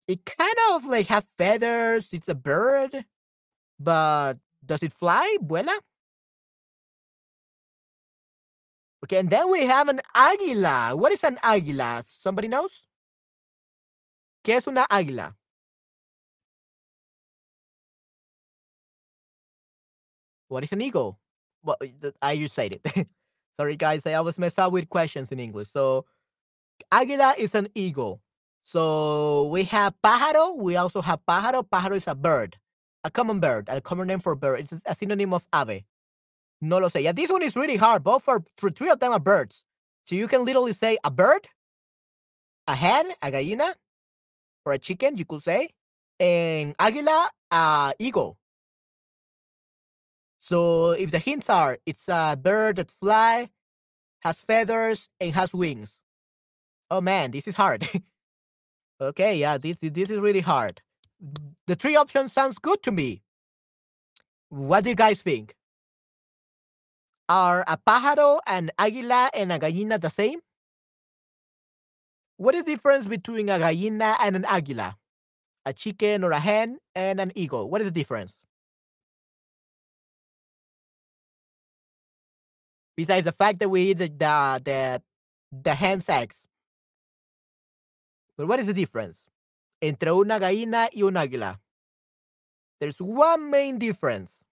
it 0.08 0.24
kind 0.24 0.56
of 0.72 0.86
like 0.86 1.06
has 1.06 1.24
feathers. 1.38 2.08
It's 2.12 2.28
a 2.28 2.34
bird, 2.34 3.04
but 3.80 4.34
does 4.64 4.82
it 4.82 4.92
fly? 4.92 5.36
Vuela? 5.42 5.78
Okay, 9.04 9.18
and 9.18 9.30
then 9.30 9.50
we 9.50 9.66
have 9.66 9.88
an 9.88 10.00
águila. 10.14 10.96
What 10.96 11.12
is 11.12 11.24
an 11.24 11.36
águila? 11.42 12.04
Somebody 12.04 12.48
knows? 12.48 12.70
¿Qué 14.44 14.54
es 14.56 14.66
una 14.68 14.86
águila? 14.90 15.34
What 20.48 20.64
is 20.64 20.72
an 20.72 20.82
eagle? 20.82 21.18
Well, 21.64 21.76
I 22.20 22.36
just 22.38 22.54
said 22.54 22.78
it. 22.84 23.08
Sorry, 23.58 23.76
guys. 23.76 24.06
I 24.06 24.14
always 24.14 24.38
mess 24.38 24.58
up 24.58 24.72
with 24.72 24.88
questions 24.88 25.30
in 25.30 25.38
English. 25.40 25.68
So, 25.72 26.06
águila 26.90 27.36
is 27.38 27.54
an 27.54 27.68
eagle. 27.74 28.20
So 28.64 29.48
we 29.48 29.64
have 29.64 29.94
pájaro. 30.04 30.56
We 30.56 30.76
also 30.76 31.02
have 31.02 31.20
pájaro. 31.28 31.68
Pájaro 31.68 31.96
is 31.96 32.06
a 32.06 32.14
bird, 32.14 32.56
a 33.04 33.10
common 33.10 33.40
bird, 33.40 33.68
a 33.68 33.80
common 33.80 34.06
name 34.06 34.20
for 34.20 34.34
bird. 34.34 34.60
It's 34.60 34.82
a 34.86 34.94
synonym 34.94 35.34
of 35.34 35.46
ave. 35.52 35.84
No 36.60 36.78
lo 36.78 36.88
sé. 36.88 37.02
Yeah, 37.02 37.12
this 37.12 37.30
one 37.30 37.42
is 37.42 37.56
really 37.56 37.76
hard. 37.76 38.04
Both 38.04 38.28
are 38.28 38.42
three 38.56 38.90
of 38.90 39.00
them 39.00 39.12
are 39.12 39.18
birds. 39.18 39.64
So 40.06 40.14
you 40.14 40.28
can 40.28 40.44
literally 40.44 40.72
say 40.72 40.96
a 41.02 41.10
bird, 41.10 41.48
a 42.68 42.74
hen, 42.74 43.10
a 43.20 43.30
gallina, 43.30 43.74
or 44.64 44.72
a 44.72 44.78
chicken. 44.78 45.16
You 45.16 45.24
could 45.24 45.42
say, 45.42 45.70
and 46.20 46.76
águila, 46.78 47.28
a 47.50 47.94
eagle. 47.98 48.38
So 50.42 50.90
if 50.90 51.12
the 51.12 51.20
hints 51.20 51.48
are, 51.48 51.78
it's 51.86 52.08
a 52.08 52.36
bird 52.40 52.76
that 52.76 52.90
fly, 52.90 53.48
has 54.22 54.40
feathers, 54.40 55.08
and 55.20 55.32
has 55.34 55.54
wings. 55.54 55.92
Oh 56.90 57.00
man, 57.00 57.30
this 57.30 57.46
is 57.46 57.54
hard. 57.54 57.88
okay, 59.00 59.38
yeah, 59.38 59.56
this 59.56 59.78
this 59.80 60.10
is 60.10 60.18
really 60.18 60.40
hard. 60.40 60.82
The 61.68 61.76
three 61.76 61.94
options 61.94 62.32
sounds 62.32 62.58
good 62.58 62.82
to 62.82 62.90
me. 62.90 63.22
What 64.48 64.82
do 64.84 64.90
you 64.90 64.96
guys 64.96 65.22
think? 65.22 65.54
Are 67.28 67.64
a 67.68 67.78
pájaro, 67.78 68.40
an 68.48 68.72
águila, 68.78 69.30
and 69.34 69.52
a 69.52 69.60
gallina 69.60 70.00
the 70.00 70.10
same? 70.10 70.40
What 72.36 72.56
is 72.56 72.64
the 72.64 72.72
difference 72.72 73.06
between 73.06 73.48
a 73.48 73.58
gallina 73.60 74.16
and 74.20 74.34
an 74.34 74.42
águila? 74.42 74.96
A 75.66 75.72
chicken 75.72 76.24
or 76.24 76.32
a 76.32 76.40
hen 76.40 76.78
and 76.96 77.20
an 77.20 77.30
eagle. 77.36 77.70
What 77.70 77.80
is 77.80 77.86
the 77.86 77.92
difference? 77.94 78.42
Besides 82.96 83.24
the 83.24 83.32
fact 83.32 83.58
that 83.60 83.68
we 83.68 83.90
eat 83.90 83.98
the 83.98 84.08
the 84.08 84.60
the, 84.64 85.02
the 85.50 85.74
hen's 85.74 86.08
eggs. 86.08 86.46
But 88.36 88.48
what 88.48 88.60
is 88.60 88.66
the 88.66 88.74
difference 88.74 89.26
entre 89.80 90.10
una 90.10 90.38
gallina 90.38 90.88
y 90.94 91.02
un 91.02 91.14
águila? 91.14 91.58
There's 92.80 93.00
one 93.00 93.50
main 93.50 93.78
difference. 93.78 94.42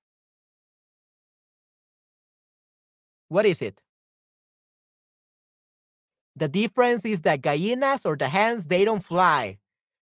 What 3.28 3.47
is 3.47 3.62
it? 3.62 3.82
The 6.36 6.49
difference 6.49 7.05
is 7.05 7.22
that 7.22 7.43
gallinas 7.43 8.07
or 8.07 8.16
the 8.16 8.28
hens, 8.28 8.66
they 8.66 8.84
don't 8.84 9.05
fly. 9.05 9.59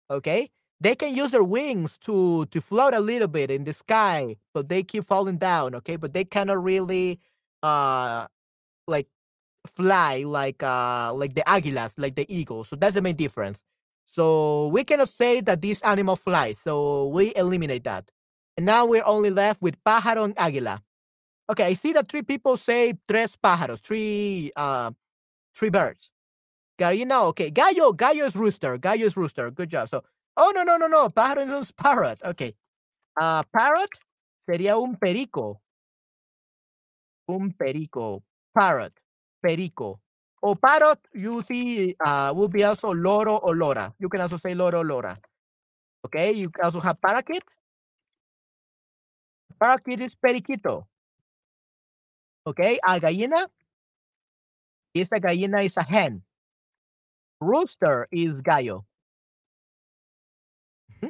Okay? 0.09 0.49
They 0.79 0.95
can 0.95 1.15
use 1.15 1.31
their 1.31 1.43
wings 1.43 1.97
to 1.99 2.45
to 2.47 2.61
float 2.61 2.93
a 2.93 2.99
little 2.99 3.27
bit 3.27 3.49
in 3.49 3.63
the 3.63 3.73
sky, 3.73 4.37
but 4.53 4.69
they 4.69 4.83
keep 4.83 5.05
falling 5.05 5.37
down, 5.37 5.73
okay? 5.75 5.95
But 5.95 6.13
they 6.13 6.23
cannot 6.23 6.63
really 6.63 7.19
uh 7.63 8.27
like 8.87 9.07
fly 9.75 10.23
like 10.25 10.63
uh 10.63 11.13
like 11.15 11.35
the 11.35 11.43
águilas, 11.43 11.93
like 11.97 12.15
the 12.15 12.25
eagle. 12.33 12.63
So 12.65 12.75
that's 12.75 12.95
the 12.95 13.01
main 13.01 13.15
difference. 13.15 13.63
So 14.07 14.67
we 14.69 14.83
cannot 14.83 15.09
say 15.09 15.41
that 15.41 15.61
this 15.61 15.81
animal 15.81 16.15
flies. 16.17 16.59
So 16.59 17.07
we 17.09 17.33
eliminate 17.35 17.83
that. 17.85 18.09
And 18.57 18.65
now 18.65 18.85
we're 18.85 19.05
only 19.05 19.31
left 19.31 19.61
with 19.61 19.75
pájaro 19.85 20.25
and 20.25 20.35
águila. 20.37 20.81
Okay, 21.49 21.65
I 21.65 21.73
see 21.75 21.93
that 21.93 22.09
three 22.09 22.23
people 22.23 22.57
say 22.57 22.95
tres 23.07 23.37
pájaros, 23.43 23.81
three 23.81 24.51
uh 24.55 24.91
three 25.55 25.69
birds. 25.69 26.11
Gallina, 26.79 27.23
okay. 27.29 27.51
Gallo, 27.51 27.93
gallo 27.93 28.25
is 28.25 28.35
rooster. 28.35 28.77
Gallo 28.77 29.05
is 29.05 29.17
rooster. 29.17 29.51
Good 29.51 29.69
job. 29.69 29.89
So, 29.89 30.03
oh 30.37 30.51
no, 30.55 30.63
no, 30.63 30.77
no, 30.77 30.87
no. 30.87 31.09
Pájaro 31.09 31.61
is 31.61 31.71
parrot. 31.77 32.19
Okay. 32.23 32.55
Uh 33.19 33.43
parrot 33.53 33.89
sería 34.49 34.77
un 34.81 34.97
perico. 34.97 35.61
Un 37.27 37.51
perico. 37.51 38.23
Parrot. 38.53 38.93
Perico. 39.41 39.99
Or 40.41 40.55
parrot, 40.55 40.99
you 41.13 41.41
see, 41.41 41.95
uh, 42.05 42.31
will 42.35 42.47
be 42.49 42.63
also 42.63 42.93
loro 42.93 43.37
or 43.37 43.55
lora. 43.55 43.93
You 43.99 44.07
can 44.09 44.21
also 44.21 44.37
say 44.37 44.53
loro 44.55 44.79
or 44.81 44.85
lora. 44.85 45.19
Okay, 46.05 46.31
you 46.33 46.51
also 46.63 46.79
have 46.79 47.01
parakeet. 47.01 47.43
Parakeet 49.59 50.01
is 50.01 50.15
periquito. 50.15 50.87
Okay, 52.45 52.79
a 52.87 52.99
gallina. 52.99 53.47
Esa 54.95 55.19
gallina 55.19 55.63
is 55.63 55.77
a 55.77 55.83
hen. 55.83 56.23
Rooster 57.41 58.07
is 58.11 58.41
gallo. 58.41 58.85
Mhm. 60.89 61.09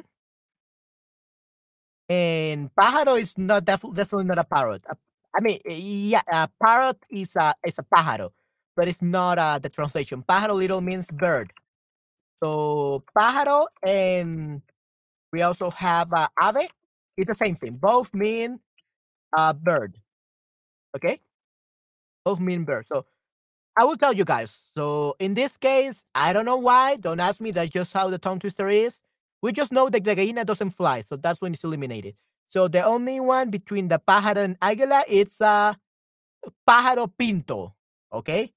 And 2.08 2.70
pájaro 2.74 3.20
is 3.20 3.36
not 3.36 3.64
def 3.64 3.82
definitely 3.92 4.24
not 4.24 4.38
a 4.38 4.44
parrot. 4.44 4.82
A 4.88 4.96
I 5.36 5.40
mean, 5.40 5.60
yeah, 5.66 6.22
a 6.32 6.48
parrot 6.64 6.98
is 7.10 7.36
a 7.36 7.54
is 7.66 7.74
a 7.78 7.84
pájaro, 7.84 8.30
but 8.76 8.88
it's 8.88 9.02
not 9.02 9.38
uh, 9.38 9.58
the 9.58 9.68
translation. 9.68 10.24
Pájaro 10.28 10.54
little 10.54 10.80
means 10.80 11.08
bird. 11.10 11.52
So 12.42 13.04
pájaro 13.16 13.66
and 13.86 14.62
we 15.32 15.42
also 15.42 15.70
have 15.70 16.12
uh, 16.12 16.28
ave. 16.40 16.68
It's 17.16 17.28
the 17.28 17.34
same 17.34 17.56
thing. 17.56 17.74
Both 17.76 18.14
mean 18.14 18.60
uh, 19.36 19.52
bird. 19.52 19.98
Okay. 20.96 21.20
Both 22.24 22.40
mean 22.40 22.64
bird. 22.64 22.86
So 22.86 23.06
I 23.78 23.84
will 23.84 23.96
tell 23.96 24.12
you 24.12 24.24
guys. 24.24 24.68
So 24.74 25.16
in 25.18 25.34
this 25.34 25.56
case, 25.56 26.04
I 26.14 26.32
don't 26.32 26.44
know 26.44 26.56
why. 26.58 26.96
Don't 26.96 27.20
ask 27.20 27.40
me. 27.40 27.50
That's 27.52 27.70
just 27.70 27.92
how 27.92 28.10
the 28.10 28.18
tongue 28.18 28.38
twister 28.40 28.68
is. 28.68 29.00
We 29.42 29.52
just 29.52 29.72
know 29.72 29.88
that 29.88 30.04
the 30.04 30.16
gallina 30.16 30.44
doesn't 30.44 30.70
fly, 30.70 31.02
so 31.02 31.16
that's 31.16 31.40
when 31.40 31.54
it's 31.54 31.64
eliminated. 31.64 32.16
So 32.48 32.68
the 32.68 32.82
only 32.82 33.20
one 33.20 33.50
between 33.50 33.88
the 33.88 34.00
pájaro 34.00 34.44
and 34.44 34.58
águila, 34.60 35.04
it's 35.06 35.40
uh, 35.40 35.74
pájaro 36.66 37.12
pinto. 37.16 37.74
Okay, 38.12 38.52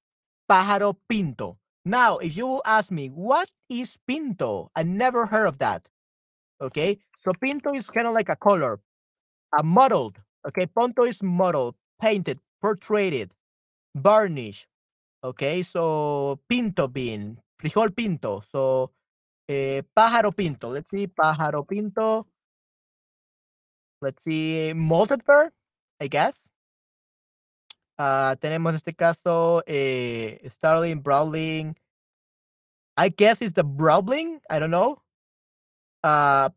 pájaro 0.50 0.96
pinto. 1.08 1.58
Now, 1.84 2.18
if 2.18 2.36
you 2.36 2.46
will 2.46 2.62
ask 2.64 2.90
me, 2.90 3.08
what 3.08 3.50
is 3.68 3.98
pinto? 4.06 4.70
I 4.74 4.82
never 4.82 5.26
heard 5.26 5.46
of 5.46 5.58
that. 5.58 5.88
Okay, 6.60 6.98
so 7.18 7.32
pinto 7.32 7.74
is 7.74 7.90
kind 7.90 8.06
of 8.06 8.14
like 8.14 8.28
a 8.28 8.36
color, 8.36 8.80
a 9.58 9.62
mottled. 9.62 10.18
Okay, 10.46 10.66
pinto 10.66 11.04
is 11.04 11.22
modeled, 11.22 11.74
painted, 12.00 12.38
portrayed, 12.62 13.34
varnish. 13.94 14.66
Okay, 15.22 15.62
so 15.62 16.40
pinto 16.48 16.88
bean, 16.88 17.38
frijol 17.60 17.94
pinto. 17.94 18.42
So 18.50 18.90
eh, 19.48 19.82
pájaro 19.94 20.34
pinto. 20.34 20.68
Let's 20.68 20.88
see, 20.88 21.08
pájaro 21.08 21.68
pinto. 21.68 22.26
Let's 24.02 24.24
see, 24.24 24.72
malted 24.74 25.24
bird, 25.24 25.52
I 26.00 26.08
guess. 26.08 26.48
Uh, 27.96 28.34
tenemos 28.34 28.74
este 28.74 28.96
caso, 28.96 29.62
eh, 29.64 30.38
Starling, 30.48 31.00
Brawling. 31.00 31.76
I 32.96 33.10
guess 33.10 33.40
it's 33.40 33.52
the 33.52 33.62
Brawling. 33.62 34.40
I 34.50 34.58
don't 34.58 34.72
know. 34.72 35.00
Uh, 36.02 36.50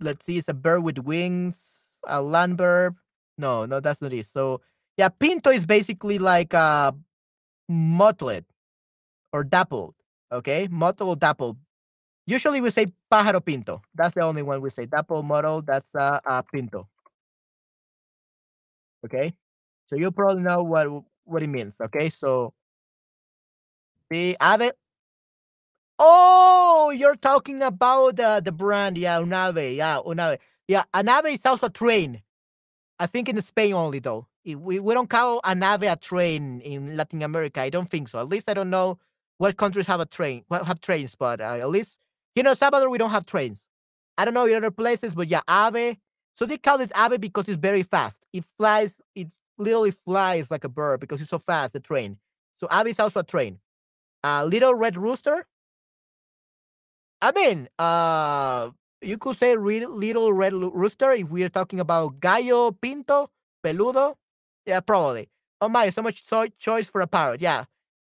let's 0.00 0.24
see, 0.24 0.38
it's 0.38 0.48
a 0.48 0.54
bird 0.54 0.82
with 0.82 0.98
wings, 0.98 1.56
a 2.06 2.22
land 2.22 2.56
bird. 2.56 2.96
No, 3.36 3.66
no, 3.66 3.80
that's 3.80 4.00
not 4.00 4.14
it. 4.14 4.24
So, 4.24 4.62
yeah, 4.96 5.10
Pinto 5.10 5.50
is 5.50 5.66
basically 5.66 6.18
like 6.18 6.54
a 6.54 6.94
mottled 7.68 8.44
or 9.34 9.44
dappled. 9.44 9.96
Okay, 10.32 10.66
mottled 10.70 11.20
dappled. 11.20 11.58
Usually 12.26 12.60
we 12.60 12.70
say 12.70 12.86
pájaro 13.12 13.44
pinto. 13.44 13.82
That's 13.94 14.14
the 14.14 14.22
only 14.22 14.42
one 14.42 14.60
we 14.62 14.70
say. 14.70 14.86
Dapple 14.86 15.22
model, 15.22 15.62
that's 15.62 15.94
uh, 15.94 16.20
a 16.24 16.42
pinto. 16.42 16.88
Okay, 19.04 19.34
so 19.86 19.96
you 19.96 20.10
probably 20.10 20.42
know 20.42 20.62
what 20.62 20.88
what 21.24 21.42
it 21.42 21.48
means. 21.48 21.74
Okay, 21.80 22.08
so 22.10 22.54
the 24.10 24.36
ave. 24.40 24.72
Oh, 25.98 26.92
you're 26.96 27.16
talking 27.16 27.62
about 27.62 28.16
the 28.16 28.40
the 28.44 28.52
brand, 28.52 28.98
yeah, 28.98 29.18
Unave, 29.20 29.76
yeah, 29.76 29.98
Unave, 30.04 30.38
yeah. 30.68 30.84
Anave 30.94 31.32
is 31.34 31.46
also 31.46 31.66
a 31.66 31.70
train. 31.70 32.22
I 32.98 33.06
think 33.06 33.28
in 33.28 33.40
Spain 33.42 33.74
only 33.74 33.98
though. 34.00 34.26
We 34.44 34.80
we 34.80 34.94
don't 34.94 35.10
call 35.10 35.40
Anave 35.42 35.90
a 35.92 35.96
train 35.96 36.60
in 36.62 36.96
Latin 36.96 37.22
America. 37.22 37.60
I 37.60 37.70
don't 37.70 37.90
think 37.90 38.08
so. 38.08 38.18
At 38.20 38.28
least 38.28 38.48
I 38.50 38.54
don't 38.54 38.70
know 38.70 38.98
what 39.38 39.56
countries 39.56 39.86
have 39.86 40.00
a 40.00 40.06
train, 40.06 40.44
what 40.48 40.66
have 40.66 40.80
trains, 40.80 41.14
but 41.18 41.40
uh, 41.40 41.58
at 41.60 41.68
least 41.70 41.98
you 42.34 42.42
know 42.42 42.54
Salvador 42.54 42.90
we 42.90 42.98
don't 42.98 43.10
have 43.10 43.26
trains. 43.26 43.66
I 44.18 44.24
don't 44.24 44.34
know 44.34 44.46
in 44.46 44.54
other 44.54 44.70
places, 44.70 45.14
but 45.14 45.28
yeah, 45.28 45.40
Ave. 45.48 45.98
So 46.36 46.46
they 46.46 46.58
call 46.58 46.80
it 46.80 46.92
Ave 46.94 47.16
because 47.18 47.48
it's 47.48 47.58
very 47.58 47.82
fast. 47.82 48.18
It 48.32 48.44
flies. 48.58 49.00
It 49.14 49.28
literally 49.58 49.92
flies 49.92 50.50
like 50.50 50.64
a 50.64 50.68
bird 50.68 51.00
because 51.00 51.20
it's 51.20 51.30
so 51.30 51.38
fast. 51.38 51.72
The 51.72 51.80
train. 51.80 52.18
So 52.58 52.66
Ave 52.70 52.90
is 52.90 53.00
also 53.00 53.20
a 53.20 53.24
train. 53.24 53.58
Uh, 54.24 54.44
little 54.44 54.74
red 54.74 54.96
rooster. 54.96 55.46
I 57.22 57.32
mean, 57.32 57.68
uh, 57.78 58.70
you 59.00 59.18
could 59.18 59.36
say 59.36 59.56
re- 59.56 59.86
little 59.86 60.32
red 60.32 60.52
rooster 60.52 61.12
if 61.12 61.28
we 61.28 61.42
are 61.42 61.48
talking 61.48 61.80
about 61.80 62.20
gallo 62.20 62.70
pinto 62.72 63.30
peludo. 63.64 64.16
Yeah, 64.66 64.80
probably. 64.80 65.28
Oh 65.60 65.68
my, 65.68 65.90
so 65.90 66.02
much 66.02 66.24
so- 66.26 66.48
choice 66.58 66.88
for 66.88 67.00
a 67.00 67.06
parrot. 67.06 67.40
Yeah, 67.40 67.64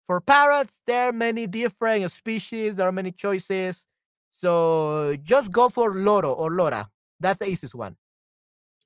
for 0.07 0.19
parrots, 0.21 0.81
there 0.87 1.09
are 1.09 1.11
many 1.11 1.47
different 1.47 2.11
species. 2.11 2.75
There 2.75 2.87
are 2.87 2.91
many 2.91 3.11
choices. 3.11 3.85
So 4.43 5.15
just 5.23 5.51
go 5.51 5.69
for 5.69 5.93
loro 5.93 6.33
or 6.33 6.51
lora. 6.51 6.89
That's 7.21 7.39
the 7.39 7.49
easiest 7.49 7.73
one. 7.73 7.95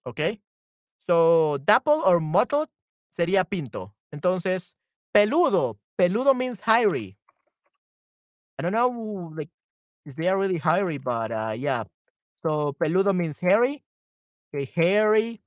Okay. 0.05 0.39
So 1.07 1.57
dapple 1.65 2.03
or 2.05 2.19
mottled 2.19 2.69
sería 3.09 3.43
pinto. 3.49 3.93
Entonces, 4.13 4.75
peludo. 5.15 5.77
Peludo 5.99 6.37
means 6.37 6.61
hairy. 6.61 7.17
I 8.59 8.61
don't 8.61 8.71
know, 8.71 9.33
like, 9.35 9.49
if 10.05 10.15
they 10.15 10.29
are 10.29 10.37
really 10.37 10.59
hairy, 10.59 10.99
but 10.99 11.31
uh, 11.31 11.55
yeah. 11.57 11.85
So 12.37 12.75
peludo 12.79 13.15
means 13.15 13.39
hairy. 13.39 13.83
Okay, 14.53 14.69
hairy. 14.75 15.41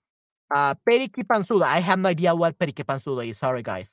Uh, 0.52 0.74
periquipanzudo. 0.88 1.62
I 1.62 1.78
have 1.78 2.00
no 2.00 2.08
idea 2.08 2.34
what 2.34 2.58
periquipanzudo 2.58 3.24
is. 3.26 3.38
Sorry, 3.38 3.62
guys. 3.62 3.90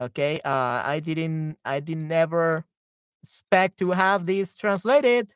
Okay. 0.00 0.40
Uh, 0.44 0.82
I 0.84 1.00
didn't. 1.02 1.56
I 1.64 1.80
didn't 1.80 2.12
ever 2.12 2.66
expect 3.22 3.78
to 3.78 3.90
have 3.90 4.26
this 4.26 4.54
translated. 4.54 5.32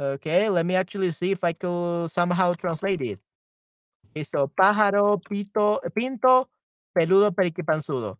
Okay, 0.00 0.48
let 0.48 0.64
me 0.64 0.74
actually 0.74 1.10
see 1.12 1.32
if 1.32 1.42
I 1.42 1.52
could 1.52 2.10
somehow 2.10 2.54
translate 2.54 3.00
it. 3.02 3.18
Okay, 4.10 4.22
so 4.22 4.46
pájaro, 4.46 5.20
pito, 5.22 5.80
pinto, 5.94 6.48
peludo, 6.96 7.30
periquipanzudo. 7.30 8.16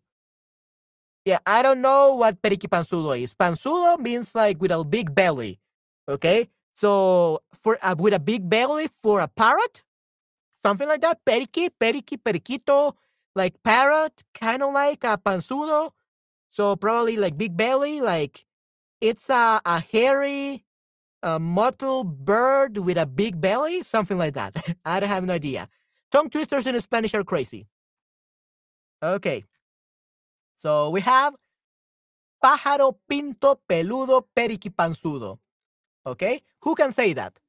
Yeah, 1.25 1.39
I 1.45 1.61
don't 1.61 1.81
know 1.81 2.15
what 2.15 2.41
periquipanzudo 2.41 3.21
is. 3.21 3.33
Panzudo 3.33 3.99
means 3.99 4.35
like 4.35 4.59
with 4.61 4.71
a 4.71 4.83
big 4.83 5.13
belly. 5.13 5.59
Okay, 6.07 6.49
so 6.75 7.41
for 7.63 7.77
uh, 7.81 7.95
with 7.97 8.13
a 8.13 8.19
big 8.19 8.49
belly 8.49 8.89
for 9.03 9.21
a 9.21 9.27
parrot, 9.27 9.83
something 10.63 10.87
like 10.87 11.01
that. 11.01 11.23
Periqui, 11.25 11.69
periqui, 11.79 12.17
periquito, 12.17 12.93
like 13.35 13.55
parrot, 13.63 14.23
kind 14.33 14.63
of 14.63 14.73
like 14.73 15.03
a 15.03 15.17
panzudo. 15.17 15.91
So 16.49 16.75
probably 16.75 17.17
like 17.17 17.37
big 17.37 17.55
belly, 17.55 18.01
like 18.01 18.45
it's 19.01 19.29
a, 19.29 19.61
a 19.65 19.79
hairy, 19.79 20.65
a 21.23 21.39
mottled 21.39 22.25
bird 22.25 22.77
with 22.77 22.97
a 22.97 23.05
big 23.05 23.39
belly, 23.39 23.83
something 23.83 24.17
like 24.17 24.33
that. 24.33 24.55
I 24.85 24.99
don't 24.99 25.09
have 25.09 25.25
no 25.25 25.33
idea. 25.33 25.69
Tongue 26.11 26.29
twisters 26.29 26.65
in 26.67 26.79
Spanish 26.81 27.13
are 27.13 27.23
crazy. 27.23 27.67
Okay. 29.01 29.45
So 30.55 30.89
we 30.89 31.01
have 31.01 31.35
pájaro 32.43 32.97
pinto 33.07 33.61
peludo 33.69 34.25
periquipanzudo. 34.35 35.39
Okay? 36.05 36.41
Who 36.61 36.75
can 36.75 36.91
say 36.91 37.13
that? 37.13 37.39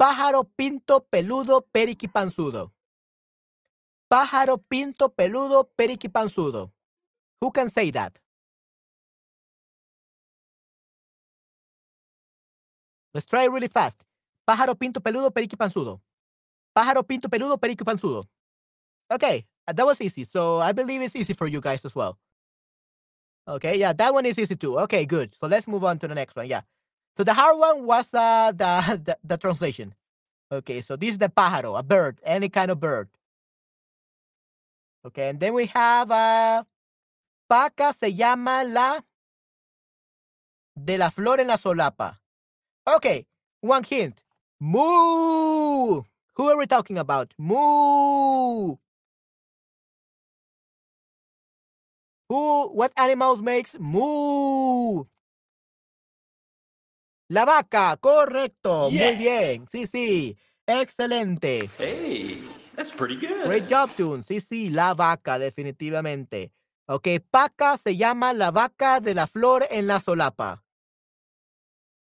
Pájaro 0.00 0.44
pinto 0.56 1.00
peludo 1.00 1.62
periquipanzudo. 1.72 2.72
Pájaro 4.12 4.58
pinto 4.68 5.08
peludo 5.08 5.64
periquipanzudo. 5.78 6.72
Who 7.40 7.50
can 7.50 7.70
say 7.70 7.90
that? 7.92 8.18
Let's 13.14 13.26
try 13.26 13.44
really 13.46 13.68
fast. 13.68 14.04
Pájaro 14.48 14.78
pinto 14.78 15.00
peludo 15.00 15.30
periquipanzudo. 15.30 16.00
Pájaro 16.76 17.02
pinto 17.06 17.28
peludo 17.28 17.58
periquipanzudo. 17.58 18.24
Okay, 19.10 19.46
uh, 19.68 19.72
that 19.72 19.86
was 19.86 20.00
easy. 20.00 20.24
So 20.24 20.58
I 20.60 20.72
believe 20.72 21.02
it's 21.02 21.16
easy 21.16 21.32
for 21.32 21.46
you 21.46 21.60
guys 21.60 21.84
as 21.84 21.94
well. 21.94 22.18
Okay, 23.48 23.78
yeah, 23.78 23.92
that 23.92 24.12
one 24.12 24.26
is 24.26 24.38
easy 24.38 24.56
too. 24.56 24.78
Okay, 24.80 25.06
good. 25.06 25.34
So 25.40 25.46
let's 25.46 25.68
move 25.68 25.84
on 25.84 25.98
to 26.00 26.08
the 26.08 26.14
next 26.14 26.36
one. 26.36 26.46
Yeah. 26.48 26.62
So 27.16 27.24
the 27.24 27.34
hard 27.34 27.58
one 27.58 27.86
was 27.86 28.12
uh, 28.12 28.52
the, 28.56 29.00
the 29.02 29.18
the 29.24 29.36
translation. 29.36 29.94
Okay, 30.52 30.82
so 30.82 30.96
this 30.96 31.10
is 31.10 31.18
the 31.18 31.28
pájaro, 31.28 31.78
a 31.78 31.82
bird, 31.82 32.20
any 32.24 32.48
kind 32.48 32.70
of 32.70 32.78
bird. 32.80 33.08
Okay, 35.06 35.30
and 35.30 35.40
then 35.40 35.54
we 35.54 35.66
have 35.66 36.10
uh, 36.10 36.64
Paca 37.48 37.92
se 37.92 38.14
llama 38.14 38.64
la 38.64 39.04
de 40.74 40.98
la 40.98 41.10
flor 41.10 41.40
en 41.40 41.48
la 41.48 41.56
solapa. 41.56 42.20
Okay, 42.84 43.26
one 43.60 43.84
hint. 43.84 44.20
Moo. 44.60 46.04
Who 46.34 46.48
are 46.48 46.56
we 46.56 46.66
talking 46.66 46.98
about? 46.98 47.32
Moo. 47.38 48.76
Who? 52.28 52.68
What 52.72 52.92
animals 52.96 53.40
makes 53.40 53.78
moo? 53.78 55.06
La 57.28 57.44
vaca, 57.44 57.96
correcto. 58.00 58.90
Muy 58.90 59.16
bien. 59.16 59.66
Sí, 59.66 59.86
sí. 59.86 60.36
Excelente. 60.66 61.70
Hey, 61.78 62.42
that's 62.74 62.92
pretty 62.92 63.16
good. 63.16 63.44
Great 63.46 63.68
job, 63.68 63.90
Tune. 63.96 64.22
Sí, 64.22 64.40
sí, 64.40 64.70
la 64.70 64.94
vaca, 64.94 65.38
definitivamente. 65.38 66.52
Ok, 66.88 67.08
Paca 67.30 67.76
se 67.76 67.96
llama 67.96 68.32
la 68.32 68.50
vaca 68.52 69.00
de 69.00 69.14
la 69.14 69.26
flor 69.26 69.66
en 69.70 69.86
la 69.88 70.00
solapa. 70.00 70.62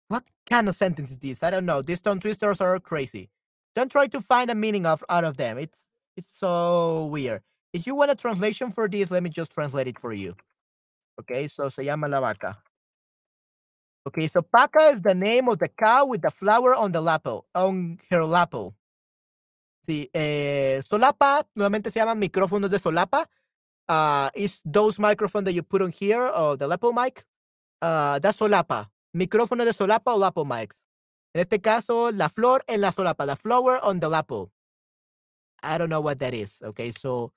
What 0.08 0.24
kind 0.48 0.68
of 0.68 0.74
sentence 0.74 1.10
is 1.12 1.18
this? 1.18 1.42
I 1.42 1.50
don't 1.50 1.66
know. 1.66 1.82
These 1.82 2.00
tongue 2.00 2.18
twisters 2.20 2.60
are 2.60 2.80
crazy. 2.80 3.28
Don't 3.74 3.92
try 3.92 4.06
to 4.08 4.20
find 4.20 4.50
a 4.50 4.54
meaning 4.54 4.86
of 4.86 5.04
out 5.08 5.24
of 5.24 5.36
them. 5.36 5.58
It's 5.58 5.84
it's 6.16 6.32
so 6.36 7.06
weird. 7.06 7.42
If 7.72 7.86
you 7.86 7.94
want 7.94 8.10
a 8.10 8.14
translation 8.14 8.70
for 8.72 8.88
this, 8.88 9.10
let 9.10 9.22
me 9.22 9.30
just 9.30 9.52
translate 9.52 9.86
it 9.86 9.98
for 9.98 10.12
you. 10.12 10.34
Okay, 11.20 11.46
so 11.48 11.68
se 11.68 11.84
llama 11.84 12.08
la 12.08 12.20
vaca. 12.20 12.58
Okay, 14.06 14.28
so 14.28 14.40
Paca 14.42 14.92
is 14.92 15.02
the 15.02 15.14
name 15.14 15.48
of 15.48 15.58
the 15.58 15.68
cow 15.68 16.06
with 16.06 16.22
the 16.22 16.30
flower 16.30 16.74
on 16.74 16.92
the 16.92 17.02
lapel, 17.02 17.46
on 17.54 17.98
her 18.10 18.24
lapel. 18.24 18.74
Sí, 19.86 20.08
eh, 20.14 20.80
solapa, 20.82 21.46
nuevamente 21.54 21.90
se 21.90 22.00
llama 22.00 22.14
micrófonos 22.14 22.70
de 22.70 22.78
solapa. 22.78 23.26
Uh, 23.90 24.30
is 24.34 24.60
those 24.64 24.98
microphone 25.00 25.44
that 25.44 25.52
you 25.52 25.62
put 25.62 25.82
on 25.82 25.90
here 25.90 26.22
or 26.28 26.56
the 26.56 26.68
lapel 26.68 26.92
mic. 26.92 27.24
Uh, 27.82 28.20
that's 28.20 28.38
solapa. 28.38 28.86
Micrófono 29.16 29.64
de 29.64 29.72
solapa 29.72 30.12
o 30.12 30.16
lapel 30.16 30.44
mics. 30.44 30.84
En 31.34 31.40
este 31.40 31.60
caso, 31.60 32.12
la 32.12 32.28
flor 32.28 32.62
en 32.68 32.80
la 32.80 32.92
solapa. 32.92 33.26
The 33.26 33.36
flower 33.36 33.80
on 33.82 33.98
the 33.98 34.08
lapel. 34.08 34.50
I 35.62 35.76
don't 35.76 35.90
know 35.90 36.00
what 36.00 36.20
that 36.20 36.34
is. 36.34 36.62
Okay, 36.62 36.92
so, 36.92 37.32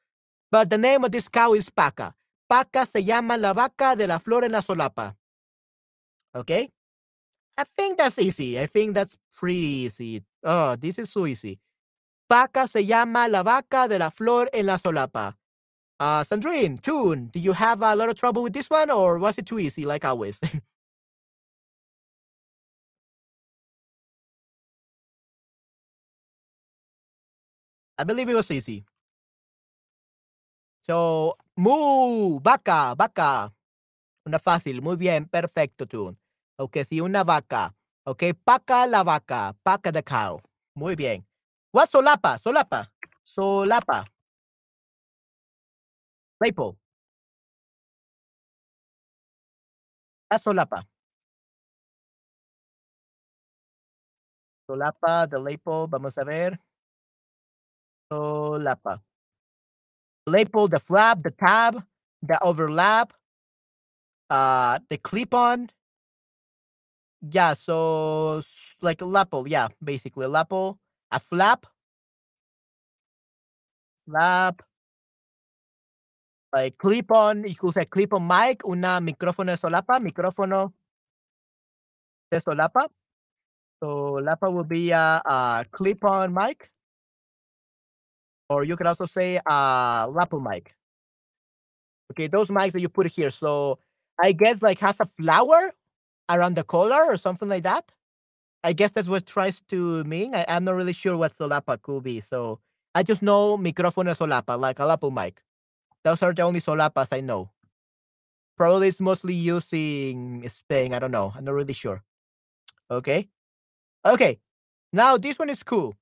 but 0.51 0.69
the 0.69 0.77
name 0.77 1.03
of 1.03 1.11
this 1.11 1.27
cow 1.27 1.53
is 1.53 1.69
Paca. 1.69 2.13
Paca 2.47 2.85
se 2.85 3.01
llama 3.01 3.35
la 3.35 3.53
vaca 3.53 3.95
de 3.97 4.05
la 4.05 4.19
flor 4.19 4.43
en 4.43 4.51
la 4.51 4.61
solapa. 4.61 5.15
Okay? 6.35 6.69
I 7.57 7.63
think 7.77 7.97
that's 7.97 8.19
easy. 8.19 8.59
I 8.59 8.67
think 8.67 8.93
that's 8.93 9.17
pretty 9.35 9.85
easy. 9.85 10.23
Oh, 10.43 10.75
this 10.75 10.99
is 10.99 11.09
so 11.09 11.25
easy. 11.25 11.59
Paca 12.29 12.67
se 12.67 12.83
llama 12.83 13.27
la 13.27 13.43
vaca 13.43 13.87
de 13.87 13.97
la 13.97 14.11
flor 14.11 14.49
en 14.53 14.67
la 14.67 14.77
solapa. 14.77 15.35
Uh, 16.03 16.21
Sandrine, 16.21 16.75
Tune, 16.81 17.29
do 17.31 17.39
you 17.39 17.53
have 17.53 17.81
a 17.81 17.95
lot 17.95 18.09
of 18.09 18.17
trouble 18.17 18.43
with 18.43 18.51
this 18.51 18.69
one 18.69 18.91
or 18.91 19.17
was 19.17 19.37
it 19.37 19.45
too 19.45 19.57
easy 19.57 19.85
like 19.85 20.03
always? 20.03 20.37
I 27.97 28.03
believe 28.03 28.27
it 28.27 28.35
was 28.35 28.51
easy. 28.51 28.83
So, 30.81 31.37
mu, 31.55 32.41
vaca, 32.41 32.95
vaca. 32.99 33.53
Una 34.27 34.39
fácil, 34.39 34.81
muy 34.81 34.97
bien, 34.97 35.29
perfecto, 35.31 35.85
Tune. 35.85 36.17
Ok, 36.57 36.83
sí, 36.83 36.99
una 36.99 37.23
vaca. 37.23 37.73
Ok, 38.03 38.23
paca 38.43 38.85
la 38.87 39.03
vaca, 39.03 39.55
paca 39.63 39.93
the 39.93 40.03
cow. 40.03 40.41
Muy 40.75 40.97
bien. 40.97 41.25
What 41.71 41.89
solapa? 41.89 42.39
Solapa. 42.39 42.91
Solapa. 43.23 44.03
Maple. 46.43 46.75
La 50.29 50.37
solapa. 50.37 50.83
Solapa, 54.67 55.29
the 55.29 55.39
lapel, 55.39 55.87
vamos 55.87 56.17
a 56.17 56.25
ver. 56.25 56.59
Solapa. 58.11 58.99
Lapel, 60.27 60.67
the 60.67 60.79
flap, 60.79 61.23
the 61.23 61.31
tab, 61.31 61.81
the 62.21 62.37
overlap, 62.43 63.13
uh, 64.29 64.79
the 64.89 64.97
clip-on. 64.97 65.69
Yeah, 67.21 67.53
so 67.53 68.43
like 68.81 69.01
a 69.01 69.05
lapel, 69.05 69.47
yeah, 69.47 69.69
basically 69.81 70.25
a 70.25 70.29
lapel, 70.29 70.77
a 71.09 71.19
flap, 71.19 71.65
flap, 74.05 74.61
like 76.53 76.77
clip 76.77 77.11
on, 77.11 77.43
you 77.43 77.55
could 77.55 77.73
say 77.73 77.85
clip 77.85 78.13
on 78.13 78.27
mic, 78.27 78.63
una 78.65 79.01
micrófono 79.01 79.47
de 79.47 79.57
solapa, 79.57 79.99
micrófono 79.99 80.71
de 82.31 82.39
solapa. 82.39 82.87
So 83.81 84.13
lapa 84.23 84.49
will 84.49 84.63
be 84.63 84.91
a, 84.91 85.21
a 85.25 85.65
clip 85.71 86.05
on 86.05 86.33
mic. 86.33 86.71
Or 88.49 88.63
you 88.63 88.77
could 88.77 88.87
also 88.87 89.07
say 89.07 89.39
a 89.45 90.07
lapel 90.09 90.39
mic. 90.39 90.75
Okay, 92.11 92.27
those 92.27 92.49
mics 92.49 92.73
that 92.73 92.81
you 92.81 92.89
put 92.89 93.07
here. 93.07 93.31
So 93.31 93.79
I 94.21 94.31
guess 94.31 94.61
like 94.61 94.79
has 94.79 94.99
a 94.99 95.09
flower 95.17 95.73
around 96.29 96.55
the 96.55 96.63
collar 96.63 97.03
or 97.03 97.17
something 97.17 97.49
like 97.49 97.63
that. 97.63 97.91
I 98.63 98.73
guess 98.73 98.91
that's 98.91 99.07
what 99.09 99.25
tries 99.25 99.59
to 99.69 100.03
mean. 100.03 100.35
I, 100.35 100.45
am 100.47 100.63
not 100.65 100.75
really 100.75 100.93
sure 100.93 101.17
what 101.17 101.35
solapa 101.35 101.81
could 101.81 102.03
be. 102.03 102.21
So 102.21 102.59
I 102.93 103.01
just 103.03 103.21
know 103.21 103.57
micrófono 103.57 104.15
solapa, 104.15 104.59
like 104.59 104.79
a 104.79 104.85
lapel 104.85 105.11
mic. 105.11 105.41
Those 106.03 106.21
are 106.21 106.33
the 106.33 106.41
only 106.41 106.61
solapas 106.61 107.07
I 107.11 107.21
know. 107.21 107.49
Probably 108.57 108.89
it's 108.89 108.99
mostly 108.99 109.33
using 109.33 110.47
Spain. 110.49 110.93
I 110.93 110.99
don't 110.99 111.11
know. 111.11 111.33
I'm 111.35 111.45
not 111.45 111.53
really 111.53 111.73
sure. 111.73 112.03
Okay. 112.91 113.29
Okay. 114.05 114.39
Now 114.91 115.17
this 115.17 115.39
one 115.39 115.49
is 115.49 115.63
cool. 115.63 115.95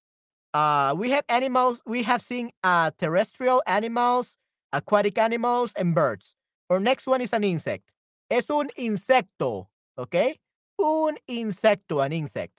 Uh, 0.53 0.93
we 0.97 1.11
have 1.11 1.23
animals. 1.29 1.79
We 1.85 2.03
have 2.03 2.21
seen 2.21 2.51
uh, 2.63 2.91
terrestrial 2.97 3.61
animals, 3.67 4.35
aquatic 4.73 5.17
animals, 5.17 5.71
and 5.77 5.95
birds. 5.95 6.33
Our 6.69 6.79
next 6.79 7.07
one 7.07 7.21
is 7.21 7.31
an 7.31 7.43
insect. 7.43 7.91
Es 8.29 8.49
un 8.49 8.69
insecto. 8.77 9.67
Okay. 9.97 10.39
Un 10.79 11.17
insecto, 11.29 12.03
an 12.03 12.11
insect. 12.11 12.53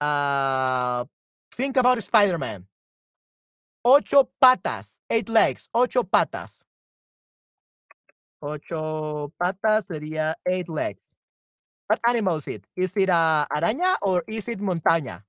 Uh, 0.00 1.04
think 1.52 1.76
about 1.76 2.02
Spider-Man. 2.02 2.66
Ocho 3.84 4.28
patas, 4.42 4.98
eight 5.08 5.28
legs, 5.28 5.68
ocho 5.74 6.02
patas. 6.02 6.58
Ocho 8.42 9.32
patas 9.38 9.86
sería 9.86 10.34
eight 10.46 10.68
legs. 10.68 11.14
What 11.88 12.00
animal 12.08 12.38
is 12.38 12.48
it? 12.48 12.64
Is 12.76 12.96
it 12.96 13.10
a 13.10 13.46
araña 13.50 13.96
or 14.02 14.24
is 14.26 14.48
it 14.48 14.60
montaña? 14.60 15.24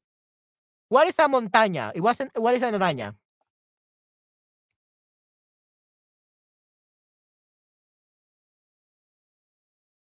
What 0.90 1.08
is 1.08 1.20
a 1.20 1.28
montaña? 1.28 1.92
It 1.96 2.02
wasn't. 2.02 2.32
What 2.38 2.56
is 2.56 2.64
an 2.64 2.76
araña? 2.76 3.16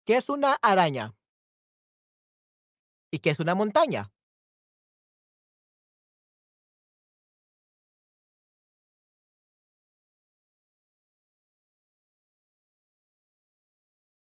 ¿Qué 0.07 0.17
es 0.17 0.29
una 0.29 0.55
araña? 0.63 1.15
¿Y 3.11 3.19
qué 3.21 3.31
es 3.31 3.41
una 3.41 3.55
montaña? 3.55 4.14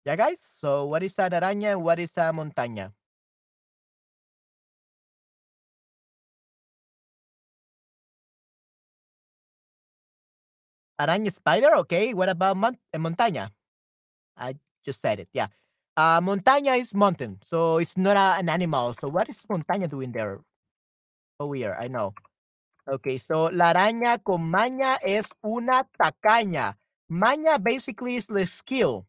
Yeah, 0.10 0.18
guys. 0.18 0.42
So, 0.42 0.90
what 0.90 1.06
is 1.06 1.14
an 1.22 1.38
araña 1.38 1.78
and 1.78 1.86
what 1.86 2.02
is 2.02 2.10
a 2.18 2.34
montaña? 2.34 2.98
Araña 10.98 11.30
spider, 11.30 11.78
okay. 11.86 12.18
What 12.18 12.26
about 12.34 12.58
mon 12.58 12.74
eh, 12.90 12.98
montaña? 12.98 13.54
I 14.34 14.58
just 14.82 14.98
said 14.98 15.20
it. 15.22 15.30
Yeah. 15.30 15.54
Uh, 15.94 16.18
montaña 16.26 16.74
is 16.74 16.90
mountain, 16.98 17.38
so 17.46 17.78
it's 17.78 17.94
not 17.94 18.18
a, 18.18 18.42
an 18.42 18.50
animal. 18.50 18.98
So 18.98 19.14
what 19.14 19.30
is 19.30 19.46
montaña 19.46 19.86
doing 19.88 20.10
there? 20.12 20.42
Oh, 21.40 21.54
weird. 21.54 21.78
I 21.78 21.86
know. 21.86 22.18
Okay, 22.90 23.20
so 23.22 23.54
la 23.54 23.78
araña 23.78 24.18
con 24.26 24.42
maña 24.50 24.98
es 25.06 25.30
una 25.46 25.86
tacaña. 26.02 26.82
Maña 27.14 27.62
basically 27.62 28.18
is 28.18 28.26
the 28.26 28.48
skill. 28.50 29.09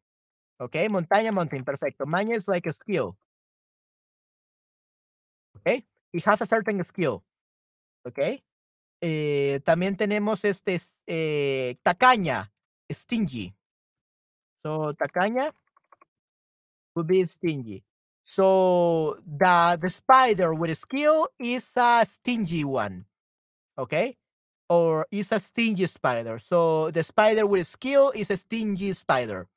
Okay, 0.61 0.89
montaña, 0.89 1.33
mountain, 1.33 1.65
perfecto. 1.65 2.05
Maña 2.05 2.37
is 2.37 2.47
like 2.47 2.69
a 2.69 2.73
skill. 2.73 3.17
Okay, 5.57 5.87
it 6.13 6.25
has 6.25 6.41
a 6.43 6.47
certain 6.47 6.85
skill. 6.85 7.25
Okay. 8.07 8.43
Eh, 9.03 9.61
también 9.65 9.97
tenemos 9.97 10.45
este 10.45 10.79
eh, 11.07 11.77
tacaña, 11.83 12.53
stingy. 12.93 13.55
So 14.63 14.93
tacaña 14.93 15.53
would 16.95 17.07
be 17.07 17.25
stingy. 17.25 17.83
So 18.23 19.19
the 19.25 19.79
the 19.81 19.89
spider 19.89 20.53
with 20.55 20.71
a 20.71 20.75
skill 20.75 21.29
is 21.39 21.71
a 21.77 22.05
stingy 22.07 22.65
one. 22.65 23.07
Okay? 23.79 24.19
Or 24.69 25.07
is 25.11 25.33
a 25.33 25.41
stingy 25.41 25.87
spider. 25.87 26.39
So 26.39 26.91
the 26.91 27.03
spider 27.03 27.47
with 27.47 27.63
a 27.63 27.65
skill 27.65 28.13
is 28.15 28.31
a 28.31 28.37
stingy 28.37 28.93
spider. 28.93 29.49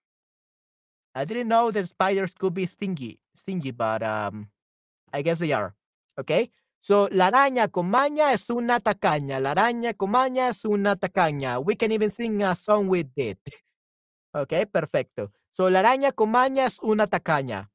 I 1.15 1.25
didn't 1.25 1.47
know 1.47 1.71
that 1.71 1.87
spiders 1.89 2.33
could 2.33 2.53
be 2.53 2.65
stingy, 2.65 3.19
stingy, 3.35 3.71
but 3.71 4.01
um, 4.01 4.49
I 5.11 5.21
guess 5.21 5.39
they 5.39 5.53
are. 5.53 5.75
Okay. 6.19 6.49
So 6.81 7.07
la 7.11 7.27
araña 7.27 7.71
con 7.71 7.89
maña 7.89 8.33
es 8.33 8.49
una 8.49 8.79
tacaña. 8.79 9.39
La 9.39 9.51
araña 9.51 9.93
con 9.93 10.11
maña 10.11 10.49
es 10.49 10.65
una 10.65 10.95
tacaña. 10.95 11.59
We 11.63 11.75
can 11.75 11.91
even 11.91 12.11
sing 12.11 12.43
a 12.43 12.55
song 12.55 12.87
with 12.87 13.11
it. 13.15 13.39
Okay, 14.35 14.65
perfecto. 14.65 15.31
So 15.51 15.69
la 15.69 15.81
araña 15.81 16.11
con 16.11 16.31
maña 16.31 16.65
es 16.65 16.79
una 16.81 17.05
tacaña. 17.05 17.69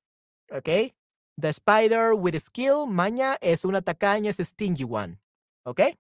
Okay. 0.51 0.93
The 1.41 1.51
spider 1.51 2.15
with 2.15 2.35
skill, 2.41 2.89
maña, 2.89 3.37
es 3.41 3.65
una 3.65 3.81
tacaña, 3.81 4.31
es 4.31 4.39
stingy 4.45 4.83
one. 4.83 5.21
Okay. 5.65 5.95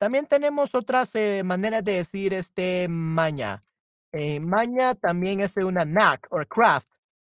También 0.00 0.26
tenemos 0.26 0.74
otras 0.74 1.14
eh, 1.14 1.42
maneras 1.44 1.84
de 1.84 1.92
decir 1.92 2.34
este 2.34 2.88
maña. 2.88 3.62
Eh, 4.16 4.38
maña 4.38 4.94
también 4.94 5.40
es 5.40 5.56
una 5.56 5.84
knack 5.84 6.28
or 6.30 6.46
craft, 6.46 6.88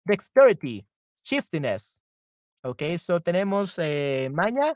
dexterity, 0.06 0.86
shiftiness. 1.24 1.98
Okay, 2.64 3.00
so 3.00 3.20
tenemos 3.20 3.80
eh, 3.80 4.30
maña, 4.32 4.76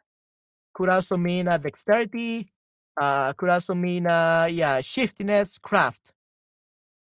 could 0.73 0.89
also 0.89 1.15
mean 1.15 1.45
dexterity, 1.61 2.51
uh, 2.99 3.33
could 3.33 3.49
also 3.49 3.75
mean 3.75 4.05
yeah, 4.05 4.81
shiftiness, 4.81 5.59
craft. 5.59 6.11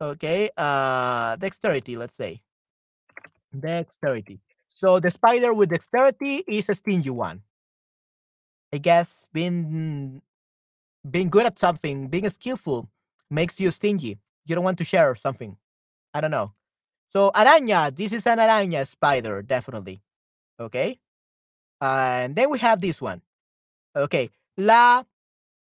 Okay, 0.02 0.50
uh, 0.58 1.36
dexterity, 1.36 1.96
let's 1.96 2.16
say. 2.16 2.42
Dexterity. 3.58 4.40
So 4.70 5.00
the 5.00 5.12
spider 5.12 5.54
with 5.54 5.70
dexterity 5.70 6.44
is 6.48 6.70
a 6.70 6.76
stingy 6.76 7.12
one. 7.12 7.44
I 8.74 8.80
guess 8.80 9.28
being 9.32 10.24
being 11.10 11.30
good 11.30 11.46
at 11.46 11.60
something, 11.60 12.08
being 12.08 12.30
skillful 12.30 12.90
makes 13.30 13.60
you 13.60 13.70
stingy. 13.70 14.18
You 14.48 14.56
don't 14.56 14.64
want 14.64 14.78
to 14.80 14.84
share 14.84 15.14
something. 15.16 15.58
I 16.14 16.22
don't 16.22 16.32
know. 16.32 16.54
So 17.10 17.32
araña, 17.32 17.96
this 17.96 18.14
is 18.14 18.26
an 18.28 18.40
araña 18.40 18.88
spider, 18.88 19.42
definitely. 19.42 20.02
Okay. 20.60 21.00
and 21.82 22.36
then 22.36 22.50
we 22.50 22.60
have 22.60 22.82
this 22.82 23.02
one. 23.02 23.22
Okay. 23.96 24.30
La 24.58 25.04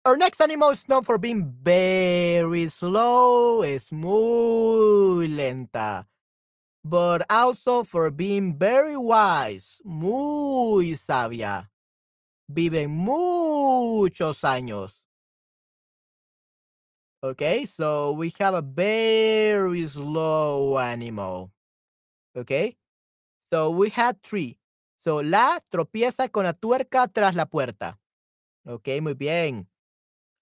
our 0.05 0.16
next 0.16 0.41
animal 0.41 0.70
is 0.70 0.87
known 0.89 1.03
for 1.03 1.18
being 1.18 1.53
very 1.62 2.68
slow, 2.68 3.62
es 3.62 3.91
muy 3.91 5.27
lenta, 5.27 6.07
but 6.85 7.27
also 7.29 7.83
for 7.83 8.12
being 8.12 8.57
very 8.57 8.97
wise, 8.97 9.81
muy 9.85 10.95
sabia. 10.95 11.68
Vive 12.49 12.87
muchos 12.87 14.43
años. 14.43 14.93
Okay, 17.23 17.64
so 17.64 18.12
we 18.12 18.33
have 18.39 18.55
a 18.55 18.62
very 18.62 19.87
slow 19.89 20.79
animal. 20.79 21.51
Okay, 22.37 22.77
so 23.51 23.71
we 23.71 23.89
had 23.89 24.23
three. 24.23 24.59
So 25.03 25.23
la 25.23 25.59
tropieza 25.71 26.29
con 26.29 26.45
la 26.45 26.53
tuerca 26.53 27.09
tras 27.09 27.35
la 27.35 27.47
puerta. 27.47 27.99
Okay, 28.67 29.01
muy 29.01 29.14
bien. 29.14 29.67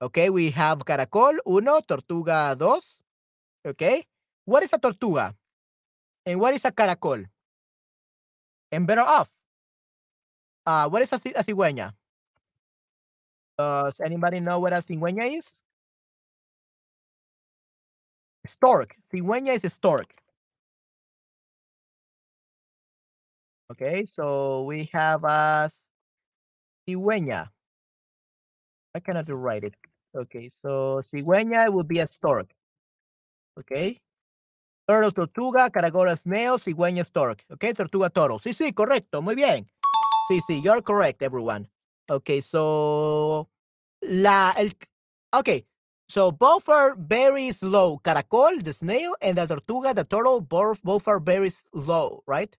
Okay, 0.00 0.30
we 0.30 0.50
have 0.50 0.84
caracol, 0.84 1.38
uno, 1.46 1.80
tortuga, 1.80 2.54
dos. 2.58 2.98
Okay, 3.64 4.04
what 4.44 4.62
is 4.64 4.72
a 4.72 4.78
tortuga? 4.78 5.34
And 6.26 6.40
what 6.40 6.54
is 6.54 6.64
a 6.64 6.72
caracol? 6.72 7.24
And 8.72 8.86
better 8.86 9.02
off. 9.02 9.30
Uh, 10.66 10.88
what 10.88 11.02
is 11.02 11.12
a, 11.12 11.16
a 11.16 11.44
cigüeña? 11.44 11.94
Does 13.56 14.00
anybody 14.00 14.40
know 14.40 14.58
what 14.58 14.72
a 14.72 14.82
cigüeña 14.82 15.38
is? 15.38 15.63
Stork. 18.46 18.96
Cigüeña 19.10 19.54
is 19.54 19.72
stork. 19.72 20.14
Okay, 23.70 24.04
so 24.04 24.62
we 24.64 24.88
have 24.92 25.24
a 25.24 25.70
cigüeña. 26.88 27.50
I 28.94 29.00
cannot 29.00 29.28
write 29.28 29.64
it. 29.64 29.74
Okay, 30.14 30.50
so 30.62 31.02
cigüeña 31.02 31.72
will 31.72 31.84
be 31.84 32.00
a 32.00 32.06
stork. 32.06 32.54
Okay. 33.58 34.00
Turtle, 34.86 35.12
tortuga, 35.12 35.70
caragora, 35.70 36.16
snail, 36.16 36.58
cigüeña, 36.58 37.04
stork. 37.04 37.44
Okay, 37.50 37.72
tortuga, 37.72 38.10
toro. 38.10 38.38
Sí, 38.38 38.52
sí, 38.52 38.72
correcto. 38.74 39.22
Muy 39.22 39.34
bien. 39.34 39.66
Sí, 40.28 40.40
sí, 40.46 40.62
you're 40.62 40.82
correct, 40.82 41.22
everyone. 41.22 41.68
Okay, 42.10 42.42
so 42.42 43.48
la 44.02 44.52
el 44.58 44.76
okay, 45.32 45.66
so 46.08 46.30
both 46.30 46.68
are 46.68 46.94
very 46.96 47.50
slow. 47.52 48.00
Caracol, 48.04 48.62
the 48.62 48.72
snail, 48.72 49.14
and 49.22 49.38
the 49.38 49.46
tortuga, 49.46 49.94
the 49.94 50.04
turtle, 50.04 50.40
both 50.40 50.82
both 50.82 51.08
are 51.08 51.20
very 51.20 51.50
slow, 51.50 52.22
right? 52.26 52.54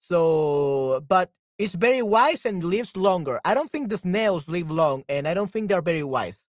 So, 0.00 1.04
but 1.08 1.32
it's 1.58 1.74
very 1.74 2.02
wise 2.02 2.46
and 2.46 2.64
lives 2.64 2.96
longer. 2.96 3.40
I 3.44 3.54
don't 3.54 3.70
think 3.70 3.90
the 3.90 3.98
snails 3.98 4.48
live 4.48 4.70
long, 4.70 5.04
and 5.08 5.28
I 5.28 5.34
don't 5.34 5.50
think 5.50 5.68
they're 5.68 5.82
very 5.82 6.02
wise. 6.04 6.46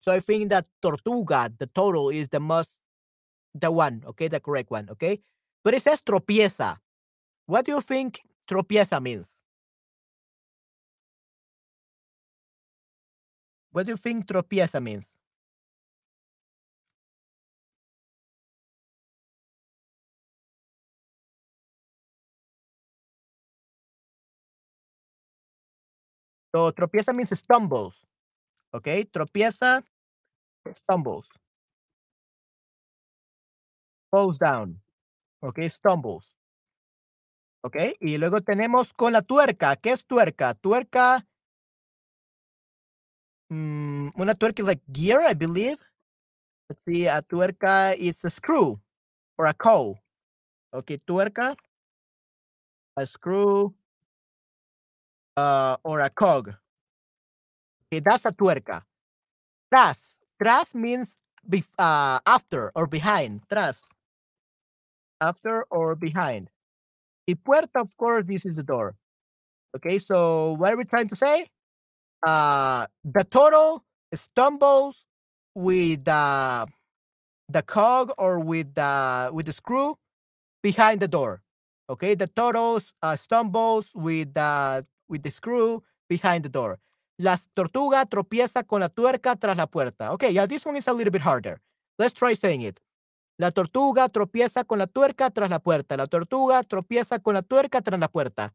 So 0.00 0.12
I 0.12 0.20
think 0.20 0.50
that 0.50 0.66
tortuga, 0.82 1.52
the 1.58 1.66
turtle, 1.66 2.10
is 2.10 2.28
the 2.28 2.40
most, 2.40 2.70
the 3.54 3.70
one, 3.70 4.04
okay, 4.08 4.28
the 4.28 4.40
correct 4.40 4.70
one, 4.70 4.88
okay. 4.90 5.20
But 5.64 5.74
it 5.74 5.82
says 5.82 6.02
tropieza. 6.02 6.78
What 7.46 7.66
do 7.66 7.72
you 7.72 7.80
think 7.80 8.22
tropieza 8.48 9.02
means? 9.02 9.36
What 13.72 13.86
do 13.86 13.92
you 13.92 13.96
think 13.96 14.26
tropieza 14.26 14.82
means? 14.82 15.17
So 26.54 26.72
tropieza 26.72 27.12
means 27.12 27.30
stumbles. 27.30 28.06
Okay, 28.72 29.04
tropieza, 29.04 29.82
stumbles. 30.74 31.26
Falls 34.10 34.38
down. 34.38 34.80
Okay, 35.42 35.68
stumbles. 35.68 36.34
Okay, 37.64 37.96
y 38.00 38.18
luego 38.18 38.40
tenemos 38.40 38.92
con 38.94 39.12
la 39.12 39.22
tuerca. 39.22 39.76
¿Qué 39.76 39.90
es 39.92 40.06
tuerca? 40.06 40.54
Tuerca. 40.54 41.26
Mm, 43.50 44.10
una 44.14 44.34
tuerca 44.34 44.62
is 44.62 44.68
like 44.68 44.82
gear, 44.92 45.22
I 45.28 45.34
believe. 45.34 45.78
Let's 46.68 46.84
see, 46.84 47.06
a 47.06 47.22
tuerca 47.22 47.94
is 47.96 48.24
a 48.24 48.30
screw 48.30 48.80
or 49.38 49.46
a 49.46 49.54
cow. 49.54 49.98
Okay, 50.72 50.98
tuerca, 50.98 51.56
a 52.96 53.06
screw, 53.06 53.74
uh, 55.38 55.76
or 55.84 56.00
a 56.00 56.10
cog. 56.10 56.54
Okay, 57.86 58.00
that's 58.04 58.24
a 58.24 58.32
tuerca. 58.32 58.82
Tras. 59.72 60.16
Tras 60.42 60.74
means 60.74 61.16
uh, 61.78 62.18
after 62.26 62.72
or 62.74 62.86
behind. 62.86 63.42
Tras. 63.50 63.82
After 65.20 65.64
or 65.70 65.94
behind. 65.94 66.50
Y 67.26 67.34
puerta, 67.34 67.80
of 67.80 67.96
course, 67.96 68.24
this 68.26 68.46
is 68.46 68.56
the 68.56 68.62
door. 68.62 68.96
Okay, 69.76 69.98
so 69.98 70.52
what 70.58 70.72
are 70.72 70.76
we 70.76 70.84
trying 70.84 71.08
to 71.08 71.16
say? 71.16 71.46
Uh, 72.26 72.86
the 73.04 73.24
turtle 73.24 73.84
stumbles 74.14 75.04
with 75.54 76.04
the 76.04 76.66
the 77.48 77.62
cog 77.62 78.12
or 78.18 78.40
with 78.40 78.74
the 78.74 79.30
with 79.32 79.46
the 79.46 79.52
screw 79.52 79.96
behind 80.62 81.00
the 81.00 81.08
door. 81.08 81.42
Okay, 81.90 82.14
the 82.14 82.26
turtle 82.28 82.80
uh, 83.02 83.16
stumbles 83.16 83.88
with 83.94 84.34
the 84.34 84.84
with 85.08 85.22
the 85.22 85.30
screw 85.30 85.82
behind 86.08 86.44
the 86.44 86.50
door. 86.50 86.78
La 87.18 87.36
tortuga 87.54 88.04
tropieza 88.06 88.64
con 88.64 88.80
la 88.80 88.88
tuerca 88.88 89.36
tras 89.36 89.56
la 89.56 89.66
puerta. 89.66 90.12
Okay, 90.12 90.32
yeah, 90.32 90.46
this 90.46 90.64
one 90.64 90.76
is 90.76 90.86
a 90.86 90.92
little 90.92 91.10
bit 91.10 91.22
harder. 91.22 91.60
Let's 91.98 92.14
try 92.14 92.34
saying 92.34 92.62
it. 92.62 92.80
La 93.38 93.50
tortuga 93.50 94.08
tropieza 94.08 94.64
con 94.64 94.78
la 94.78 94.86
tuerca 94.86 95.30
tras 95.30 95.50
la 95.50 95.58
puerta. 95.58 95.96
La 95.96 96.06
tortuga 96.06 96.62
tropieza 96.62 97.18
con 97.18 97.34
la 97.34 97.42
tuerca 97.42 97.80
tras 97.82 97.98
la 97.98 98.08
puerta. 98.08 98.52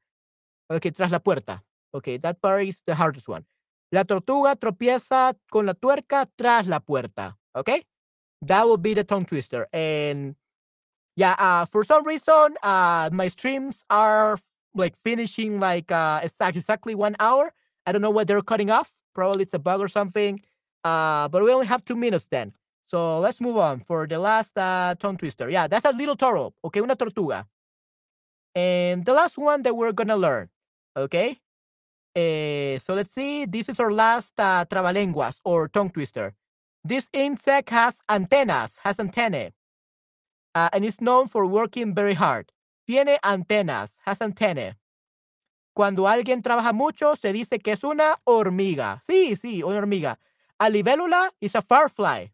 Okay, 0.69 0.91
tras 0.91 1.11
la 1.11 1.19
puerta. 1.19 1.63
Okay, 1.93 2.17
that 2.17 2.41
part 2.41 2.63
is 2.63 2.81
the 2.85 2.95
hardest 2.95 3.27
one. 3.27 3.45
La 3.91 4.03
tortuga 4.03 4.55
tropieza 4.55 5.33
con 5.51 5.65
la 5.65 5.73
tuerca 5.73 6.25
tras 6.37 6.67
la 6.67 6.79
puerta. 6.79 7.37
Okay, 7.55 7.83
that 8.45 8.65
will 8.65 8.77
be 8.77 8.93
the 8.93 9.03
tongue 9.03 9.25
twister. 9.25 9.67
And 9.71 10.35
yeah, 11.15 11.35
uh, 11.37 11.65
for 11.65 11.83
some 11.83 12.03
reason, 12.05 12.55
uh, 12.63 13.09
my 13.11 13.27
streams 13.27 13.85
are 13.89 14.39
like 14.75 14.95
finishing 15.03 15.59
like 15.59 15.91
uh 15.91 16.21
exactly 16.23 16.95
one 16.95 17.15
hour. 17.19 17.53
I 17.85 17.91
don't 17.91 18.01
know 18.01 18.09
what 18.11 18.27
they're 18.27 18.41
cutting 18.41 18.69
off. 18.69 18.91
Probably 19.13 19.43
it's 19.43 19.53
a 19.53 19.59
bug 19.59 19.81
or 19.81 19.87
something. 19.87 20.39
Uh, 20.83 21.27
but 21.29 21.43
we 21.43 21.51
only 21.51 21.65
have 21.67 21.83
two 21.85 21.95
minutes 21.95 22.27
then. 22.29 22.53
So 22.85 23.19
let's 23.19 23.39
move 23.39 23.57
on 23.57 23.79
for 23.79 24.07
the 24.07 24.19
last 24.19 24.57
uh, 24.57 24.95
tongue 24.99 25.17
twister. 25.17 25.49
Yeah, 25.49 25.67
that's 25.67 25.85
a 25.85 25.91
little 25.91 26.15
turtle. 26.15 26.53
Okay, 26.63 26.81
una 26.81 26.95
tortuga. 26.95 27.47
And 28.55 29.05
the 29.05 29.13
last 29.13 29.37
one 29.37 29.63
that 29.63 29.75
we're 29.75 29.93
gonna 29.93 30.17
learn. 30.17 30.49
Okay. 30.95 31.39
Uh, 32.15 32.77
so 32.79 32.93
let's 32.93 33.13
see. 33.13 33.45
This 33.45 33.69
is 33.69 33.79
our 33.79 33.91
last 33.91 34.39
uh, 34.39 34.65
trabalenguas 34.65 35.39
or 35.43 35.67
tongue 35.67 35.89
twister. 35.89 36.35
This 36.83 37.09
insect 37.13 37.69
has 37.71 37.95
antennas, 38.09 38.77
has 38.83 38.99
antennae, 38.99 39.53
uh, 40.53 40.69
and 40.73 40.85
is 40.85 41.01
known 41.01 41.27
for 41.27 41.45
working 41.47 41.95
very 41.95 42.13
hard. 42.13 42.51
Tiene 42.85 43.17
antenas, 43.21 43.97
has 44.05 44.21
antennae. 44.21 44.77
Cuando 45.73 46.07
alguien 46.07 46.41
trabaja 46.41 46.73
mucho, 46.73 47.15
se 47.15 47.33
dice 47.33 47.59
que 47.59 47.71
es 47.71 47.83
una 47.83 48.19
hormiga. 48.25 49.01
Sí, 49.07 49.35
sí, 49.35 49.63
una 49.63 49.79
hormiga. 49.79 50.19
A 50.59 50.69
libélula 50.69 51.31
is 51.39 51.55
a 51.55 51.61
firefly. 51.61 52.31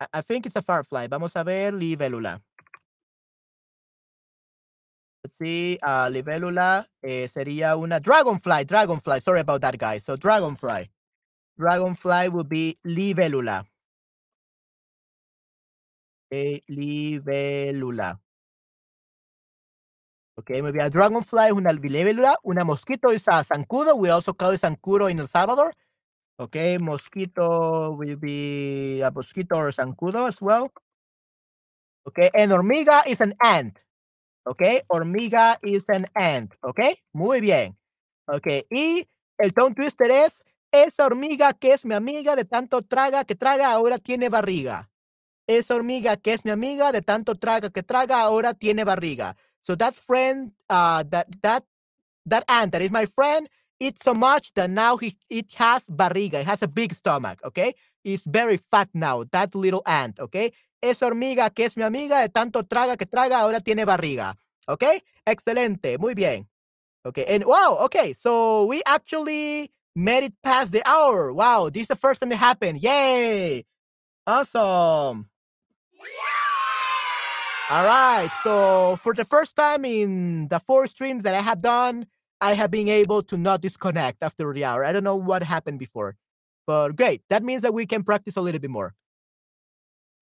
I, 0.00 0.06
I 0.12 0.22
think 0.22 0.46
it's 0.46 0.56
a 0.56 0.62
firefly. 0.62 1.08
Vamos 1.08 1.34
a 1.36 1.44
ver 1.44 1.72
libélula. 1.72 2.42
Let's 5.24 5.38
see, 5.38 5.78
uh, 5.82 6.10
libélula 6.10 6.86
eh, 7.00 7.28
sería 7.28 7.76
una 7.76 7.98
dragonfly, 7.98 8.64
dragonfly. 8.64 9.20
Sorry 9.20 9.40
about 9.40 9.62
that, 9.62 9.78
guys. 9.78 10.04
So 10.04 10.16
dragonfly. 10.16 10.90
Dragonfly 11.56 12.28
will 12.28 12.44
be 12.44 12.78
libélula. 12.84 13.64
Libélula. 16.30 18.20
Okay, 20.36 20.62
muy 20.62 20.72
bien. 20.72 20.84
A 20.84 20.90
dragonfly 20.90 21.52
una 21.52 21.72
libélula. 21.72 22.36
Una 22.42 22.64
mosquito 22.64 23.12
is 23.12 23.28
a 23.28 23.44
zancudo. 23.44 23.94
We 23.96 24.10
also 24.10 24.34
call 24.34 24.54
it 24.54 24.60
zancudo 24.60 25.08
in 25.08 25.20
El 25.20 25.28
Salvador. 25.28 25.74
Okay, 26.36 26.78
mosquito 26.78 27.92
will 27.92 28.16
be 28.16 29.00
a 29.02 29.10
mosquito 29.12 29.56
or 29.56 29.72
zancudo 29.72 30.26
as 30.26 30.40
well. 30.40 30.72
Okay, 32.06 32.30
and 32.34 32.52
hormiga 32.52 33.02
is 33.06 33.20
an 33.20 33.34
ant. 33.42 33.78
Okay, 34.46 34.82
hormiga 34.88 35.56
is 35.62 35.88
an 35.88 36.06
ant. 36.16 36.52
Okay, 36.62 36.96
muy 37.12 37.40
bien. 37.40 37.76
Okay, 38.26 38.66
y 38.70 39.08
el 39.38 39.52
tongue 39.52 39.74
twister 39.74 40.10
es 40.10 40.42
esa 40.72 41.06
hormiga 41.06 41.52
que 41.52 41.72
es 41.72 41.84
mi 41.84 41.94
amiga 41.94 42.34
de 42.34 42.44
tanto 42.44 42.82
traga 42.82 43.24
que 43.24 43.36
traga 43.36 43.70
ahora 43.70 43.98
tiene 43.98 44.28
barriga. 44.28 44.90
Esa 45.46 45.76
hormiga 45.76 46.16
que 46.16 46.32
es 46.32 46.44
mi 46.44 46.50
amiga, 46.50 46.90
de 46.90 47.02
tanto 47.02 47.34
traga 47.34 47.70
que 47.70 47.82
traga, 47.82 48.20
ahora 48.22 48.54
tiene 48.54 48.84
barriga. 48.84 49.36
So 49.64 49.74
that 49.76 49.94
friend, 49.94 50.52
uh, 50.68 51.04
that 51.08 51.28
that 51.42 51.64
that 52.26 52.44
ant 52.48 52.72
that 52.72 52.82
is 52.82 52.90
my 52.90 53.06
friend, 53.06 53.48
eats 53.80 54.04
so 54.04 54.14
much 54.14 54.52
that 54.54 54.70
now 54.70 54.96
he 54.96 55.16
it 55.28 55.52
has 55.54 55.84
barriga. 55.84 56.40
It 56.40 56.46
has 56.46 56.62
a 56.62 56.68
big 56.68 56.94
stomach. 56.94 57.40
Okay, 57.44 57.74
it's 58.04 58.22
very 58.24 58.58
fat 58.70 58.88
now. 58.94 59.24
That 59.32 59.54
little 59.54 59.82
ant. 59.86 60.20
Okay, 60.20 60.52
esa 60.82 61.06
hormiga 61.06 61.52
que 61.54 61.64
es 61.64 61.76
mi 61.76 61.82
amiga, 61.82 62.20
de 62.20 62.28
tanto 62.28 62.62
traga 62.62 62.96
que 62.96 63.06
traga, 63.06 63.40
ahora 63.40 63.60
tiene 63.60 63.84
barriga. 63.84 64.36
Okay, 64.68 65.00
excelente, 65.26 65.98
muy 65.98 66.14
bien. 66.14 66.46
Okay, 67.06 67.24
and 67.26 67.44
wow, 67.44 67.78
okay, 67.82 68.12
so 68.12 68.64
we 68.64 68.82
actually 68.86 69.70
made 69.94 70.24
it 70.24 70.32
past 70.42 70.72
the 70.72 70.82
hour. 70.88 71.32
Wow, 71.32 71.68
this 71.68 71.82
is 71.82 71.88
the 71.88 71.96
first 71.96 72.20
time 72.20 72.32
it 72.32 72.38
happened. 72.38 72.82
Yay! 72.82 73.64
Awesome. 74.26 75.28
All 77.70 77.84
right. 77.84 78.30
So 78.42 78.96
for 79.02 79.14
the 79.14 79.24
first 79.24 79.56
time 79.56 79.84
in 79.84 80.48
the 80.48 80.60
four 80.60 80.86
streams 80.86 81.22
that 81.22 81.34
I 81.34 81.40
have 81.40 81.62
done, 81.62 82.06
I 82.40 82.54
have 82.54 82.70
been 82.70 82.88
able 82.88 83.22
to 83.22 83.38
not 83.38 83.62
disconnect 83.62 84.18
after 84.22 84.52
the 84.52 84.64
hour. 84.64 84.84
I 84.84 84.92
don't 84.92 85.04
know 85.04 85.16
what 85.16 85.42
happened 85.42 85.78
before, 85.78 86.16
but 86.66 86.94
great. 86.94 87.22
That 87.30 87.42
means 87.42 87.62
that 87.62 87.72
we 87.72 87.86
can 87.86 88.02
practice 88.02 88.36
a 88.36 88.42
little 88.42 88.60
bit 88.60 88.70
more. 88.70 88.94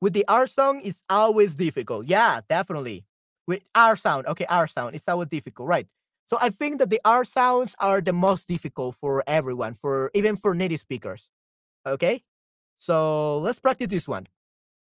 With 0.00 0.12
the 0.12 0.24
R 0.28 0.46
song, 0.46 0.80
it's 0.84 1.02
always 1.08 1.54
difficult. 1.56 2.06
Yeah, 2.06 2.40
definitely. 2.48 3.04
With 3.46 3.62
R 3.74 3.96
sound, 3.96 4.26
okay, 4.26 4.46
R 4.48 4.68
sound, 4.68 4.94
it's 4.94 5.08
always 5.08 5.28
difficult, 5.28 5.68
right? 5.68 5.86
So 6.30 6.38
I 6.40 6.50
think 6.50 6.78
that 6.78 6.90
the 6.90 7.00
R 7.04 7.24
sounds 7.24 7.74
are 7.78 8.00
the 8.00 8.12
most 8.12 8.46
difficult 8.46 8.94
for 8.94 9.22
everyone, 9.26 9.74
for 9.74 10.10
even 10.14 10.36
for 10.36 10.54
native 10.54 10.80
speakers. 10.80 11.28
Okay, 11.86 12.22
so 12.78 13.38
let's 13.38 13.58
practice 13.58 13.88
this 13.88 14.06
one. 14.06 14.24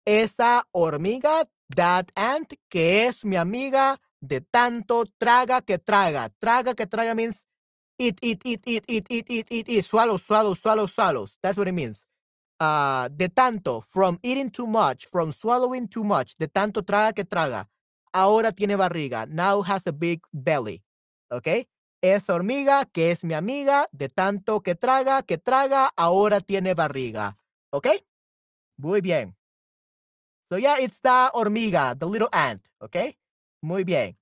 Esa 0.08 0.64
hormiga, 0.74 1.46
that 1.70 2.12
ant, 2.16 2.54
que 2.70 3.08
es 3.08 3.24
mi 3.26 3.36
amiga, 3.36 3.98
de 4.22 4.42
tanto 4.42 5.06
traga 5.18 5.62
que 5.62 5.78
traga. 5.78 6.30
Traga 6.40 6.74
que 6.74 6.86
traga 6.86 7.16
means 7.16 7.46
eat, 7.98 8.20
eat, 8.22 8.42
eat, 8.46 8.62
eat, 8.66 8.84
eat, 8.88 9.06
eat, 9.10 9.32
eat, 9.32 9.52
eat, 9.52 9.70
eat, 9.70 9.86
swallow, 9.86 10.18
swallow, 10.18 10.54
swallow, 10.54 10.88
swallows. 10.88 11.38
That's 11.42 11.58
what 11.58 11.68
it 11.68 11.74
means. 11.74 12.06
Uh, 12.60 13.10
de 13.10 13.30
tanto, 13.30 13.82
from 13.82 14.20
eating 14.24 14.50
too 14.50 14.68
much, 14.68 15.08
from 15.12 15.32
swallowing 15.34 15.88
too 15.88 16.04
much, 16.04 16.36
de 16.38 16.48
tanto 16.48 16.82
traga 16.84 17.14
que 17.14 17.26
traga. 17.26 17.68
Ahora 18.14 18.52
tiene 18.52 18.78
barriga. 18.78 19.26
Now 19.28 19.62
has 19.62 19.88
a 19.88 19.92
big 19.92 20.22
belly. 20.32 20.84
¿Ok? 21.30 21.68
Esa 22.02 22.34
hormiga 22.36 22.86
que 22.86 23.12
es 23.12 23.24
mi 23.24 23.34
amiga, 23.34 23.88
de 23.92 24.10
tanto 24.10 24.62
que 24.62 24.76
traga, 24.76 25.22
que 25.24 25.38
traga, 25.38 25.92
ahora 25.98 26.40
tiene 26.40 26.74
barriga. 26.74 27.38
¿Ok? 27.72 27.88
Muy 28.78 29.02
bien. 29.02 29.36
So 30.52 30.58
yeah, 30.58 30.78
it's 30.80 31.00
the 31.00 31.32
hormiga, 31.34 31.98
the 31.98 32.08
little 32.08 32.30
ant. 32.34 32.62
Okay. 32.84 33.16
Muy 33.62 33.84
bien. 33.84 34.16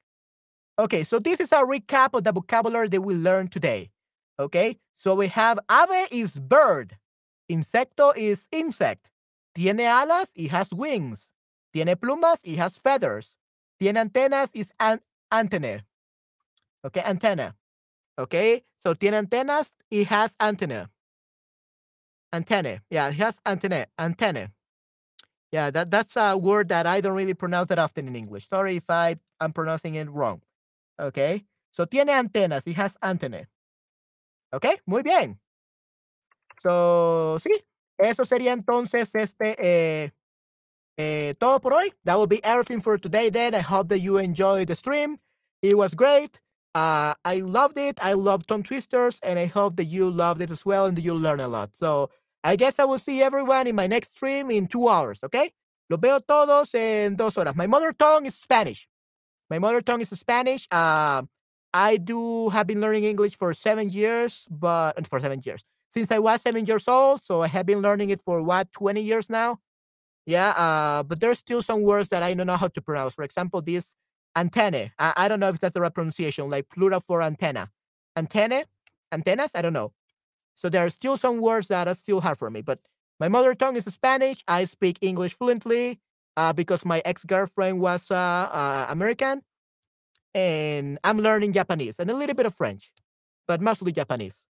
Okay, 0.80 1.04
so 1.04 1.20
this 1.20 1.40
is 1.40 1.52
a 1.52 1.58
recap 1.58 2.14
of 2.14 2.24
the 2.24 2.32
vocabulary 2.32 2.88
that 2.90 3.02
we 3.02 3.14
learned 3.14 3.52
today. 3.52 3.92
Okay, 4.40 4.80
so 4.98 5.14
we 5.14 5.28
have 5.28 5.60
ave 5.70 6.08
is 6.12 6.32
bird, 6.32 6.98
insecto 7.52 8.12
is 8.18 8.48
insect, 8.52 9.12
tiene 9.54 9.82
alas, 9.82 10.32
it 10.34 10.50
has 10.50 10.72
wings, 10.72 11.30
tiene 11.74 11.96
plumas, 11.96 12.40
it 12.44 12.58
has 12.58 12.78
feathers, 12.78 13.38
tiene 13.80 13.98
antenas 13.98 14.50
is 14.54 14.72
an 14.80 15.00
antenna. 15.32 15.84
Okay, 16.84 17.04
antenna. 17.06 17.54
Okay, 18.18 18.64
so 18.84 18.96
tiene 18.96 19.14
antenas, 19.14 19.72
it 19.92 20.08
has 20.08 20.32
antenna. 20.40 20.90
Antenna. 22.34 22.82
Yeah, 22.90 23.10
it 23.10 23.16
has 23.18 23.36
antenna. 23.46 23.86
Antenna. 24.00 24.50
Yeah, 25.54 25.70
that, 25.70 25.92
that's 25.92 26.18
a 26.18 26.36
word 26.36 26.70
that 26.70 26.88
I 26.88 27.00
don't 27.00 27.16
really 27.16 27.36
pronounce 27.36 27.70
that 27.70 27.78
often 27.80 28.08
in 28.08 28.16
English. 28.16 28.50
Sorry 28.50 28.78
if 28.78 28.90
I 28.90 29.18
I'm 29.40 29.54
pronouncing 29.54 29.96
it 29.96 30.10
wrong. 30.10 30.42
Okay. 31.00 31.46
So 31.72 31.86
tiene 31.86 32.10
antenas. 32.10 32.64
It 32.66 32.76
has 32.76 32.98
antenna. 33.04 33.46
Okay. 34.52 34.78
Muy 34.88 35.04
bien. 35.04 35.40
So, 36.64 37.40
sí. 37.44 37.52
Eso 38.00 38.26
sería 38.26 38.54
entonces 38.54 39.14
este 39.14 39.56
eh, 39.60 40.12
eh, 40.98 41.36
todo 41.40 41.60
por 41.60 41.74
hoy. 41.74 41.94
That 42.06 42.18
will 42.18 42.28
be 42.28 42.44
everything 42.44 42.82
for 42.82 42.98
today 42.98 43.30
then. 43.30 43.54
I 43.54 43.62
hope 43.62 43.90
that 43.90 44.00
you 44.00 44.18
enjoyed 44.18 44.70
the 44.70 44.76
stream. 44.76 45.20
It 45.62 45.78
was 45.78 45.94
great. 45.94 46.42
Uh, 46.76 47.14
I 47.24 47.42
loved 47.42 47.78
it. 47.78 48.00
I 48.02 48.14
love 48.14 48.48
tongue 48.48 48.64
twisters, 48.64 49.20
and 49.22 49.38
I 49.38 49.46
hope 49.46 49.76
that 49.76 49.86
you 49.86 50.10
loved 50.10 50.42
it 50.42 50.50
as 50.50 50.66
well 50.66 50.88
and 50.88 50.98
that 50.98 51.04
you 51.04 51.14
learn 51.14 51.40
a 51.40 51.48
lot. 51.48 51.70
So 51.80 52.10
I 52.44 52.56
guess 52.56 52.80
I 52.80 52.86
will 52.86 53.00
see 53.00 53.22
everyone 53.22 53.68
in 53.68 53.76
my 53.76 53.88
next 53.88 54.16
stream 54.16 54.52
in 54.52 54.68
two 54.68 54.90
hours, 54.90 55.20
okay? 55.24 55.52
Los 55.90 56.00
veo 56.00 56.20
todos 56.20 56.74
en 56.76 57.16
dos 57.16 57.36
horas. 57.36 57.56
My 57.56 57.68
mother 57.68 57.94
tongue 57.94 58.26
is 58.26 58.36
Spanish. 58.36 58.88
My 59.50 59.60
mother 59.60 59.82
tongue 59.82 60.02
is 60.02 60.10
Spanish. 60.10 60.68
Uh, 60.72 61.24
I 61.74 61.98
do 61.98 62.50
have 62.50 62.68
been 62.68 62.82
learning 62.82 63.04
English 63.06 63.38
for 63.38 63.54
seven 63.54 63.90
years, 63.90 64.46
but 64.50 65.08
for 65.08 65.20
seven 65.20 65.42
years 65.44 65.64
since 65.94 66.12
I 66.12 66.20
was 66.20 66.42
seven 66.42 66.66
years 66.66 66.88
old. 66.88 67.24
So 67.24 67.44
I 67.44 67.48
have 67.48 67.66
been 67.66 67.82
learning 67.82 68.10
it 68.10 68.20
for 68.26 68.42
what, 68.42 68.72
20 68.74 69.02
years 69.02 69.30
now? 69.30 69.60
Yeah, 70.26 70.50
uh, 70.52 71.04
but 71.04 71.20
there's 71.20 71.38
still 71.38 71.62
some 71.62 71.82
words 71.84 72.10
that 72.10 72.24
I 72.24 72.34
don't 72.34 72.48
know 72.48 72.58
how 72.58 72.70
to 72.70 72.82
pronounce. 72.82 73.14
For 73.14 73.24
example, 73.24 73.62
this 73.62 73.94
antenna. 74.36 74.92
I, 74.98 75.14
I 75.18 75.28
don't 75.28 75.40
know 75.40 75.50
if 75.50 75.60
that's 75.60 75.74
the 75.74 75.82
right 75.82 75.94
pronunciation, 75.94 76.50
like 76.50 76.70
plural 76.70 77.02
for 77.02 77.22
antenna. 77.22 77.70
Antenna, 78.16 78.64
antennas, 79.12 79.52
I 79.54 79.62
don't 79.62 79.74
know. 79.74 79.92
So 80.54 80.70
there 80.70 80.86
are 80.86 80.90
still 80.90 81.18
some 81.18 81.40
words 81.40 81.68
that 81.68 81.88
are 81.88 81.96
still 81.96 82.22
hard 82.22 82.38
for 82.38 82.50
me. 82.50 82.62
But 82.62 82.80
my 83.20 83.28
mother 83.28 83.56
tongue 83.56 83.76
is 83.76 83.86
Spanish. 83.86 84.44
I 84.48 84.66
speak 84.66 84.98
English 85.02 85.34
fluently 85.34 86.00
uh, 86.38 86.54
because 86.54 86.86
my 86.86 87.02
ex 87.06 87.24
girlfriend 87.24 87.80
was 87.80 88.10
uh, 88.12 88.16
uh, 88.16 88.88
American. 88.90 89.42
And 90.36 90.98
I'm 91.04 91.20
learning 91.20 91.54
Japanese 91.54 92.00
and 92.00 92.10
a 92.10 92.16
little 92.16 92.36
bit 92.36 92.48
of 92.48 92.56
French, 92.56 92.92
but 93.48 93.62
mostly 93.62 93.92
Japanese. 93.92 94.44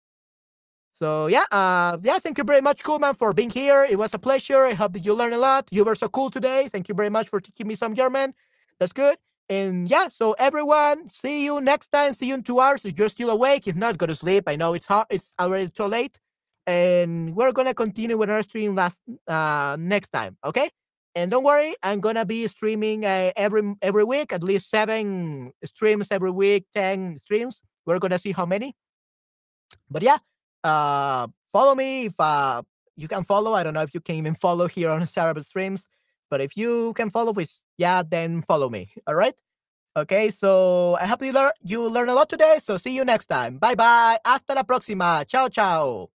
So 0.93 1.27
yeah, 1.27 1.43
uh, 1.51 1.97
yeah, 2.01 2.19
thank 2.19 2.37
you 2.37 2.43
very 2.43 2.61
much, 2.61 2.83
Coolman, 2.83 3.17
for 3.17 3.33
being 3.33 3.49
here. 3.49 3.85
It 3.89 3.97
was 3.97 4.13
a 4.13 4.19
pleasure. 4.19 4.63
I 4.65 4.73
hope 4.73 4.93
that 4.93 5.03
you 5.03 5.13
learned 5.13 5.33
a 5.33 5.39
lot. 5.39 5.67
You 5.71 5.83
were 5.83 5.95
so 5.95 6.07
cool 6.07 6.29
today. 6.29 6.69
Thank 6.69 6.87
you 6.87 6.95
very 6.95 7.09
much 7.09 7.27
for 7.29 7.41
teaching 7.41 7.67
me 7.67 7.75
some 7.75 7.95
German. 7.95 8.33
That's 8.79 8.93
good. 8.93 9.17
And 9.49 9.89
yeah, 9.89 10.07
so 10.15 10.33
everyone, 10.39 11.09
see 11.09 11.43
you 11.45 11.61
next 11.61 11.89
time. 11.89 12.13
See 12.13 12.27
you 12.27 12.35
in 12.35 12.43
two 12.43 12.59
hours. 12.59 12.85
If 12.85 12.97
you're 12.97 13.09
still 13.09 13.29
awake, 13.29 13.67
if 13.67 13.75
not, 13.75 13.97
go 13.97 14.05
to 14.05 14.15
sleep. 14.15 14.45
I 14.47 14.55
know 14.55 14.73
it's 14.73 14.87
hot. 14.87 15.07
It's 15.09 15.33
already 15.39 15.69
too 15.69 15.85
late. 15.85 16.17
And 16.65 17.35
we're 17.35 17.51
gonna 17.51 17.73
continue 17.73 18.17
with 18.17 18.29
our 18.29 18.41
stream 18.41 18.75
last 18.75 19.01
uh 19.27 19.75
next 19.79 20.09
time. 20.09 20.37
Okay. 20.45 20.69
And 21.15 21.29
don't 21.29 21.43
worry, 21.43 21.75
I'm 21.83 21.99
gonna 21.99 22.25
be 22.25 22.47
streaming 22.47 23.05
uh, 23.05 23.31
every 23.35 23.75
every 23.81 24.03
week, 24.03 24.33
at 24.33 24.43
least 24.43 24.69
seven 24.69 25.51
streams 25.63 26.07
every 26.11 26.31
week, 26.31 26.65
ten 26.73 27.17
streams. 27.17 27.61
We're 27.85 27.99
gonna 27.99 28.17
see 28.17 28.31
how 28.31 28.45
many. 28.45 28.75
But 29.91 30.01
yeah, 30.03 30.17
uh, 30.63 31.27
follow 31.51 31.75
me 31.75 32.05
if 32.05 32.13
uh 32.17 32.63
you 32.95 33.07
can 33.07 33.23
follow. 33.23 33.53
I 33.53 33.63
don't 33.63 33.73
know 33.73 33.81
if 33.81 33.93
you 33.93 33.99
can 33.99 34.15
even 34.15 34.35
follow 34.35 34.67
here 34.67 34.89
on 34.89 35.05
Cerebral 35.05 35.43
Streams, 35.43 35.87
but 36.33 36.41
if 36.41 36.57
you 36.57 36.93
can 36.95 37.11
follow, 37.11 37.31
with 37.31 37.61
yeah, 37.77 38.01
then 38.01 38.41
follow 38.41 38.67
me. 38.67 38.89
All 39.07 39.13
right. 39.13 39.35
Okay, 39.95 40.31
so 40.31 40.97
I 40.99 41.05
hope 41.05 41.21
you 41.21 41.31
learn 41.31 41.51
you 41.61 41.87
learn 41.87 42.09
a 42.09 42.15
lot 42.15 42.27
today. 42.27 42.57
So 42.57 42.77
see 42.77 42.95
you 42.95 43.05
next 43.05 43.27
time. 43.27 43.59
Bye 43.59 43.75
bye. 43.75 44.17
Hasta 44.25 44.55
la 44.55 44.63
próxima. 44.63 45.23
Ciao, 45.27 45.47
ciao. 45.49 46.12